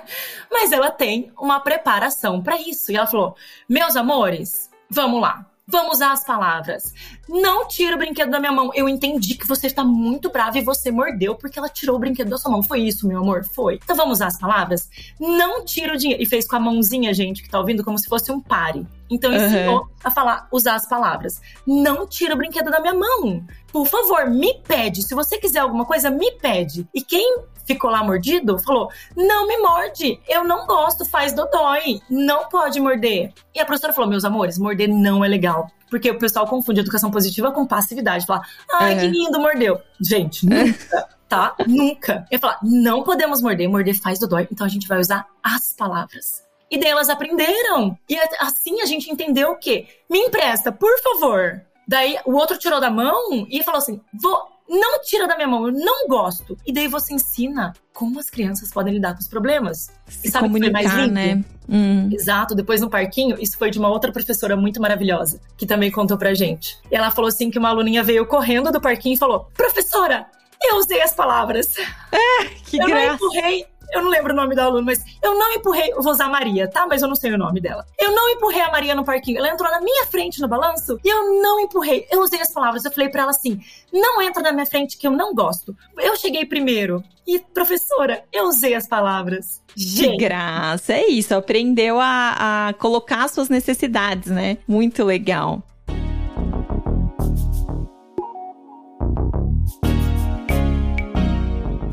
Mas 0.50 0.70
ela 0.70 0.90
tem 0.90 1.32
uma 1.38 1.60
preparação 1.60 2.42
para 2.42 2.60
isso. 2.60 2.92
E 2.92 2.96
ela 2.96 3.06
falou: 3.06 3.36
Meus 3.68 3.96
amores, 3.96 4.70
vamos 4.90 5.20
lá. 5.20 5.46
Vamos 5.70 5.96
usar 5.96 6.12
as 6.12 6.24
palavras. 6.24 6.94
Não 7.28 7.68
tira 7.68 7.94
o 7.94 7.98
brinquedo 7.98 8.30
da 8.30 8.40
minha 8.40 8.52
mão. 8.52 8.70
Eu 8.74 8.88
entendi 8.88 9.34
que 9.34 9.46
você 9.46 9.66
está 9.66 9.84
muito 9.84 10.30
brava 10.30 10.56
e 10.56 10.62
você 10.62 10.90
mordeu 10.90 11.34
porque 11.34 11.58
ela 11.58 11.68
tirou 11.68 11.96
o 11.96 11.98
brinquedo 11.98 12.30
da 12.30 12.38
sua 12.38 12.50
mão. 12.50 12.62
Foi 12.62 12.80
isso, 12.80 13.06
meu 13.06 13.18
amor? 13.18 13.44
Foi. 13.44 13.74
Então 13.74 13.94
vamos 13.94 14.14
usar 14.14 14.28
as 14.28 14.38
palavras? 14.38 14.88
Não 15.20 15.62
tira 15.66 15.92
o 15.92 15.96
dinheiro. 15.98 16.22
E 16.22 16.26
fez 16.26 16.48
com 16.48 16.56
a 16.56 16.60
mãozinha, 16.60 17.12
gente, 17.12 17.42
que 17.42 17.50
tá 17.50 17.58
ouvindo, 17.58 17.84
como 17.84 17.98
se 17.98 18.08
fosse 18.08 18.32
um 18.32 18.40
pare. 18.40 18.86
Então 19.10 19.32
ensinou 19.32 19.80
uhum. 19.80 19.88
a 20.04 20.10
falar, 20.10 20.48
usar 20.52 20.74
as 20.74 20.86
palavras. 20.86 21.40
Não 21.66 22.06
tira 22.06 22.34
o 22.34 22.36
brinquedo 22.36 22.70
da 22.70 22.80
minha 22.80 22.94
mão. 22.94 23.44
Por 23.72 23.86
favor, 23.86 24.28
me 24.28 24.62
pede. 24.66 25.02
Se 25.02 25.14
você 25.14 25.38
quiser 25.38 25.60
alguma 25.60 25.84
coisa, 25.84 26.10
me 26.10 26.30
pede. 26.32 26.88
E 26.94 27.02
quem 27.02 27.42
ficou 27.68 27.90
lá 27.90 28.02
mordido, 28.02 28.58
falou: 28.58 28.90
Não 29.14 29.46
me 29.46 29.58
morde, 29.58 30.18
eu 30.26 30.42
não 30.42 30.66
gosto, 30.66 31.04
faz 31.04 31.32
dodói, 31.32 32.00
não 32.08 32.48
pode 32.48 32.80
morder. 32.80 33.32
E 33.54 33.60
a 33.60 33.64
professora 33.64 33.92
falou: 33.92 34.08
Meus 34.08 34.24
amores, 34.24 34.58
morder 34.58 34.88
não 34.88 35.24
é 35.24 35.28
legal. 35.28 35.68
Porque 35.90 36.10
o 36.10 36.18
pessoal 36.18 36.46
confunde 36.46 36.80
educação 36.80 37.10
positiva 37.10 37.50
com 37.50 37.66
passividade. 37.66 38.26
Fala, 38.26 38.42
ai, 38.74 38.94
uhum. 38.94 39.00
que 39.00 39.06
lindo, 39.06 39.40
mordeu. 39.40 39.80
Gente, 40.00 40.44
nunca, 40.46 41.08
tá? 41.26 41.54
nunca. 41.66 42.26
Eu 42.30 42.38
falo, 42.38 42.56
não 42.62 43.02
podemos 43.02 43.40
morder, 43.40 43.68
morder 43.68 43.98
faz 43.98 44.18
dodói. 44.18 44.46
Então 44.52 44.66
a 44.66 44.70
gente 44.70 44.86
vai 44.86 44.98
usar 44.98 45.26
as 45.42 45.72
palavras. 45.72 46.47
E 46.70 46.78
daí 46.78 46.90
elas 46.90 47.08
aprenderam. 47.08 47.96
E 48.08 48.18
assim 48.40 48.80
a 48.80 48.86
gente 48.86 49.10
entendeu 49.10 49.52
o 49.52 49.56
quê? 49.56 49.86
Me 50.08 50.18
empresta, 50.18 50.70
por 50.70 51.00
favor. 51.02 51.62
Daí 51.86 52.18
o 52.26 52.34
outro 52.34 52.58
tirou 52.58 52.80
da 52.80 52.90
mão 52.90 53.46
e 53.50 53.62
falou 53.62 53.78
assim: 53.78 54.00
vou 54.12 54.58
não 54.68 55.00
tira 55.00 55.26
da 55.26 55.34
minha 55.34 55.48
mão, 55.48 55.66
eu 55.66 55.72
não 55.72 56.06
gosto. 56.06 56.56
E 56.66 56.72
daí 56.72 56.86
você 56.86 57.14
ensina 57.14 57.72
como 57.92 58.20
as 58.20 58.28
crianças 58.28 58.70
podem 58.70 58.92
lidar 58.92 59.14
com 59.14 59.20
os 59.20 59.28
problemas. 59.28 59.90
Se 60.06 60.28
e 60.28 60.30
sabe 60.30 60.46
comunicar, 60.46 60.72
mais 60.72 60.94
lindo? 60.94 61.14
né? 61.14 61.44
Hum. 61.68 62.10
Exato, 62.12 62.54
depois 62.54 62.80
no 62.80 62.90
parquinho, 62.90 63.40
isso 63.40 63.56
foi 63.56 63.70
de 63.70 63.78
uma 63.78 63.88
outra 63.88 64.12
professora 64.12 64.56
muito 64.56 64.80
maravilhosa, 64.80 65.40
que 65.56 65.66
também 65.66 65.90
contou 65.90 66.18
pra 66.18 66.34
gente. 66.34 66.78
E 66.90 66.94
ela 66.94 67.10
falou 67.10 67.28
assim 67.28 67.50
que 67.50 67.58
uma 67.58 67.70
aluninha 67.70 68.02
veio 68.02 68.26
correndo 68.26 68.70
do 68.70 68.80
parquinho 68.80 69.14
e 69.14 69.18
falou: 69.18 69.48
"Professora, 69.54 70.26
eu 70.62 70.76
usei 70.76 71.00
as 71.00 71.14
palavras. 71.14 71.74
É, 72.12 72.44
que 72.64 72.76
eu 72.76 72.86
graça. 72.86 73.06
não 73.06 73.14
empurrei 73.14 73.66
eu 73.92 74.02
não 74.02 74.10
lembro 74.10 74.32
o 74.32 74.36
nome 74.36 74.54
da 74.54 74.64
aluna, 74.64 74.82
mas 74.82 75.04
eu 75.22 75.34
não 75.38 75.52
empurrei, 75.52 75.90
eu 75.92 76.02
vou 76.02 76.12
usar 76.12 76.26
a 76.26 76.28
Maria, 76.28 76.68
tá? 76.68 76.86
Mas 76.86 77.02
eu 77.02 77.08
não 77.08 77.16
sei 77.16 77.32
o 77.32 77.38
nome 77.38 77.60
dela. 77.60 77.86
Eu 77.98 78.12
não 78.12 78.28
empurrei 78.30 78.60
a 78.60 78.70
Maria 78.70 78.94
no 78.94 79.04
parquinho. 79.04 79.38
Ela 79.38 79.50
entrou 79.50 79.70
na 79.70 79.80
minha 79.80 80.06
frente 80.06 80.40
no 80.40 80.48
balanço 80.48 80.98
e 81.04 81.08
eu 81.08 81.42
não 81.42 81.60
empurrei. 81.60 82.06
Eu 82.10 82.20
usei 82.20 82.40
as 82.40 82.52
palavras, 82.52 82.84
eu 82.84 82.92
falei 82.92 83.08
para 83.08 83.22
ela 83.22 83.30
assim: 83.30 83.60
não 83.92 84.20
entra 84.22 84.42
na 84.42 84.52
minha 84.52 84.66
frente 84.66 84.96
que 84.96 85.06
eu 85.06 85.12
não 85.12 85.34
gosto. 85.34 85.76
Eu 85.96 86.16
cheguei 86.16 86.44
primeiro. 86.44 87.02
E, 87.26 87.38
professora, 87.38 88.24
eu 88.32 88.44
usei 88.44 88.74
as 88.74 88.86
palavras. 88.86 89.62
De 89.76 90.16
graça, 90.16 90.94
é 90.94 91.06
isso. 91.08 91.34
Aprendeu 91.34 92.00
a, 92.00 92.68
a 92.68 92.72
colocar 92.72 93.28
suas 93.28 93.50
necessidades, 93.50 94.30
né? 94.32 94.56
Muito 94.66 95.04
legal. 95.04 95.62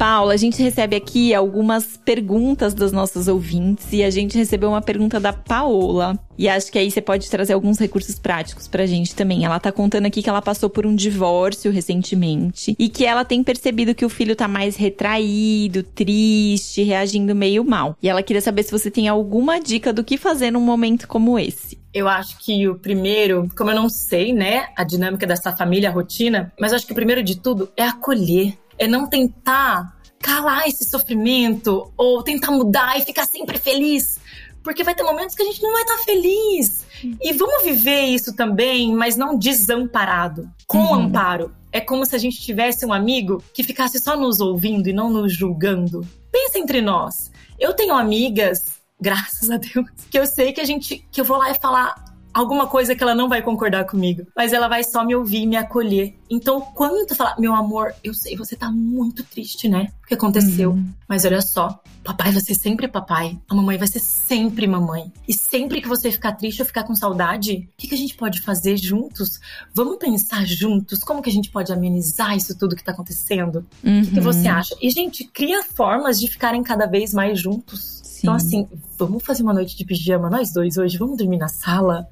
Paula, 0.08 0.36
a 0.36 0.38
gente 0.38 0.62
recebe 0.62 0.96
aqui 0.96 1.34
algumas 1.34 1.98
perguntas 1.98 2.76
dos 2.76 2.92
nossos 2.92 3.28
ouvintes 3.28 3.92
e 3.92 4.04
a 4.04 4.12
gente 4.12 4.38
recebeu 4.38 4.70
uma 4.70 4.80
pergunta 4.80 5.20
da 5.20 5.34
Paola. 5.34 6.16
E 6.38 6.48
acho 6.48 6.72
que 6.72 6.78
aí 6.78 6.92
você 6.92 7.02
pode 7.02 7.28
trazer 7.28 7.54
alguns 7.54 7.80
recursos 7.80 8.20
práticos 8.20 8.68
pra 8.68 8.86
gente 8.86 9.16
também. 9.16 9.46
Ela 9.46 9.60
tá 9.60 9.72
contando 9.72 10.06
aqui 10.06 10.22
que 10.22 10.30
ela 10.30 10.44
passou 10.44 10.70
por 10.70 10.86
um 10.86 10.94
divórcio 10.96 11.72
recentemente 11.72 12.76
e 12.78 12.88
que 12.88 13.04
ela 13.04 13.26
tem 13.26 13.44
percebido 13.44 13.96
que 13.96 14.06
o 14.06 14.10
filho 14.10 14.36
tá 14.36 14.48
mais 14.48 14.76
retraído, 14.76 15.82
triste, 15.82 16.84
reagindo 16.84 17.34
meio 17.34 17.66
mal. 17.66 17.98
E 18.00 18.08
ela 18.08 18.22
queria 18.22 18.44
saber 18.44 18.62
se 18.62 18.72
você 18.72 18.92
tem 18.92 19.08
alguma 19.08 19.60
dica 19.60 19.92
do 19.92 20.04
que 20.04 20.20
fazer 20.20 20.52
num 20.52 20.62
momento 20.62 21.08
como 21.08 21.40
esse. 21.40 21.80
Eu 21.92 22.08
acho 22.08 22.38
que 22.46 22.70
o 22.70 22.76
primeiro, 22.76 23.50
como 23.58 23.72
eu 23.72 23.76
não 23.76 23.90
sei, 23.90 24.34
né, 24.34 24.68
a 24.78 24.84
dinâmica 24.84 25.26
dessa 25.26 25.56
família, 25.56 25.90
a 25.90 25.92
rotina, 25.92 26.54
mas 26.60 26.74
acho 26.74 26.86
que 26.86 26.92
o 26.92 26.96
primeiro 26.96 27.24
de 27.24 27.40
tudo 27.40 27.72
é 27.76 27.82
acolher 27.82 28.56
é 28.78 28.88
não 28.88 29.08
tentar 29.08 29.95
calar 30.26 30.68
esse 30.68 30.84
sofrimento 30.84 31.94
ou 31.96 32.24
tentar 32.24 32.50
mudar 32.50 32.98
e 32.98 33.06
ficar 33.06 33.28
sempre 33.28 33.60
feliz. 33.60 34.20
Porque 34.64 34.84
vai 34.84 34.96
ter 34.96 35.04
momentos 35.04 35.36
que 35.36 35.44
a 35.44 35.46
gente 35.46 35.62
não 35.62 35.72
vai 35.72 35.84
estar 35.84 35.98
tá 35.98 36.04
feliz. 36.04 36.84
E 37.22 37.32
vamos 37.34 37.64
viver 37.64 38.06
isso 38.06 38.36
também, 38.36 38.92
mas 38.96 39.16
não 39.16 39.38
desamparado, 39.38 40.50
com 40.66 40.80
uhum. 40.80 40.94
amparo. 40.96 41.54
É 41.72 41.80
como 41.80 42.04
se 42.08 42.16
a 42.16 42.18
gente 42.18 42.42
tivesse 42.42 42.84
um 42.84 42.92
amigo 42.92 43.44
que 43.54 43.62
ficasse 43.62 44.00
só 44.00 44.18
nos 44.18 44.40
ouvindo 44.40 44.90
e 44.90 44.94
não 44.94 45.12
nos 45.12 45.32
julgando. 45.32 46.02
Pensa 46.32 46.58
entre 46.58 46.82
nós. 46.82 47.32
Eu 47.60 47.74
tenho 47.74 47.94
amigas, 47.94 48.80
graças 49.00 49.52
a 49.52 49.58
Deus, 49.58 49.86
que 50.10 50.18
eu 50.18 50.26
sei 50.26 50.52
que 50.52 50.62
a 50.62 50.66
gente 50.66 51.06
que 51.12 51.22
eu 51.22 51.26
vou 51.26 51.38
lá 51.38 51.52
e 51.52 51.56
falar 51.56 52.04
alguma 52.36 52.68
coisa 52.68 52.94
que 52.94 53.02
ela 53.02 53.16
não 53.16 53.30
vai 53.30 53.42
concordar 53.42 53.86
comigo, 53.86 54.28
mas 54.36 54.52
ela 54.52 54.68
vai 54.68 54.84
só 54.84 55.06
me 55.06 55.16
ouvir 55.16 55.44
e 55.44 55.48
me 55.48 55.56
acolher. 55.56 56.14
Então, 56.30 56.60
quando 56.60 57.08
tu 57.08 57.16
falar, 57.16 57.40
meu 57.40 57.56
amor, 57.56 57.96
eu 58.04 58.14
sei, 58.14 58.36
você 58.36 58.58
tá 58.58 58.70
muito 58.70 59.24
triste, 59.24 59.70
né? 59.70 59.88
O 60.04 60.08
que 60.08 60.14
aconteceu? 60.16 60.72
Uhum. 60.72 60.90
Mas 61.08 61.24
olha 61.24 61.42
só, 61.42 61.82
papai 62.06 62.32
vai 62.32 62.42
ser 62.42 62.54
sempre 62.54 62.88
papai, 62.88 63.38
a 63.50 63.56
mamãe 63.56 63.80
vai 63.80 63.88
ser 63.88 64.00
sempre 64.00 64.68
mamãe. 64.68 65.12
E 65.28 65.34
sempre 65.34 65.82
que 65.82 65.88
você 65.88 66.12
ficar 66.12 66.34
triste 66.34 66.62
ou 66.62 66.66
ficar 66.66 66.84
com 66.84 66.94
saudade, 66.94 67.68
o 67.74 67.78
que, 67.78 67.88
que 67.88 67.96
a 67.96 67.98
gente 67.98 68.16
pode 68.16 68.42
fazer 68.42 68.78
juntos? 68.78 69.40
Vamos 69.74 69.98
pensar 69.98 70.46
juntos 70.46 71.00
como 71.00 71.22
que 71.22 71.30
a 71.32 71.34
gente 71.34 71.50
pode 71.50 71.74
amenizar 71.74 72.38
isso 72.38 72.56
tudo 72.58 72.76
que 72.76 72.84
tá 72.84 72.92
acontecendo? 72.92 73.66
Uhum. 73.84 74.02
O 74.02 74.06
que, 74.06 74.12
que 74.12 74.20
você 74.22 74.48
uhum. 74.48 74.56
acha? 74.56 74.76
E, 74.80 74.90
gente, 74.92 75.24
cria 75.26 75.64
formas 75.64 76.20
de 76.20 76.28
ficarem 76.28 76.62
cada 76.62 76.86
vez 76.86 77.12
mais 77.12 77.40
juntos. 77.40 78.04
Então, 78.20 78.36
assim, 78.36 78.68
vamos 78.98 79.24
fazer 79.24 79.44
uma 79.44 79.54
noite 79.54 79.76
de 79.76 79.86
pijama, 79.86 80.30
nós 80.30 80.52
dois 80.52 80.78
hoje, 80.78 80.98
vamos 80.98 81.18
dormir 81.18 81.38
na 81.38 81.48
sala? 81.48 82.08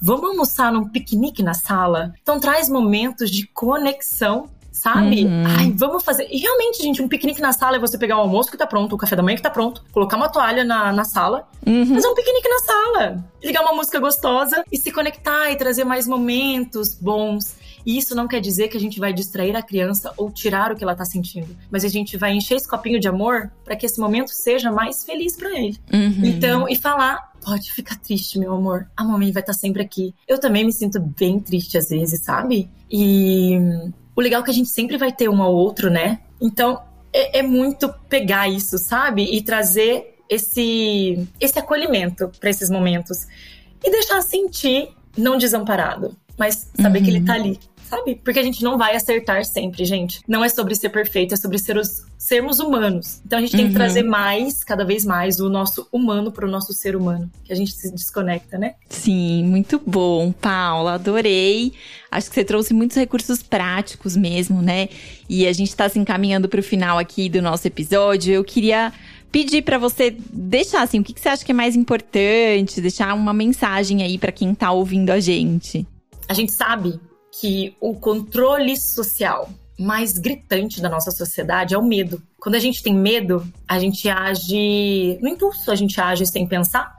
Vamos 0.00 0.30
almoçar 0.30 0.72
num 0.72 0.88
piquenique 0.88 1.42
na 1.42 1.54
sala? 1.54 2.14
Então, 2.22 2.40
traz 2.40 2.68
momentos 2.68 3.30
de 3.30 3.46
conexão 3.46 4.48
sabe? 4.82 5.24
Uhum. 5.24 5.44
Ai, 5.46 5.72
vamos 5.76 6.02
fazer. 6.02 6.26
E 6.28 6.38
realmente, 6.38 6.82
gente, 6.82 7.00
um 7.00 7.06
piquenique 7.06 7.40
na 7.40 7.52
sala 7.52 7.76
é 7.76 7.78
você 7.78 7.96
pegar 7.96 8.16
o 8.16 8.20
almoço 8.20 8.50
que 8.50 8.56
tá 8.56 8.66
pronto, 8.66 8.96
o 8.96 8.98
café 8.98 9.14
da 9.14 9.22
manhã 9.22 9.36
que 9.36 9.42
tá 9.42 9.50
pronto, 9.50 9.84
colocar 9.92 10.16
uma 10.16 10.28
toalha 10.28 10.64
na, 10.64 10.92
na 10.92 11.04
sala, 11.04 11.48
uhum. 11.64 11.94
fazer 11.94 12.08
um 12.08 12.14
piquenique 12.14 12.48
na 12.48 12.58
sala, 12.58 13.24
ligar 13.40 13.62
uma 13.62 13.74
música 13.74 14.00
gostosa 14.00 14.64
e 14.72 14.76
se 14.76 14.90
conectar 14.90 15.52
e 15.52 15.56
trazer 15.56 15.84
mais 15.84 16.08
momentos 16.08 16.96
bons. 17.00 17.54
E 17.86 17.96
isso 17.96 18.14
não 18.16 18.26
quer 18.26 18.40
dizer 18.40 18.68
que 18.68 18.76
a 18.76 18.80
gente 18.80 18.98
vai 18.98 19.12
distrair 19.12 19.54
a 19.54 19.62
criança 19.62 20.12
ou 20.16 20.32
tirar 20.32 20.72
o 20.72 20.76
que 20.76 20.82
ela 20.82 20.96
tá 20.96 21.04
sentindo, 21.04 21.56
mas 21.70 21.84
a 21.84 21.88
gente 21.88 22.16
vai 22.16 22.32
encher 22.32 22.56
esse 22.56 22.68
copinho 22.68 22.98
de 22.98 23.06
amor 23.06 23.52
para 23.64 23.76
que 23.76 23.86
esse 23.86 24.00
momento 24.00 24.30
seja 24.30 24.72
mais 24.72 25.04
feliz 25.04 25.36
para 25.36 25.50
ele. 25.50 25.78
Uhum. 25.92 26.24
Então, 26.24 26.68
e 26.68 26.74
falar 26.74 27.30
pode 27.44 27.72
ficar 27.72 27.96
triste, 27.96 28.38
meu 28.38 28.54
amor. 28.54 28.88
A 28.96 29.04
mamãe 29.04 29.32
vai 29.32 29.42
estar 29.42 29.52
tá 29.52 29.58
sempre 29.58 29.82
aqui. 29.82 30.14
Eu 30.26 30.38
também 30.38 30.64
me 30.64 30.72
sinto 30.72 31.00
bem 31.00 31.40
triste 31.40 31.76
às 31.76 31.88
vezes, 31.88 32.20
sabe? 32.20 32.70
E 32.90 33.58
o 34.14 34.20
legal 34.20 34.42
é 34.42 34.44
que 34.44 34.50
a 34.50 34.54
gente 34.54 34.68
sempre 34.68 34.96
vai 34.96 35.12
ter 35.12 35.28
um 35.28 35.42
ao 35.42 35.54
outro, 35.54 35.90
né? 35.90 36.20
Então, 36.40 36.82
é, 37.12 37.38
é 37.38 37.42
muito 37.42 37.92
pegar 38.08 38.48
isso, 38.48 38.78
sabe? 38.78 39.24
E 39.24 39.42
trazer 39.42 40.18
esse, 40.28 41.26
esse 41.40 41.58
acolhimento 41.58 42.30
para 42.40 42.50
esses 42.50 42.70
momentos. 42.70 43.26
E 43.84 43.90
deixar 43.90 44.22
sentir 44.22 44.88
não 45.16 45.36
desamparado, 45.36 46.16
mas 46.38 46.70
saber 46.80 46.98
uhum. 46.98 47.04
que 47.04 47.10
ele 47.10 47.24
tá 47.24 47.34
ali, 47.34 47.58
sabe? 47.92 48.14
Porque 48.24 48.38
a 48.38 48.42
gente 48.42 48.64
não 48.64 48.78
vai 48.78 48.96
acertar 48.96 49.44
sempre, 49.44 49.84
gente. 49.84 50.20
Não 50.26 50.42
é 50.42 50.48
sobre 50.48 50.74
ser 50.74 50.88
perfeito, 50.88 51.34
é 51.34 51.36
sobre 51.36 51.58
ser 51.58 51.76
os, 51.76 52.04
sermos 52.16 52.58
humanos. 52.58 53.20
Então 53.26 53.38
a 53.38 53.42
gente 53.42 53.52
tem 53.52 53.66
uhum. 53.66 53.68
que 53.68 53.74
trazer 53.74 54.02
mais, 54.02 54.64
cada 54.64 54.84
vez 54.84 55.04
mais, 55.04 55.40
o 55.40 55.50
nosso 55.50 55.86
humano 55.92 56.32
para 56.32 56.46
o 56.46 56.50
nosso 56.50 56.72
ser 56.72 56.96
humano, 56.96 57.30
que 57.44 57.52
a 57.52 57.56
gente 57.56 57.72
se 57.72 57.92
desconecta, 57.92 58.56
né? 58.56 58.76
Sim, 58.88 59.44
muito 59.44 59.80
bom, 59.84 60.32
Paula, 60.32 60.94
adorei. 60.94 61.74
Acho 62.10 62.28
que 62.30 62.34
você 62.34 62.44
trouxe 62.44 62.72
muitos 62.72 62.96
recursos 62.96 63.42
práticos 63.42 64.16
mesmo, 64.16 64.62
né? 64.62 64.88
E 65.28 65.46
a 65.46 65.52
gente 65.52 65.68
está 65.68 65.88
se 65.88 65.98
encaminhando 65.98 66.48
para 66.48 66.60
o 66.60 66.62
final 66.62 66.98
aqui 66.98 67.28
do 67.28 67.42
nosso 67.42 67.66
episódio. 67.66 68.32
Eu 68.32 68.44
queria 68.44 68.90
pedir 69.30 69.62
para 69.62 69.76
você 69.76 70.16
deixar 70.32 70.82
assim, 70.82 71.00
o 71.00 71.04
que, 71.04 71.12
que, 71.12 71.20
você 71.20 71.28
acha 71.28 71.44
que 71.44 71.52
é 71.52 71.54
mais 71.54 71.76
importante, 71.76 72.80
deixar 72.80 73.14
uma 73.14 73.34
mensagem 73.34 74.02
aí 74.02 74.16
para 74.16 74.32
quem 74.32 74.54
tá 74.54 74.70
ouvindo 74.72 75.10
a 75.10 75.20
gente. 75.20 75.86
A 76.28 76.34
gente 76.34 76.52
sabe 76.52 76.98
que 77.32 77.74
o 77.80 77.94
controle 77.94 78.76
social 78.76 79.48
mais 79.78 80.18
gritante 80.18 80.80
da 80.80 80.88
nossa 80.88 81.10
sociedade 81.10 81.74
é 81.74 81.78
o 81.78 81.82
medo. 81.82 82.22
Quando 82.38 82.54
a 82.54 82.58
gente 82.58 82.82
tem 82.82 82.94
medo, 82.94 83.46
a 83.66 83.78
gente 83.78 84.08
age 84.08 85.18
no 85.20 85.28
impulso, 85.28 85.70
a 85.70 85.74
gente 85.74 86.00
age 86.00 86.26
sem 86.26 86.46
pensar. 86.46 86.94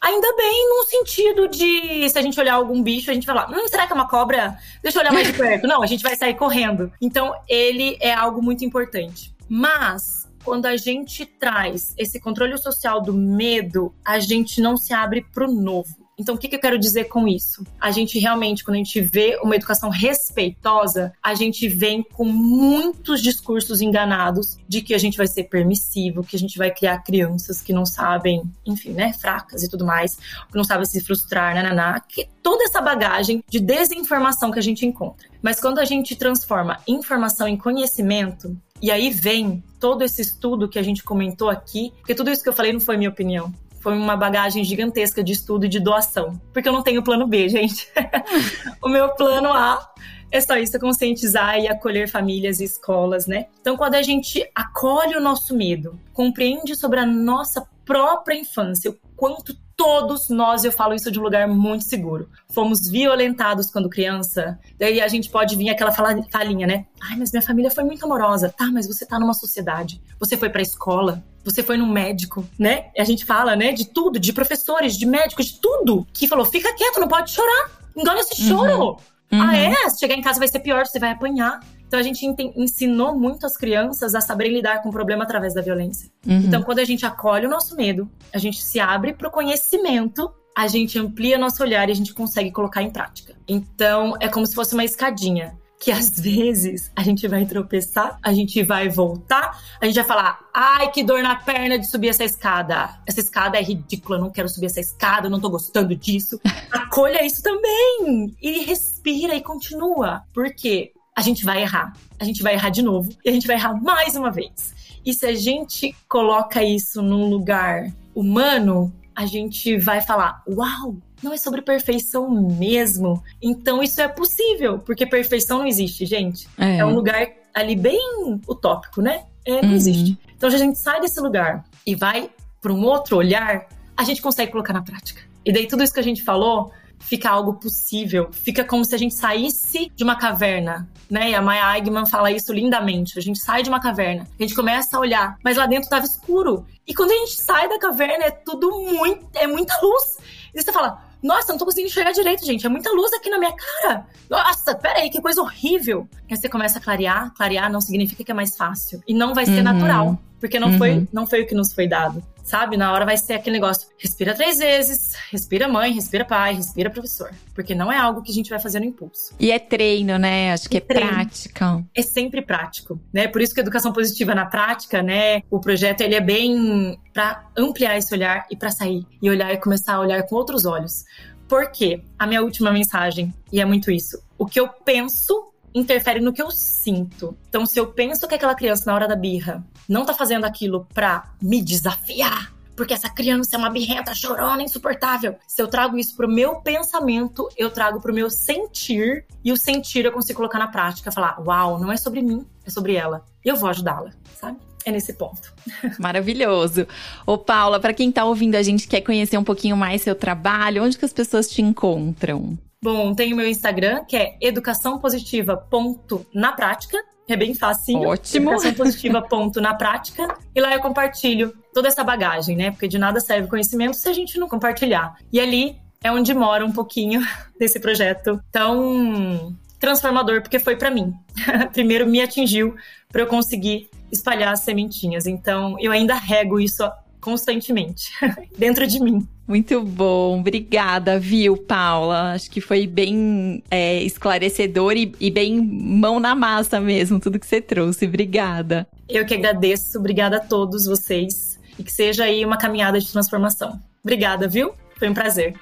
Ainda 0.00 0.34
bem 0.36 0.68
no 0.68 0.84
sentido 0.84 1.48
de 1.48 2.08
se 2.08 2.18
a 2.18 2.22
gente 2.22 2.38
olhar 2.38 2.54
algum 2.54 2.82
bicho, 2.82 3.10
a 3.10 3.14
gente 3.14 3.26
vai 3.26 3.36
lá, 3.36 3.48
hum, 3.50 3.68
será 3.68 3.86
que 3.86 3.92
é 3.92 3.94
uma 3.94 4.08
cobra? 4.08 4.58
Deixa 4.82 4.98
eu 4.98 5.02
olhar 5.02 5.12
mais 5.12 5.28
de 5.28 5.32
perto. 5.32 5.66
Não, 5.66 5.82
a 5.82 5.86
gente 5.86 6.02
vai 6.02 6.16
sair 6.16 6.34
correndo. 6.34 6.92
Então, 7.00 7.34
ele 7.48 7.96
é 8.00 8.12
algo 8.12 8.42
muito 8.42 8.64
importante. 8.64 9.34
Mas 9.48 10.28
quando 10.44 10.66
a 10.66 10.76
gente 10.76 11.24
traz 11.24 11.94
esse 11.96 12.20
controle 12.20 12.56
social 12.58 13.00
do 13.00 13.14
medo, 13.14 13.94
a 14.04 14.18
gente 14.18 14.60
não 14.60 14.76
se 14.76 14.92
abre 14.92 15.24
para 15.32 15.48
o 15.48 15.52
novo. 15.52 16.03
Então, 16.18 16.34
o 16.34 16.38
que, 16.38 16.48
que 16.48 16.56
eu 16.56 16.60
quero 16.60 16.78
dizer 16.78 17.04
com 17.04 17.26
isso? 17.26 17.64
A 17.80 17.90
gente 17.90 18.18
realmente, 18.18 18.64
quando 18.64 18.76
a 18.76 18.78
gente 18.78 19.00
vê 19.00 19.38
uma 19.42 19.56
educação 19.56 19.90
respeitosa, 19.90 21.12
a 21.22 21.34
gente 21.34 21.66
vem 21.68 22.02
com 22.02 22.24
muitos 22.24 23.20
discursos 23.20 23.80
enganados 23.80 24.56
de 24.68 24.80
que 24.80 24.94
a 24.94 24.98
gente 24.98 25.16
vai 25.16 25.26
ser 25.26 25.44
permissivo, 25.44 26.22
que 26.22 26.36
a 26.36 26.38
gente 26.38 26.56
vai 26.56 26.70
criar 26.70 26.98
crianças 27.00 27.60
que 27.60 27.72
não 27.72 27.84
sabem, 27.84 28.42
enfim, 28.64 28.90
né, 28.90 29.12
fracas 29.12 29.62
e 29.62 29.68
tudo 29.68 29.84
mais, 29.84 30.16
que 30.16 30.56
não 30.56 30.64
sabem 30.64 30.86
se 30.86 31.00
frustrar, 31.00 31.54
nananá, 31.54 32.00
que 32.00 32.28
toda 32.42 32.64
essa 32.64 32.80
bagagem 32.80 33.42
de 33.48 33.58
desinformação 33.58 34.52
que 34.52 34.58
a 34.58 34.62
gente 34.62 34.86
encontra. 34.86 35.28
Mas 35.42 35.60
quando 35.60 35.78
a 35.78 35.84
gente 35.84 36.14
transforma 36.14 36.78
informação 36.86 37.48
em 37.48 37.56
conhecimento, 37.56 38.56
e 38.80 38.90
aí 38.90 39.10
vem 39.10 39.62
todo 39.80 40.02
esse 40.02 40.22
estudo 40.22 40.68
que 40.68 40.78
a 40.78 40.82
gente 40.82 41.02
comentou 41.02 41.50
aqui, 41.50 41.92
porque 41.98 42.14
tudo 42.14 42.30
isso 42.30 42.42
que 42.42 42.48
eu 42.48 42.52
falei 42.52 42.72
não 42.72 42.80
foi 42.80 42.96
minha 42.96 43.10
opinião 43.10 43.52
foi 43.84 43.92
uma 43.98 44.16
bagagem 44.16 44.64
gigantesca 44.64 45.22
de 45.22 45.34
estudo 45.34 45.66
e 45.66 45.68
de 45.68 45.78
doação. 45.78 46.40
Porque 46.54 46.66
eu 46.66 46.72
não 46.72 46.82
tenho 46.82 47.02
plano 47.02 47.26
B, 47.26 47.50
gente. 47.50 47.86
o 48.82 48.88
meu 48.88 49.10
plano 49.10 49.52
A 49.52 49.92
é 50.32 50.40
só 50.40 50.56
isso, 50.56 50.80
conscientizar 50.80 51.58
e 51.58 51.68
acolher 51.68 52.08
famílias 52.08 52.60
e 52.60 52.64
escolas, 52.64 53.26
né? 53.26 53.46
Então, 53.60 53.76
quando 53.76 53.96
a 53.96 54.02
gente 54.02 54.42
acolhe 54.54 55.14
o 55.14 55.20
nosso 55.20 55.54
medo, 55.54 56.00
compreende 56.14 56.74
sobre 56.74 56.98
a 56.98 57.04
nossa 57.04 57.68
própria 57.84 58.34
infância, 58.34 58.90
o 58.90 58.98
quanto 59.14 59.54
todos 59.76 60.30
nós, 60.30 60.64
eu 60.64 60.72
falo 60.72 60.94
isso 60.94 61.10
de 61.10 61.20
um 61.20 61.22
lugar 61.22 61.46
muito 61.46 61.84
seguro, 61.84 62.30
fomos 62.48 62.88
violentados 62.88 63.70
quando 63.70 63.90
criança, 63.90 64.58
daí 64.78 64.98
a 64.98 65.08
gente 65.08 65.28
pode 65.28 65.56
vir 65.56 65.68
aquela 65.68 65.92
falinha, 65.92 66.66
né? 66.66 66.86
Ai, 67.02 67.16
mas 67.16 67.32
minha 67.32 67.42
família 67.42 67.70
foi 67.70 67.84
muito 67.84 68.04
amorosa. 68.04 68.48
Tá, 68.48 68.66
mas 68.72 68.86
você 68.86 69.04
tá 69.04 69.18
numa 69.18 69.34
sociedade, 69.34 70.00
você 70.18 70.38
foi 70.38 70.48
pra 70.48 70.62
escola, 70.62 71.22
você 71.44 71.62
foi 71.62 71.76
num 71.76 71.88
médico, 71.88 72.44
né? 72.58 72.86
A 72.96 73.04
gente 73.04 73.24
fala, 73.24 73.54
né, 73.54 73.72
de 73.72 73.86
tudo, 73.86 74.18
de 74.18 74.32
professores, 74.32 74.96
de 74.96 75.06
médicos, 75.06 75.46
de 75.46 75.60
tudo, 75.60 76.06
que 76.12 76.26
falou: 76.26 76.44
fica 76.44 76.74
quieto, 76.74 76.98
não 76.98 77.08
pode 77.08 77.30
chorar, 77.30 77.70
engole 77.96 78.20
esse 78.20 78.42
choro. 78.42 78.90
Uhum. 78.90 78.96
Uhum. 79.32 79.42
Ah, 79.42 79.56
é? 79.56 79.90
Se 79.90 79.98
chegar 79.98 80.14
em 80.14 80.22
casa 80.22 80.38
vai 80.38 80.48
ser 80.48 80.60
pior, 80.60 80.86
você 80.86 80.98
vai 80.98 81.10
apanhar. 81.10 81.60
Então 81.86 81.98
a 81.98 82.02
gente 82.02 82.26
ensinou 82.56 83.16
muito 83.16 83.46
as 83.46 83.56
crianças 83.56 84.14
a 84.14 84.20
saberem 84.20 84.54
lidar 84.54 84.82
com 84.82 84.88
o 84.88 84.92
problema 84.92 85.24
através 85.24 85.54
da 85.54 85.60
violência. 85.60 86.10
Uhum. 86.26 86.38
Então 86.38 86.62
quando 86.62 86.80
a 86.80 86.84
gente 86.84 87.04
acolhe 87.06 87.46
o 87.46 87.48
nosso 87.48 87.76
medo, 87.76 88.10
a 88.32 88.38
gente 88.38 88.62
se 88.62 88.80
abre 88.80 89.12
para 89.12 89.28
o 89.28 89.30
conhecimento, 89.30 90.32
a 90.56 90.66
gente 90.66 90.98
amplia 90.98 91.38
nosso 91.38 91.62
olhar 91.62 91.88
e 91.88 91.92
a 91.92 91.94
gente 91.94 92.12
consegue 92.12 92.50
colocar 92.50 92.82
em 92.82 92.90
prática. 92.90 93.34
Então 93.46 94.14
é 94.20 94.28
como 94.28 94.46
se 94.46 94.54
fosse 94.54 94.74
uma 94.74 94.84
escadinha 94.84 95.56
que 95.80 95.90
às 95.90 96.18
vezes 96.18 96.90
a 96.96 97.02
gente 97.02 97.26
vai 97.28 97.44
tropeçar, 97.44 98.18
a 98.22 98.32
gente 98.32 98.62
vai 98.62 98.88
voltar, 98.88 99.60
a 99.80 99.86
gente 99.86 99.96
vai 99.96 100.04
falar: 100.04 100.40
ai, 100.52 100.90
que 100.90 101.02
dor 101.02 101.22
na 101.22 101.36
perna 101.36 101.78
de 101.78 101.86
subir 101.86 102.08
essa 102.08 102.24
escada. 102.24 102.98
Essa 103.06 103.20
escada 103.20 103.58
é 103.58 103.62
ridícula, 103.62 104.18
eu 104.18 104.22
não 104.22 104.30
quero 104.30 104.48
subir 104.48 104.66
essa 104.66 104.80
escada, 104.80 105.26
eu 105.26 105.30
não 105.30 105.40
tô 105.40 105.50
gostando 105.50 105.94
disso. 105.94 106.40
Acolha 106.70 107.24
isso 107.24 107.42
também 107.42 108.34
e 108.40 108.64
respira 108.64 109.34
e 109.34 109.40
continua. 109.40 110.22
Por 110.32 110.54
quê? 110.54 110.92
a 111.16 111.22
gente 111.22 111.44
vai 111.44 111.62
errar. 111.62 111.92
A 112.18 112.24
gente 112.24 112.42
vai 112.42 112.54
errar 112.54 112.70
de 112.70 112.82
novo 112.82 113.10
e 113.24 113.28
a 113.28 113.32
gente 113.32 113.46
vai 113.46 113.56
errar 113.56 113.80
mais 113.80 114.16
uma 114.16 114.30
vez. 114.30 114.74
E 115.04 115.12
se 115.12 115.26
a 115.26 115.34
gente 115.34 115.94
coloca 116.08 116.62
isso 116.62 117.02
num 117.02 117.28
lugar 117.28 117.92
humano, 118.14 118.92
a 119.14 119.26
gente 119.26 119.76
vai 119.78 120.00
falar: 120.00 120.42
Uau, 120.48 120.96
não 121.24 121.32
é 121.32 121.36
sobre 121.36 121.62
perfeição 121.62 122.30
mesmo. 122.30 123.22
Então 123.42 123.82
isso 123.82 124.00
é 124.00 124.06
possível, 124.08 124.78
porque 124.78 125.06
perfeição 125.06 125.58
não 125.58 125.66
existe, 125.66 126.06
gente. 126.06 126.46
É, 126.58 126.78
é 126.78 126.84
um 126.84 126.94
lugar 126.94 127.26
ali 127.54 127.74
bem 127.74 128.40
utópico, 128.46 129.00
né? 129.00 129.24
É, 129.44 129.62
não 129.62 129.70
uhum. 129.70 129.74
existe. 129.74 130.18
Então, 130.36 130.50
se 130.50 130.56
a 130.56 130.58
gente 130.58 130.78
sai 130.78 131.00
desse 131.00 131.20
lugar 131.20 131.64
e 131.86 131.94
vai 131.94 132.30
para 132.60 132.72
um 132.72 132.82
outro 132.84 133.16
olhar, 133.16 133.66
a 133.96 134.04
gente 134.04 134.20
consegue 134.20 134.50
colocar 134.50 134.72
na 134.72 134.82
prática. 134.82 135.22
E 135.44 135.52
daí 135.52 135.66
tudo 135.66 135.82
isso 135.82 135.92
que 135.92 136.00
a 136.00 136.04
gente 136.04 136.22
falou 136.22 136.72
fica 136.98 137.28
algo 137.28 137.54
possível. 137.54 138.30
Fica 138.32 138.64
como 138.64 138.84
se 138.84 138.94
a 138.94 138.98
gente 138.98 139.14
saísse 139.14 139.92
de 139.94 140.02
uma 140.02 140.16
caverna, 140.16 140.88
né? 141.10 141.30
E 141.30 141.34
a 141.34 141.42
Maya 141.42 141.76
Eigman 141.76 142.06
fala 142.06 142.30
isso 142.30 142.52
lindamente. 142.52 143.18
A 143.18 143.22
gente 143.22 143.38
sai 143.38 143.62
de 143.62 143.68
uma 143.68 143.80
caverna, 143.80 144.26
a 144.38 144.42
gente 144.42 144.54
começa 144.54 144.96
a 144.96 145.00
olhar, 145.00 145.36
mas 145.44 145.56
lá 145.56 145.66
dentro 145.66 145.84
estava 145.84 146.06
escuro. 146.06 146.66
E 146.86 146.94
quando 146.94 147.10
a 147.10 147.14
gente 147.14 147.40
sai 147.40 147.68
da 147.68 147.78
caverna, 147.78 148.24
é 148.24 148.30
tudo 148.30 148.70
muito, 148.70 149.26
é 149.34 149.46
muita 149.46 149.78
luz. 149.82 150.18
E 150.54 150.62
você 150.62 150.72
fala, 150.72 151.03
nossa, 151.24 151.52
não 151.52 151.58
tô 151.58 151.64
conseguindo 151.64 151.88
enxergar 151.88 152.12
direito, 152.12 152.44
gente. 152.44 152.66
É 152.66 152.68
muita 152.68 152.92
luz 152.92 153.10
aqui 153.14 153.30
na 153.30 153.38
minha 153.38 153.52
cara. 153.52 154.06
Nossa, 154.28 154.74
peraí, 154.74 155.08
que 155.08 155.22
coisa 155.22 155.40
horrível. 155.40 156.06
Aí 156.30 156.36
você 156.36 156.50
começa 156.50 156.78
a 156.78 156.82
clarear. 156.82 157.32
Clarear 157.34 157.72
não 157.72 157.80
significa 157.80 158.22
que 158.22 158.30
é 158.30 158.34
mais 158.34 158.54
fácil. 158.54 159.02
E 159.08 159.14
não 159.14 159.34
vai 159.34 159.46
ser 159.46 159.56
uhum. 159.56 159.62
natural. 159.62 160.18
Porque 160.44 160.60
não, 160.60 160.72
uhum. 160.72 160.76
foi, 160.76 161.08
não 161.10 161.26
foi 161.26 161.40
o 161.40 161.46
que 161.46 161.54
nos 161.54 161.72
foi 161.72 161.88
dado 161.88 162.22
sabe? 162.42 162.76
Na 162.76 162.92
hora 162.92 163.06
vai 163.06 163.16
ser 163.16 163.32
aquele 163.32 163.54
negócio: 163.54 163.88
respira 163.96 164.34
três 164.34 164.58
vezes, 164.58 165.14
respira 165.32 165.66
mãe, 165.66 165.90
respira 165.90 166.22
pai, 166.22 166.52
respira 166.54 166.90
professor. 166.90 167.30
Porque 167.54 167.74
não 167.74 167.90
é 167.90 167.96
algo 167.96 168.20
que 168.20 168.30
a 168.30 168.34
gente 168.34 168.50
vai 168.50 168.58
fazer 168.58 168.78
no 168.80 168.84
impulso. 168.84 169.34
E 169.40 169.50
é 169.50 169.58
treino, 169.58 170.18
né? 170.18 170.52
Acho 170.52 170.68
que 170.68 170.76
é, 170.76 170.80
é 170.80 170.82
prática. 170.82 171.82
É 171.94 172.02
sempre 172.02 172.42
prático, 172.42 173.00
né? 173.10 173.26
Por 173.26 173.40
isso 173.40 173.54
que 173.54 173.60
a 173.60 173.62
educação 173.62 173.90
positiva 173.90 174.34
na 174.34 174.44
prática, 174.44 175.02
né? 175.02 175.40
O 175.50 175.58
projeto 175.58 176.02
ele 176.02 176.14
é 176.14 176.20
bem 176.20 177.00
para 177.14 177.46
ampliar 177.56 177.96
esse 177.96 178.12
olhar 178.12 178.44
e 178.50 178.56
para 178.56 178.70
sair 178.70 179.06
e 179.22 179.30
olhar 179.30 179.50
e 179.50 179.56
começar 179.56 179.94
a 179.94 180.00
olhar 180.00 180.22
com 180.24 180.36
outros 180.36 180.66
olhos. 180.66 181.06
Porque 181.48 182.02
a 182.18 182.26
minha 182.26 182.42
última 182.42 182.70
mensagem, 182.70 183.32
e 183.50 183.62
é 183.62 183.64
muito 183.64 183.90
isso, 183.90 184.22
o 184.36 184.44
que 184.44 184.60
eu 184.60 184.68
penso 184.68 185.53
interfere 185.74 186.20
no 186.20 186.32
que 186.32 186.40
eu 186.40 186.50
sinto. 186.50 187.36
Então, 187.48 187.66
se 187.66 187.78
eu 187.78 187.86
penso 187.88 188.28
que 188.28 188.34
aquela 188.34 188.54
criança 188.54 188.84
na 188.86 188.94
hora 188.94 189.08
da 189.08 189.16
birra 189.16 189.64
não 189.88 190.04
tá 190.04 190.14
fazendo 190.14 190.44
aquilo 190.44 190.86
pra 190.94 191.32
me 191.42 191.60
desafiar, 191.60 192.54
porque 192.76 192.94
essa 192.94 193.08
criança 193.08 193.56
é 193.56 193.58
uma 193.58 193.70
birrenta, 193.70 194.14
chorona, 194.14 194.62
insuportável. 194.62 195.36
Se 195.46 195.62
eu 195.62 195.68
trago 195.68 195.98
isso 195.98 196.16
pro 196.16 196.28
meu 196.28 196.56
pensamento, 196.56 197.48
eu 197.56 197.70
trago 197.70 198.00
pro 198.00 198.14
meu 198.14 198.28
sentir, 198.30 199.24
e 199.44 199.52
o 199.52 199.56
sentir 199.56 200.04
eu 200.04 200.12
consigo 200.12 200.36
colocar 200.38 200.58
na 200.58 200.68
prática, 200.68 201.12
falar: 201.12 201.40
"Uau, 201.40 201.78
não 201.78 201.92
é 201.92 201.96
sobre 201.96 202.22
mim, 202.22 202.44
é 202.64 202.70
sobre 202.70 202.94
ela". 202.94 203.24
E 203.44 203.48
eu 203.48 203.56
vou 203.56 203.68
ajudá-la, 203.68 204.10
sabe? 204.34 204.58
É 204.84 204.92
nesse 204.92 205.14
ponto. 205.14 205.52
Maravilhoso. 205.98 206.86
Ô 207.24 207.38
Paula, 207.38 207.80
para 207.80 207.94
quem 207.94 208.12
tá 208.12 208.24
ouvindo 208.24 208.54
a 208.54 208.62
gente 208.62 208.86
quer 208.86 209.00
conhecer 209.00 209.38
um 209.38 209.44
pouquinho 209.44 209.76
mais 209.76 210.02
seu 210.02 210.14
trabalho, 210.14 210.84
onde 210.84 210.98
que 210.98 211.04
as 211.04 211.12
pessoas 211.12 211.48
te 211.48 211.62
encontram? 211.62 212.58
Bom, 212.84 213.14
tem 213.14 213.32
o 213.32 213.36
meu 213.36 213.48
Instagram, 213.48 214.04
que 214.04 214.14
é 214.14 214.36
educaçãopositiva.na 214.42 216.52
prática. 216.52 217.02
É 217.26 217.34
bem 217.34 217.54
fácil. 217.54 217.98
Ótimo. 218.00 218.50
Educação 218.50 218.74
positiva 218.74 219.22
ponto 219.22 219.58
na 219.58 219.72
prática. 219.72 220.36
E 220.54 220.60
lá 220.60 220.74
eu 220.74 220.80
compartilho 220.80 221.54
toda 221.72 221.88
essa 221.88 222.04
bagagem, 222.04 222.54
né? 222.54 222.72
Porque 222.72 222.86
de 222.86 222.98
nada 222.98 223.20
serve 223.20 223.48
conhecimento 223.48 223.96
se 223.96 224.06
a 224.06 224.12
gente 224.12 224.38
não 224.38 224.50
compartilhar. 224.50 225.14
E 225.32 225.40
ali 225.40 225.78
é 226.02 226.12
onde 226.12 226.34
mora 226.34 226.62
um 226.62 226.72
pouquinho 226.72 227.22
desse 227.58 227.80
projeto 227.80 228.38
tão 228.52 229.56
transformador, 229.80 230.42
porque 230.42 230.58
foi 230.58 230.76
para 230.76 230.90
mim. 230.90 231.14
Primeiro 231.72 232.06
me 232.06 232.20
atingiu 232.20 232.76
para 233.10 233.22
eu 233.22 233.26
conseguir 233.26 233.88
espalhar 234.12 234.52
as 234.52 234.60
sementinhas. 234.60 235.26
Então 235.26 235.74
eu 235.80 235.90
ainda 235.90 236.16
rego 236.16 236.60
isso 236.60 236.86
constantemente 237.18 238.12
dentro 238.58 238.86
de 238.86 239.00
mim. 239.00 239.26
Muito 239.46 239.82
bom, 239.82 240.40
obrigada, 240.40 241.18
viu, 241.18 241.56
Paula? 241.56 242.32
Acho 242.32 242.50
que 242.50 242.62
foi 242.62 242.86
bem 242.86 243.62
é, 243.70 244.02
esclarecedor 244.02 244.94
e, 244.96 245.14
e, 245.20 245.30
bem 245.30 245.60
mão 245.60 246.18
na 246.18 246.34
massa 246.34 246.80
mesmo, 246.80 247.20
tudo 247.20 247.38
que 247.38 247.46
você 247.46 247.60
trouxe. 247.60 248.06
Obrigada. 248.06 248.86
Eu 249.06 249.26
que 249.26 249.34
agradeço, 249.34 249.98
obrigada 249.98 250.38
a 250.38 250.40
todos 250.40 250.86
vocês 250.86 251.60
e 251.78 251.82
que 251.82 251.92
seja 251.92 252.24
aí 252.24 252.44
uma 252.44 252.56
caminhada 252.56 252.98
de 252.98 253.10
transformação. 253.12 253.78
Obrigada, 254.02 254.48
viu? 254.48 254.72
Foi 254.98 255.08
um 255.10 255.14
prazer. 255.14 255.54